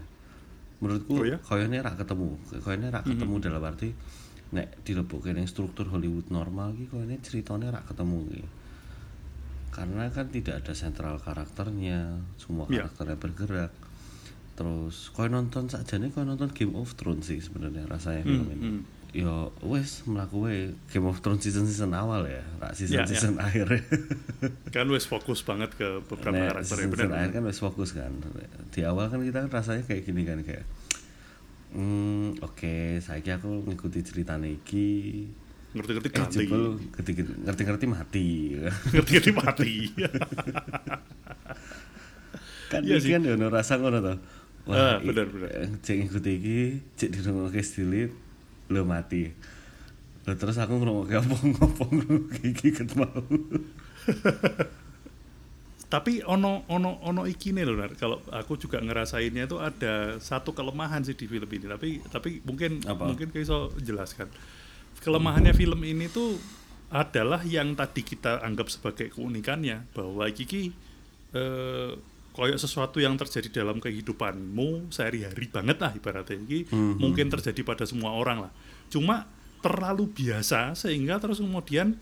Menurutku 0.79 1.19
Oh 1.19 1.27
ya? 1.27 1.43
koyone 1.43 1.83
rak 1.83 1.99
ketemu 1.99 2.39
koyone 2.63 2.87
rak 2.95 3.03
ketemu 3.03 3.35
dalam 3.43 3.63
arti 3.67 3.91
nek 4.55 4.87
dilebokke 4.87 5.35
ning 5.35 5.51
struktur 5.51 5.91
Hollywood 5.91 6.31
normal 6.31 6.79
iki 6.79 6.87
koyone 6.87 7.19
ceritanya 7.19 7.75
rak 7.75 7.91
ketemu 7.91 8.19
iki 8.31 8.43
karena 9.75 10.07
kan 10.09 10.31
tidak 10.31 10.63
ada 10.63 10.73
sentral 10.73 11.19
karakternya 11.19 12.23
semua 12.39 12.71
Iya. 12.71 12.87
karakternya 12.87 13.19
bergerak 13.19 13.73
terus 14.55 15.11
kau 15.11 15.27
nonton 15.27 15.67
saja 15.67 15.99
nih 15.99 16.15
kau 16.15 16.23
nonton 16.23 16.47
Game 16.55 16.79
of 16.79 16.95
Thrones 16.95 17.27
sih 17.27 17.43
sebenarnya 17.43 17.91
rasanya 17.91 18.23
film 18.23 18.47
ini 18.55 18.63
hmm. 18.71 18.83
yo 19.11 19.51
wes 19.67 20.07
melaku 20.07 20.47
we 20.47 20.55
Game 20.95 21.11
of 21.11 21.19
Thrones 21.19 21.43
season 21.43 21.67
season 21.67 21.91
awal 21.91 22.23
ya 22.23 22.39
rak 22.63 22.79
season 22.79 23.03
Ya, 23.03 23.03
ya. 23.03 23.11
season 23.11 23.35
akhir 23.43 23.83
Kan 24.71 24.87
wes 24.95 25.11
fokus 25.11 25.43
banget 25.43 25.75
ke 25.75 25.99
beberapa 26.07 26.39
Nek 26.39 26.55
karakter 26.55 26.77
season, 26.79 26.95
season 26.95 27.11
akhir 27.11 27.31
kan 27.35 27.43
wes 27.43 27.59
fokus 27.59 27.91
kan 27.99 28.13
di 28.71 28.81
awal 28.87 29.11
kan 29.11 29.19
kita 29.27 29.43
kan 29.43 29.51
rasanya 29.51 29.83
kayak 29.91 30.03
gini 30.07 30.23
kan 30.23 30.39
kayak 30.47 30.63
hmm 31.75 32.39
oke 32.39 33.03
saya 33.03 33.35
aku 33.35 33.67
ngikuti 33.67 34.07
ceritanya 34.07 34.47
iki 34.47 35.27
Ngerti-ngerti 35.75 36.07
eh 36.07 36.13
ganti. 36.15 36.37
jebol 36.41 36.65
ngerti- 36.95 37.15
ngerti-ngerti 37.43 37.87
mati 37.87 38.27
Ngerti-ngerti 38.95 39.31
mati. 39.33 39.73
kan 42.71 42.81
Iya 42.81 42.97
sih. 42.97 43.11
kan 43.11 43.23
ya 43.23 43.35
ono 43.35 43.47
rasa 43.49 43.77
ngono 43.77 43.99
to 44.01 44.15
Ah, 44.65 44.97
i- 44.97 45.05
bener, 45.05 45.29
bener. 45.29 45.49
eh, 45.53 45.69
cek 45.79 45.95
ngikuti 46.01 46.31
iki 46.33 46.59
cek 46.97 47.09
di 47.11 47.19
rumah 47.21 47.53
stilit 47.61 48.11
lo 48.69 48.83
mati 48.83 49.29
Lah 50.25 50.35
terus 50.35 50.57
aku 50.57 50.73
ngrungokke 50.75 51.15
apa 51.15 51.35
ngopo 51.53 51.83
ngrungokke 51.87 52.41
iki 52.49 52.69
ket 52.73 52.91
mau 52.95 53.07
Tapi 55.85 56.19
ono 56.25 56.65
ono 56.67 56.99
ono 57.05 57.23
iki 57.23 57.53
nih 57.53 57.63
loh, 57.63 57.77
kalau 57.95 58.19
aku 58.29 58.57
juga 58.57 58.81
ngerasainnya 58.81 59.47
itu 59.47 59.57
ada 59.57 60.17
satu 60.19 60.51
kelemahan 60.51 61.01
sih 61.01 61.15
di 61.15 61.25
film 61.25 61.47
ini. 61.47 61.65
Tapi 61.69 61.89
tapi 62.05 62.29
mungkin 62.43 62.83
Apa? 62.83 63.07
mungkin 63.07 63.31
kayak 63.31 63.45
iso 63.45 63.71
jelaskan. 63.79 64.27
Kelemahannya 65.05 65.53
film 65.53 65.81
ini 65.85 66.09
tuh 66.09 66.41
adalah 66.89 67.45
yang 67.45 67.77
tadi 67.77 68.01
kita 68.01 68.41
anggap 68.41 68.73
sebagai 68.73 69.13
keunikannya 69.13 69.85
bahwa 69.93 70.25
iki 70.31 70.45
ki, 70.49 70.63
eh, 71.37 71.93
koyok 72.33 72.59
sesuatu 72.59 72.99
yang 73.03 73.15
terjadi 73.21 73.63
dalam 73.63 73.79
kehidupanmu 73.79 74.89
sehari-hari 74.89 75.47
banget 75.53 75.79
lah 75.79 75.93
ibaratnya 75.93 76.41
iki 76.41 76.67
mungkin 76.73 77.29
terjadi 77.29 77.61
pada 77.63 77.85
semua 77.85 78.17
orang 78.17 78.49
lah. 78.49 78.53
Cuma 78.89 79.29
terlalu 79.61 80.09
biasa 80.09 80.73
sehingga 80.73 81.21
terus 81.21 81.41
kemudian 81.45 82.01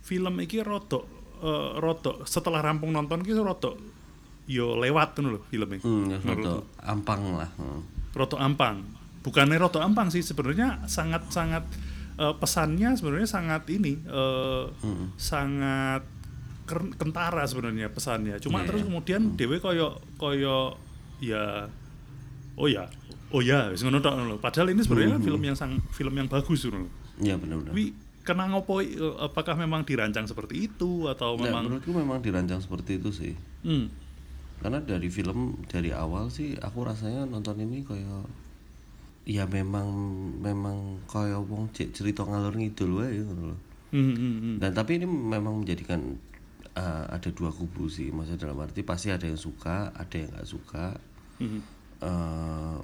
film 0.00 0.34
iki 0.40 0.64
rodok 0.64 1.04
eh, 1.44 1.70
rodok 1.76 2.24
setelah 2.24 2.64
rampung 2.64 2.96
nonton 2.96 3.20
ki 3.20 3.36
rodok 3.36 3.76
yo 4.48 4.80
lewat 4.80 5.20
tuh 5.20 5.36
loh 5.36 5.42
filmnya. 5.52 5.84
hmm 5.84 6.04
ya 6.08 6.18
Menurutku. 6.24 6.24
foto 6.24 6.52
ampang 6.80 7.20
lah 7.36 7.50
hmm. 7.60 7.98
Roto 8.18 8.36
Ampang. 8.40 8.82
Bukannya 9.22 9.54
Roto 9.60 9.78
Ampang 9.78 10.10
sih 10.10 10.26
sebenarnya 10.26 10.82
sangat-sangat 10.90 11.62
eh, 12.18 12.34
pesannya 12.34 12.92
sebenarnya 12.92 13.26
sangat 13.26 13.62
ini 13.68 13.96
eh, 14.02 14.64
sangat 15.14 16.02
ker- 16.64 16.94
kentara 16.94 17.42
sebenarnya 17.42 17.88
pesannya. 17.88 18.36
Cuma 18.38 18.60
Iya, 18.60 18.66
terus 18.66 18.80
iya. 18.82 18.86
kemudian 18.86 19.22
dewe 19.34 19.56
koyo 19.58 19.88
koyo 20.16 20.76
ya 21.18 21.66
oh 22.54 22.66
ya 22.66 22.86
oh 23.28 23.40
ya 23.40 23.70
wis 23.70 23.80
ngono 23.80 23.98
tok. 23.98 24.14
Padahal 24.38 24.70
ini 24.70 24.82
sebenarnya 24.82 25.16
kan 25.16 25.22
film 25.22 25.42
yang 25.42 25.54
sang 25.54 25.72
film 25.90 26.12
yang 26.12 26.26
bagus 26.26 26.62
ngono 26.62 26.84
lho. 26.84 26.90
ya 27.18 27.34
benar-benar 27.34 27.72
Tapi 27.72 27.90
kena 28.22 28.44
ngopo 28.46 28.78
eh, 28.78 28.92
apakah 29.18 29.56
memang 29.56 29.82
dirancang 29.82 30.24
seperti 30.24 30.68
itu 30.68 31.06
atau 31.06 31.34
Nah, 31.34 31.48
memang 31.48 31.62
menurutku 31.66 31.90
memang 31.90 32.18
dirancang 32.18 32.60
seperti 32.60 32.98
itu 32.98 33.10
sih 33.10 33.32
hmm, 33.64 33.86
karena 34.58 34.78
dari 34.78 35.08
film 35.08 35.56
dari 35.64 35.90
awal 35.90 36.28
sih 36.28 36.54
aku 36.54 36.82
rasanya 36.82 37.24
nonton 37.24 37.56
ini 37.58 37.82
kayak 37.82 38.26
ya 39.28 39.44
memang 39.44 39.88
memang 40.40 41.04
kayak 41.04 41.44
wong 41.44 41.68
cek 41.76 41.92
cerita 41.92 42.24
ngalur 42.24 42.56
ngidul 42.56 43.04
wae 43.04 43.20
ngono 43.20 43.42
loh. 43.52 43.60
hmm, 43.92 44.14
hmm, 44.16 44.34
hmm. 44.40 44.56
Dan 44.56 44.72
tapi 44.72 44.96
ini 44.96 45.04
memang 45.04 45.60
menjadikan 45.60 46.16
uh, 46.72 47.04
ada 47.12 47.28
dua 47.28 47.52
kubu 47.52 47.92
sih. 47.92 48.08
Maksudnya 48.08 48.48
dalam 48.48 48.64
arti 48.64 48.80
pasti 48.80 49.12
ada 49.12 49.28
yang 49.28 49.36
suka, 49.36 49.92
ada 49.92 50.16
yang 50.16 50.32
nggak 50.32 50.48
suka. 50.48 50.96
Hmm. 51.44 51.60
Uh, 52.00 52.80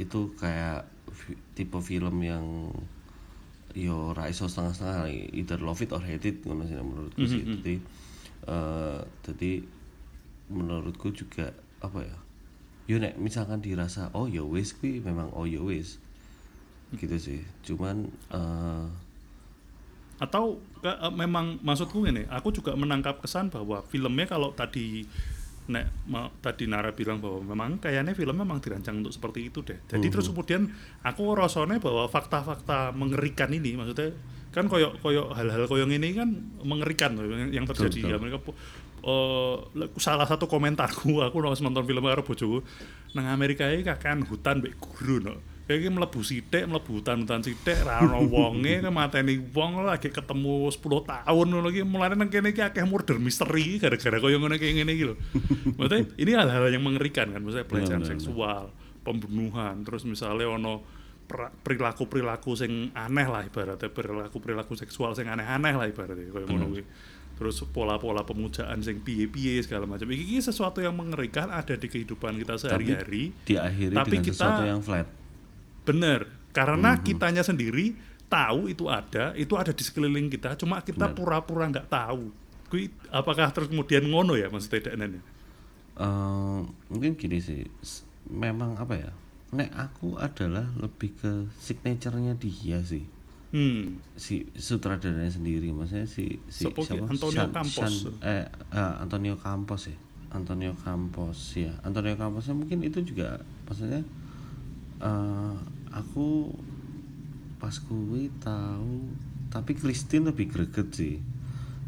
itu 0.00 0.32
kayak 0.40 0.88
tipe 1.52 1.78
film 1.84 2.16
yang 2.24 2.72
yo 3.76 4.16
ra 4.16 4.30
iso 4.30 4.48
setengah-setengah 4.48 5.36
either 5.36 5.58
love 5.60 5.82
it 5.84 5.92
or 5.92 6.00
hate 6.00 6.24
it 6.24 6.40
ngono 6.48 6.64
sih 6.64 6.80
menurutku 6.80 7.28
sih. 7.28 7.44
Jadi 7.44 7.74
uh, 8.48 9.04
jadi 9.20 9.60
menurutku 10.48 11.12
juga 11.12 11.52
apa 11.84 12.00
ya? 12.00 12.23
Yo 12.84 13.00
nek 13.00 13.16
misalkan 13.16 13.60
dirasa 13.60 14.12
oh 14.12 14.28
ya 14.28 14.44
wis 14.44 14.76
kuwi 14.76 15.00
memang 15.00 15.32
oh 15.32 15.44
ya 15.44 15.60
wis. 15.60 15.96
Gitu 16.92 17.16
sih. 17.16 17.40
Cuman 17.64 18.06
uh, 18.28 18.86
atau 20.14 20.62
ke- 20.78 20.94
eh, 20.94 21.10
memang 21.10 21.58
maksudku 21.60 22.06
ini 22.06 22.22
aku 22.30 22.54
juga 22.54 22.78
menangkap 22.78 23.18
kesan 23.18 23.50
bahwa 23.50 23.82
filmnya 23.82 24.30
kalau 24.30 24.54
tadi 24.54 25.02
nek 25.66 25.90
ma- 26.06 26.30
tadi 26.38 26.70
Nara 26.70 26.94
bilang 26.94 27.18
bahwa 27.18 27.42
memang 27.42 27.82
kayaknya 27.82 28.14
film 28.14 28.36
memang 28.36 28.62
dirancang 28.62 29.02
untuk 29.02 29.10
seperti 29.10 29.50
itu 29.50 29.64
deh 29.66 29.80
jadi 29.90 30.06
terus 30.12 30.30
kemudian 30.30 30.70
aku 31.02 31.34
rasanya 31.34 31.82
bahwa 31.82 32.06
fakta-fakta 32.06 32.94
mengerikan 32.94 33.50
ini 33.50 33.74
maksudnya 33.74 34.14
kan 34.54 34.70
koyo 34.70 34.94
koyo 35.02 35.34
hal-hal 35.34 35.66
koyo 35.66 35.88
ini 35.88 36.14
kan 36.14 36.30
mengerikan 36.62 37.18
loh 37.18 37.26
yang, 37.26 37.50
yang 37.50 37.66
terjadi 37.66 38.06
Betul, 38.06 38.12
ya 38.12 38.16
mereka 38.22 38.38
le- 39.76 39.92
salah 40.00 40.24
satu 40.24 40.48
komentarku 40.48 41.20
aku 41.26 41.36
harus 41.44 41.60
nonton 41.60 41.84
film 41.84 42.04
karo 42.04 42.24
bojoku 42.24 42.64
nang 43.14 43.30
Amerika 43.30 43.68
ini 43.70 43.84
kakean 43.86 44.24
hutan 44.26 44.64
mbek 44.64 44.74
guru 44.80 45.22
no. 45.22 45.36
Kayak 45.64 45.80
iki 45.80 45.88
mlebu 45.96 46.20
sithik 46.20 46.64
mlebu 46.68 47.00
hutan-hutan 47.00 47.40
sithik 47.40 47.88
ra 47.88 48.04
ono 48.04 48.20
wonge 48.28 48.84
mateni 48.92 49.40
wong 49.40 49.80
lagi 49.80 50.12
ketemu 50.12 50.68
10 50.68 51.08
tahun 51.08 51.46
ngono 51.48 51.68
iki 51.72 51.82
mulane 51.88 52.20
nang 52.20 52.28
kene 52.28 52.52
iki 52.52 52.60
akeh 52.60 52.84
murder 52.84 53.16
misteri 53.16 53.80
gara-gara 53.80 54.20
koyo 54.20 54.36
ngono 54.36 54.60
kayak 54.60 54.76
ngene 54.76 54.92
iki 54.92 55.04
lho. 55.08 55.16
Maksudnya 55.80 56.04
ini 56.20 56.30
hal-hal 56.36 56.68
yang 56.68 56.84
mengerikan 56.84 57.32
kan 57.32 57.40
maksudnya 57.40 57.64
pelecehan 57.64 58.04
seksual 58.04 58.76
pembunuhan 59.04 59.84
terus 59.84 60.04
misalnya 60.04 60.48
ono 60.48 60.84
perilaku-perilaku 61.64 62.52
sing 62.52 62.92
aneh 62.92 63.24
lah 63.24 63.48
ibaratnya 63.48 63.88
perilaku-perilaku 63.88 64.76
seksual 64.76 65.16
sing 65.16 65.24
aneh-aneh 65.28 65.72
lah 65.72 65.86
ibaratnya 65.88 66.28
koyo 66.28 66.44
ngono 66.44 66.76
kuwi 66.76 66.84
terus 67.34 67.58
pola-pola 67.66 68.22
pemujaan 68.22 68.78
sing 68.78 69.00
piye-piye 69.00 69.58
segala 69.60 69.84
macam 69.84 70.06
iki 70.08 70.22
iki 70.24 70.40
sesuatu 70.40 70.78
yang 70.78 70.94
mengerikan 70.94 71.48
ada 71.48 71.74
di 71.74 71.86
kehidupan 71.86 72.38
kita 72.38 72.54
sehari-hari 72.56 73.34
diakhiri 73.42 73.92
Tapi 73.92 74.08
dengan 74.08 74.24
kita- 74.24 74.34
sesuatu 74.38 74.62
yang 74.62 74.80
flat. 74.80 75.06
bener 75.82 76.20
karena 76.50 76.96
kitanya 76.98 77.42
sendiri 77.42 77.92
tahu 78.24 78.66
itu 78.66 78.86
ada 78.86 79.34
itu 79.34 79.52
ada 79.52 79.70
di 79.70 79.82
sekeliling 79.82 80.26
kita 80.28 80.54
cuma 80.54 80.80
kita 80.80 81.10
pura-pura 81.10 81.66
nggak 81.66 81.86
tahu 81.86 82.30
Kui, 82.64 82.88
apakah 83.08 83.50
terus 83.50 83.68
kemudian 83.68 84.02
ngono 84.02 84.34
ya 84.34 84.48
maksudnya 84.48 84.88
Daknan 84.88 85.10
ya? 85.14 85.22
Eh, 85.94 86.60
mungkin 86.88 87.14
gini 87.14 87.38
sih, 87.38 87.62
memang 88.26 88.74
apa 88.74 88.98
ya? 88.98 89.12
Nek 89.52 89.70
aku 89.70 90.18
adalah 90.18 90.66
lebih 90.74 91.14
ke 91.14 91.32
signaturenya 91.54 92.34
dia 92.34 92.82
sih, 92.82 93.06
hmm 93.54 94.02
si 94.18 94.50
sutradaranya 94.58 95.30
sendiri, 95.30 95.70
maksudnya 95.70 96.06
si 96.10 96.42
si 96.50 96.66
Siapa 96.66 96.80
ki? 96.82 96.98
siapa? 96.98 97.06
Antonio 97.06 97.46
Shan- 97.46 97.54
Campos. 97.54 97.70
Shan- 97.70 98.18
eh, 98.22 98.44
eh, 98.74 98.94
Antonio 98.98 99.34
Campos 99.38 99.82
ya, 99.90 99.96
Antonio 100.34 100.72
Campos 100.82 101.38
ya, 101.54 101.70
Antonio 101.86 102.14
Camposnya 102.18 102.54
mungkin 102.58 102.82
itu 102.82 102.98
juga, 103.06 103.38
maksudnya 103.70 104.02
eh, 105.02 105.54
aku 105.94 106.50
pas 107.60 107.76
kuwi 107.80 108.28
tahu 108.42 109.08
tapi 109.48 109.72
Christine 109.78 110.28
lebih 110.30 110.50
greget 110.52 110.88
sih 110.92 111.16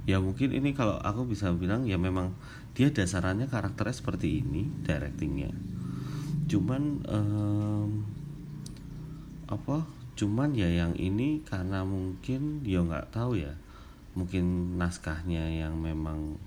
ya 0.06 0.22
mungkin 0.22 0.54
ini 0.54 0.70
kalau 0.72 0.96
aku 1.02 1.26
bisa 1.26 1.50
bilang 1.52 1.84
ya 1.84 1.98
memang 1.98 2.32
dia 2.78 2.88
dasarannya 2.94 3.50
karakternya 3.50 3.94
seperti 3.96 4.40
ini 4.42 4.70
directingnya 4.86 5.50
cuman 6.50 6.82
em, 7.06 7.90
apa 9.46 9.86
cuman 10.16 10.56
ya 10.56 10.66
yang 10.66 10.96
ini 10.96 11.44
karena 11.44 11.84
mungkin 11.84 12.64
ya 12.64 12.80
nggak 12.80 13.12
tahu 13.12 13.36
ya 13.36 13.52
mungkin 14.16 14.76
naskahnya 14.76 15.60
yang 15.60 15.76
memang 15.76 16.40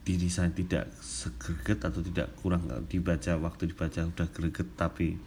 didesain 0.00 0.50
tidak 0.50 0.88
segreget 0.98 1.84
atau 1.84 2.00
tidak 2.00 2.32
kurang 2.40 2.64
dibaca 2.88 3.36
waktu 3.36 3.68
dibaca 3.68 4.00
udah 4.02 4.28
greget 4.32 4.68
tapi 4.74 5.20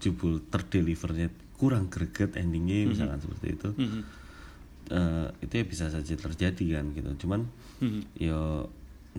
jubul 0.00 0.40
terdelivernya 0.48 1.28
kurang 1.60 1.92
greget 1.92 2.32
endingnya 2.34 2.88
misalkan 2.88 3.20
seperti 3.20 3.46
itu 3.52 3.68
Mhm. 3.76 4.02
Eh, 4.88 5.28
itu 5.44 5.52
ya 5.52 5.64
bisa 5.68 5.84
saja 5.92 6.14
terjadi 6.16 6.80
kan 6.80 6.96
gitu 6.96 7.28
cuman 7.28 7.44
Mhm. 7.84 8.00
ya 8.16 8.64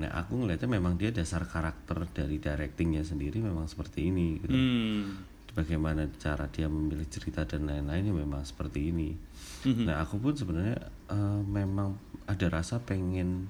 nah 0.01 0.09
aku 0.17 0.41
ngelihatnya 0.41 0.65
memang 0.71 0.97
dia 0.97 1.13
dasar 1.13 1.45
karakter 1.45 2.09
dari 2.09 2.41
directingnya 2.41 3.05
sendiri 3.05 3.37
memang 3.37 3.69
seperti 3.69 4.09
ini 4.09 4.41
gitu 4.41 4.49
Hmm. 4.49 5.28
Bagaimana 5.51 6.05
cara 6.15 6.45
dia 6.47 6.65
memilih 6.65 7.05
cerita 7.05 7.43
dan 7.43 7.65
lain-lainnya 7.65 8.13
memang 8.13 8.41
seperti 8.43 8.89
ini 8.89 9.13
Mhm. 9.59 9.83
nah 9.85 9.99
aku 9.99 10.17
pun 10.17 10.31
sebenarnya 10.31 10.77
eh, 11.09 11.41
memang 11.43 11.97
ada 12.25 12.47
rasa 12.49 12.79
pengen 12.79 13.49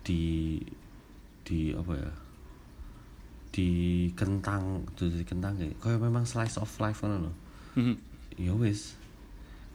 di 0.00 0.56
di 1.42 1.70
apa 1.72 1.92
ya 1.92 2.10
di 3.52 3.68
kentang 4.16 4.88
tuh 4.96 5.12
di 5.12 5.20
kentang 5.22 5.52
kayak 5.54 5.76
kayak 5.78 6.00
memang 6.00 6.24
slice 6.24 6.56
of 6.56 6.70
life 6.78 7.04
kan 7.04 7.20
loh 7.20 7.36
Mhm. 7.76 7.94
ya 8.40 8.52
wis 8.54 8.96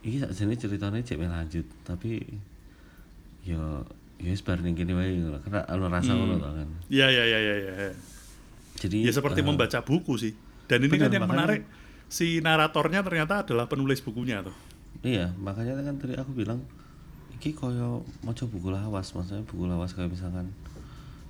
iki 0.01 0.17
sakjane 0.17 0.55
ceritanya 0.55 0.97
cek 0.99 1.19
lanjut 1.19 1.65
tapi 1.84 2.23
ya 3.43 3.61
ya 4.17 4.30
wis 4.34 4.41
bar 4.41 4.57
ning 4.59 4.73
kene 4.73 4.97
wae 4.97 5.13
karena 5.45 5.61
ono 5.69 5.86
rasa 5.88 6.11
ngono 6.11 6.36
to 6.36 6.49
kan 6.49 6.69
Ya 6.89 7.05
ya 7.07 7.21
ya 7.21 7.38
ya 7.38 7.55
ya. 7.59 7.91
jadi 8.78 8.97
Ya 9.05 9.11
seperti 9.11 9.41
eh, 9.41 9.45
membaca 9.45 9.78
buku 9.82 10.17
sih. 10.17 10.34
Dan 10.68 10.84
ini 10.84 10.95
kan 10.95 11.07
yang 11.09 11.24
makanya- 11.24 11.32
menarik 11.32 11.61
si 12.07 12.39
naratornya 12.39 13.03
ternyata 13.03 13.43
adalah 13.43 13.68
penulis 13.68 13.99
bukunya 13.99 14.39
tuh. 14.39 14.55
iya 15.05 15.30
makanya 15.38 15.78
kan 15.78 15.95
tadi 15.95 16.18
aku 16.18 16.34
bilang 16.34 16.57
iki 17.32 17.53
koyo 17.53 18.01
maca 18.26 18.43
buku 18.43 18.74
lawas 18.74 19.13
maksudnya 19.13 19.45
buku 19.45 19.70
lawas 19.70 19.93
kayak 19.93 20.09
misalkan 20.09 20.49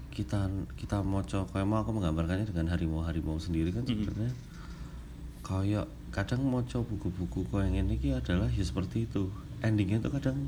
kita 0.10 0.48
kita 0.80 1.04
moco 1.04 1.44
kayak 1.46 1.68
mau 1.68 1.84
aku 1.84 1.92
menggambarkannya 1.92 2.48
dengan 2.48 2.72
harimau 2.72 3.04
harimau 3.04 3.38
sendiri 3.38 3.70
kan 3.70 3.84
sebenarnya. 3.84 4.32
Kayak 5.44 5.86
kadang 6.10 6.42
moco 6.44 6.82
buku-buku 6.82 7.46
kayak 7.48 7.70
yang 7.70 7.86
ini 7.86 7.96
ki 7.98 8.16
adalah 8.16 8.48
ya 8.48 8.64
seperti 8.64 9.06
itu. 9.06 9.30
Endingnya 9.62 10.00
tuh 10.00 10.16
kadang 10.16 10.48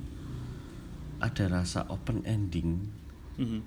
ada 1.20 1.46
rasa 1.52 1.84
open 1.88 2.24
ending. 2.24 2.88
Mhm. 3.36 3.62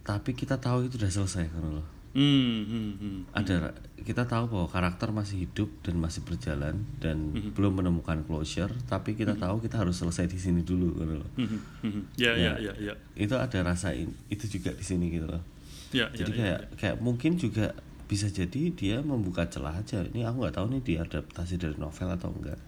tapi 0.00 0.32
kita 0.32 0.56
tahu 0.56 0.88
itu 0.88 0.96
udah 0.96 1.12
selesai 1.12 1.52
kan 1.52 1.60
loh 1.60 1.84
Hmm, 2.18 2.66
hmm, 2.66 2.92
hmm. 2.96 3.18
ada 3.30 3.70
kita 3.96 4.26
tahu 4.26 4.50
bahwa 4.50 4.66
karakter 4.66 5.08
masih 5.10 5.36
hidup 5.40 5.70
dan 5.80 5.94
masih 5.96 6.20
berjalan 6.20 6.74
dan 6.98 7.18
belum 7.52 7.78
menemukan 7.78 8.24
closure 8.24 8.74
tapi 8.84 9.14
kita 9.14 9.36
tahu 9.36 9.60
kita 9.60 9.78
harus 9.78 9.94
selesai 9.94 10.26
di 10.26 10.34
sini 10.36 10.60
dulu 10.60 10.98
kan 10.98 11.08
loh 11.14 11.30
Mhm, 11.36 11.58
mhm. 11.80 12.02
Ya 12.16 12.34
ya 12.34 12.58
ya 12.58 12.74
ya. 12.76 12.94
itu 13.14 13.32
ada 13.32 13.58
rasa 13.62 13.94
itu 13.94 14.44
juga 14.48 14.72
di 14.72 14.82
sini 14.82 15.08
gitu 15.08 15.28
loh 15.28 15.42
Ya 15.88 16.10
ya. 16.10 16.18
jadi 16.18 16.30
ya. 16.30 16.36
kayak 16.36 16.60
kayak 16.74 16.96
mungkin 16.98 17.36
juga 17.36 17.70
bisa 18.04 18.26
jadi 18.26 18.72
dia 18.72 18.98
membuka 18.98 19.46
celah 19.46 19.76
aja 19.76 20.02
ini 20.02 20.24
aku 20.24 20.42
nggak 20.42 20.56
tahu 20.56 20.66
nih 20.70 20.82
diadaptasi 20.82 21.54
dari 21.56 21.76
novel 21.76 22.08
atau 22.10 22.32
enggak 22.32 22.58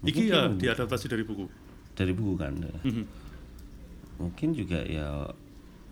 Mungkin 0.00 0.22
Iki 0.22 0.32
ya 0.32 0.42
diadaptasi 0.48 1.06
dari 1.06 1.22
buku. 1.22 1.44
dari 1.92 2.12
buku 2.12 2.32
kan 2.34 2.56
ya. 2.56 2.72
Mhm. 2.82 3.04
mungkin 4.16 4.48
juga 4.52 4.80
ya 4.80 5.28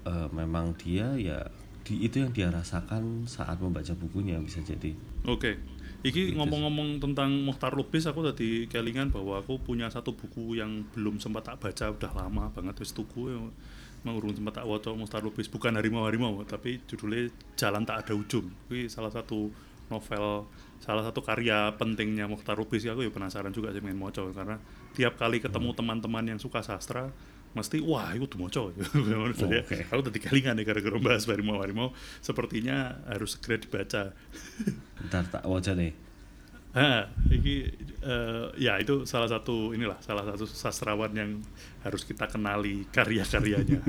eh, 0.04 0.28
memang 0.30 0.72
dia 0.74 1.12
ya 1.14 1.42
di, 1.88 2.04
itu 2.04 2.20
yang 2.20 2.30
dia 2.36 2.52
rasakan 2.52 3.24
saat 3.24 3.56
membaca 3.56 3.96
bukunya 3.96 4.36
bisa 4.44 4.60
jadi 4.60 4.92
Oke. 5.24 5.56
Gitu 5.56 5.78
Iki 5.98 6.38
ngomong-ngomong 6.38 7.02
tentang 7.02 7.42
Muhtar 7.42 7.74
Lubis 7.74 8.06
aku 8.06 8.22
tadi 8.22 8.70
kelingan 8.70 9.10
bahwa 9.10 9.42
aku 9.42 9.58
punya 9.58 9.90
satu 9.90 10.14
buku 10.14 10.54
yang 10.54 10.86
belum 10.94 11.18
sempat 11.18 11.50
tak 11.50 11.58
baca 11.58 11.90
udah 11.90 12.12
lama 12.14 12.54
banget 12.54 12.78
wis 12.78 12.94
tuku 12.94 13.34
ya. 13.34 13.38
Mau 14.06 14.14
urung 14.14 14.30
sempat 14.30 14.62
tak 14.62 14.66
waca 14.70 14.94
Muhtar 14.94 15.26
Lubis 15.26 15.50
bukan 15.50 15.74
harimau-harimau 15.74 16.38
tapi 16.46 16.78
judulnya 16.86 17.34
Jalan 17.58 17.82
Tak 17.82 18.06
Ada 18.06 18.14
Ujung. 18.14 18.46
Ini 18.70 18.86
salah 18.86 19.10
satu 19.10 19.50
novel 19.90 20.46
salah 20.78 21.02
satu 21.02 21.18
karya 21.18 21.74
pentingnya 21.74 22.30
Muhtar 22.30 22.54
Lubis 22.54 22.86
aku 22.86 23.02
ya 23.02 23.10
penasaran 23.10 23.50
juga 23.50 23.74
sih 23.74 23.82
pengen 23.82 23.98
moco 23.98 24.30
karena 24.30 24.62
tiap 24.94 25.18
kali 25.18 25.42
ketemu 25.42 25.74
teman-teman 25.74 26.22
yang 26.30 26.38
suka 26.38 26.62
sastra 26.62 27.10
mesti 27.56 27.80
wah 27.80 28.12
itu 28.12 28.26
tuh 28.28 28.38
moco 28.38 28.70
Jadi, 28.72 29.56
oke. 29.64 29.78
aku 29.88 30.00
tadi 30.04 30.18
kelingan 30.20 30.56
nih 30.60 30.64
gara-gara 30.68 30.98
bahas 31.00 31.24
harimau-harimau 31.24 31.96
sepertinya 32.20 33.00
harus 33.08 33.34
segera 33.36 33.56
dibaca 33.56 34.02
ntar 35.08 35.24
tak 35.30 35.44
wajah 35.48 35.74
deh 35.74 35.92
Ah, 36.76 37.08
iki 37.32 37.64
eh, 38.04 38.46
ya 38.60 38.76
itu 38.76 39.08
salah 39.08 39.24
satu 39.24 39.72
inilah 39.72 39.96
salah 40.04 40.20
satu 40.28 40.44
sastrawan 40.44 41.10
yang 41.16 41.40
harus 41.80 42.04
kita 42.04 42.28
kenali 42.28 42.84
karya-karyanya. 42.92 43.80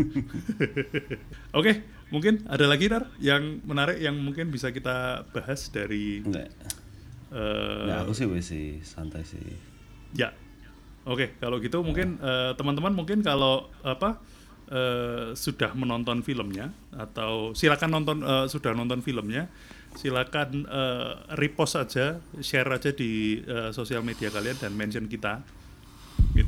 Oke, 1.60 1.84
mungkin 2.10 2.48
ada 2.48 2.66
lagi 2.66 2.88
Nar 2.88 3.12
yang 3.20 3.60
menarik 3.68 4.00
yang 4.00 4.16
mungkin 4.16 4.48
bisa 4.48 4.72
kita 4.72 5.28
bahas 5.36 5.68
dari 5.70 6.24
enggak 6.24 6.50
eh, 7.36 7.84
Nah, 7.92 8.08
aku 8.08 8.16
sih 8.16 8.26
wes 8.32 8.48
sih 8.48 8.80
santai 8.80 9.28
sih. 9.28 9.44
ya. 10.16 10.32
Oke, 11.08 11.40
kalau 11.40 11.58
gitu 11.64 11.80
mungkin 11.80 12.20
eh, 12.20 12.52
teman-teman 12.60 12.92
mungkin 12.92 13.24
kalau 13.24 13.72
apa 13.82 14.20
eh, 14.68 15.32
sudah 15.34 15.72
menonton 15.74 16.22
filmnya 16.22 16.76
atau 16.92 17.56
silakan 17.56 18.02
nonton 18.02 18.18
eh, 18.20 18.46
sudah 18.52 18.76
nonton 18.76 19.00
filmnya, 19.00 19.48
silakan 19.96 20.68
eh, 20.68 21.12
repost 21.40 21.80
aja, 21.80 22.20
share 22.44 22.70
aja 22.70 22.92
di 22.92 23.40
eh, 23.42 23.72
sosial 23.72 24.04
media 24.04 24.28
kalian 24.30 24.60
dan 24.60 24.76
mention 24.76 25.08
kita 25.08 25.42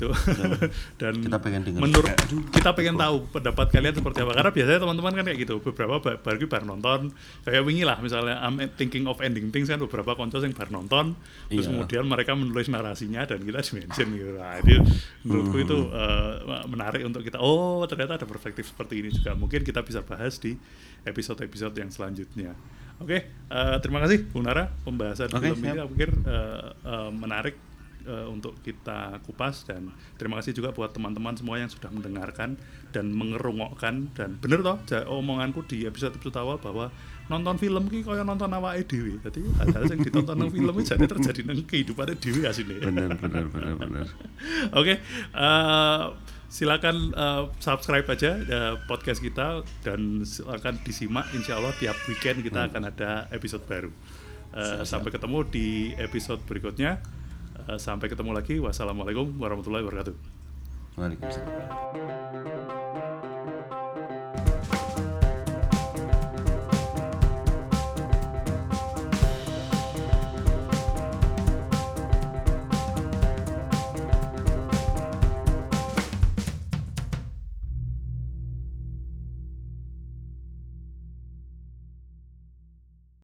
gitu. 0.02 0.10
dan 1.02 1.14
Kita 1.22 1.38
pengen 1.38 1.62
dengar 1.62 1.80
menurut 1.86 2.14
juga. 2.26 2.50
Kita 2.50 2.70
pengen 2.74 2.96
tahu 2.98 3.16
pendapat 3.30 3.68
kalian 3.70 3.94
seperti 3.94 4.18
apa. 4.26 4.32
Karena 4.34 4.52
biasanya 4.52 4.80
teman-teman 4.82 5.14
kan 5.14 5.24
kayak 5.30 5.40
gitu 5.46 5.56
beberapa 5.62 5.96
ba- 6.02 6.18
baru 6.18 6.46
baru 6.50 6.66
nonton. 6.66 7.00
Kayak 7.46 7.62
wingi 7.62 7.84
lah 7.86 8.02
misalnya 8.02 8.42
I'm 8.42 8.58
thinking 8.74 9.06
of 9.06 9.22
ending 9.22 9.54
things 9.54 9.70
kan 9.70 9.78
beberapa 9.78 10.18
konco 10.18 10.42
yang 10.42 10.52
baru 10.52 10.72
nonton. 10.74 11.14
Terus 11.48 11.70
Iya. 11.70 11.78
kemudian 11.78 12.04
mereka 12.10 12.34
menulis 12.34 12.66
narasinya 12.68 13.22
dan 13.24 13.46
kita 13.46 13.62
dimention 13.70 14.08
gitu. 14.12 14.32
Nah, 14.36 14.58
itu 14.58 14.82
menurutku 15.22 15.58
itu 15.62 15.78
eh, 15.94 16.34
menarik 16.66 17.02
untuk 17.06 17.22
kita. 17.22 17.38
Oh 17.38 17.86
ternyata 17.86 18.18
ada 18.18 18.26
perspektif 18.26 18.66
seperti 18.66 19.06
ini 19.06 19.10
juga. 19.14 19.38
Mungkin 19.38 19.62
kita 19.62 19.86
bisa 19.86 20.02
bahas 20.02 20.42
di 20.42 20.58
episode-episode 21.02 21.74
yang 21.78 21.90
selanjutnya. 21.90 22.54
Oke 23.02 23.18
eh, 23.34 23.78
terima 23.82 23.98
kasih 23.98 24.30
Bung 24.30 24.46
Nara 24.46 24.70
pembahasan 24.86 25.34
Oke, 25.34 25.50
film 25.50 25.58
ini 25.66 25.80
aku 25.82 25.90
pikir 25.98 26.12
eh, 26.22 26.66
eh, 26.86 27.10
menarik 27.10 27.58
eh, 28.06 28.28
untuk 28.28 28.58
kita 28.66 29.22
kupas 29.26 29.66
dan 29.66 29.94
terima 30.18 30.40
kasih 30.40 30.58
juga 30.58 30.74
buat 30.74 30.92
teman-teman 30.92 31.38
semua 31.38 31.62
yang 31.62 31.70
sudah 31.70 31.90
mendengarkan 31.94 32.60
dan 32.92 33.14
mengerungokkan 33.14 34.12
dan 34.18 34.38
bener 34.42 34.62
toh 34.62 34.78
omonganku 35.08 35.64
di 35.66 35.88
episode 35.88 36.16
episode 36.18 36.38
awal 36.38 36.58
bahwa 36.60 36.92
nonton 37.32 37.56
film 37.56 37.88
ki 37.88 38.04
kaya 38.04 38.28
nonton 38.28 38.52
awake 38.52 38.84
dhewe. 38.92 39.16
Dadi 39.24 39.40
hal-hal 39.60 39.88
yang 39.88 40.02
ditonton 40.04 40.36
nang 40.36 40.52
film 40.52 40.74
iki 40.76 40.92
jadi 40.92 41.06
terjadi 41.08 41.42
nang 41.48 41.64
kehidupan 41.64 42.06
dhewe 42.20 42.44
asine. 42.44 42.76
Bener 42.84 43.16
bener 43.16 43.46
bener 43.48 43.74
bener. 43.80 44.06
Oke, 44.80 45.00
eh, 45.32 46.04
silakan 46.52 47.16
eh, 47.16 47.44
subscribe 47.64 48.08
aja 48.12 48.32
eh, 48.36 48.74
podcast 48.92 49.24
kita 49.24 49.64
dan 49.88 50.28
silakan 50.28 50.76
disimak. 50.84 51.32
Insya 51.32 51.64
Allah 51.64 51.72
tiap 51.80 51.96
weekend 52.12 52.44
kita 52.44 52.68
akan 52.68 52.92
ada 52.92 53.32
episode 53.32 53.64
baru. 53.64 53.92
Eh, 54.52 54.84
sampai 54.84 55.16
ketemu 55.16 55.48
di 55.48 55.68
episode 55.96 56.44
berikutnya. 56.44 57.00
Eh, 57.70 57.78
sampai 57.78 58.10
ketemu 58.10 58.34
lagi. 58.34 58.58
Wassalamualaikum 58.58 59.38
warahmatullahi 59.38 59.86
wabarakatuh. 59.86 60.16
Waalaikumsalam. 60.98 62.81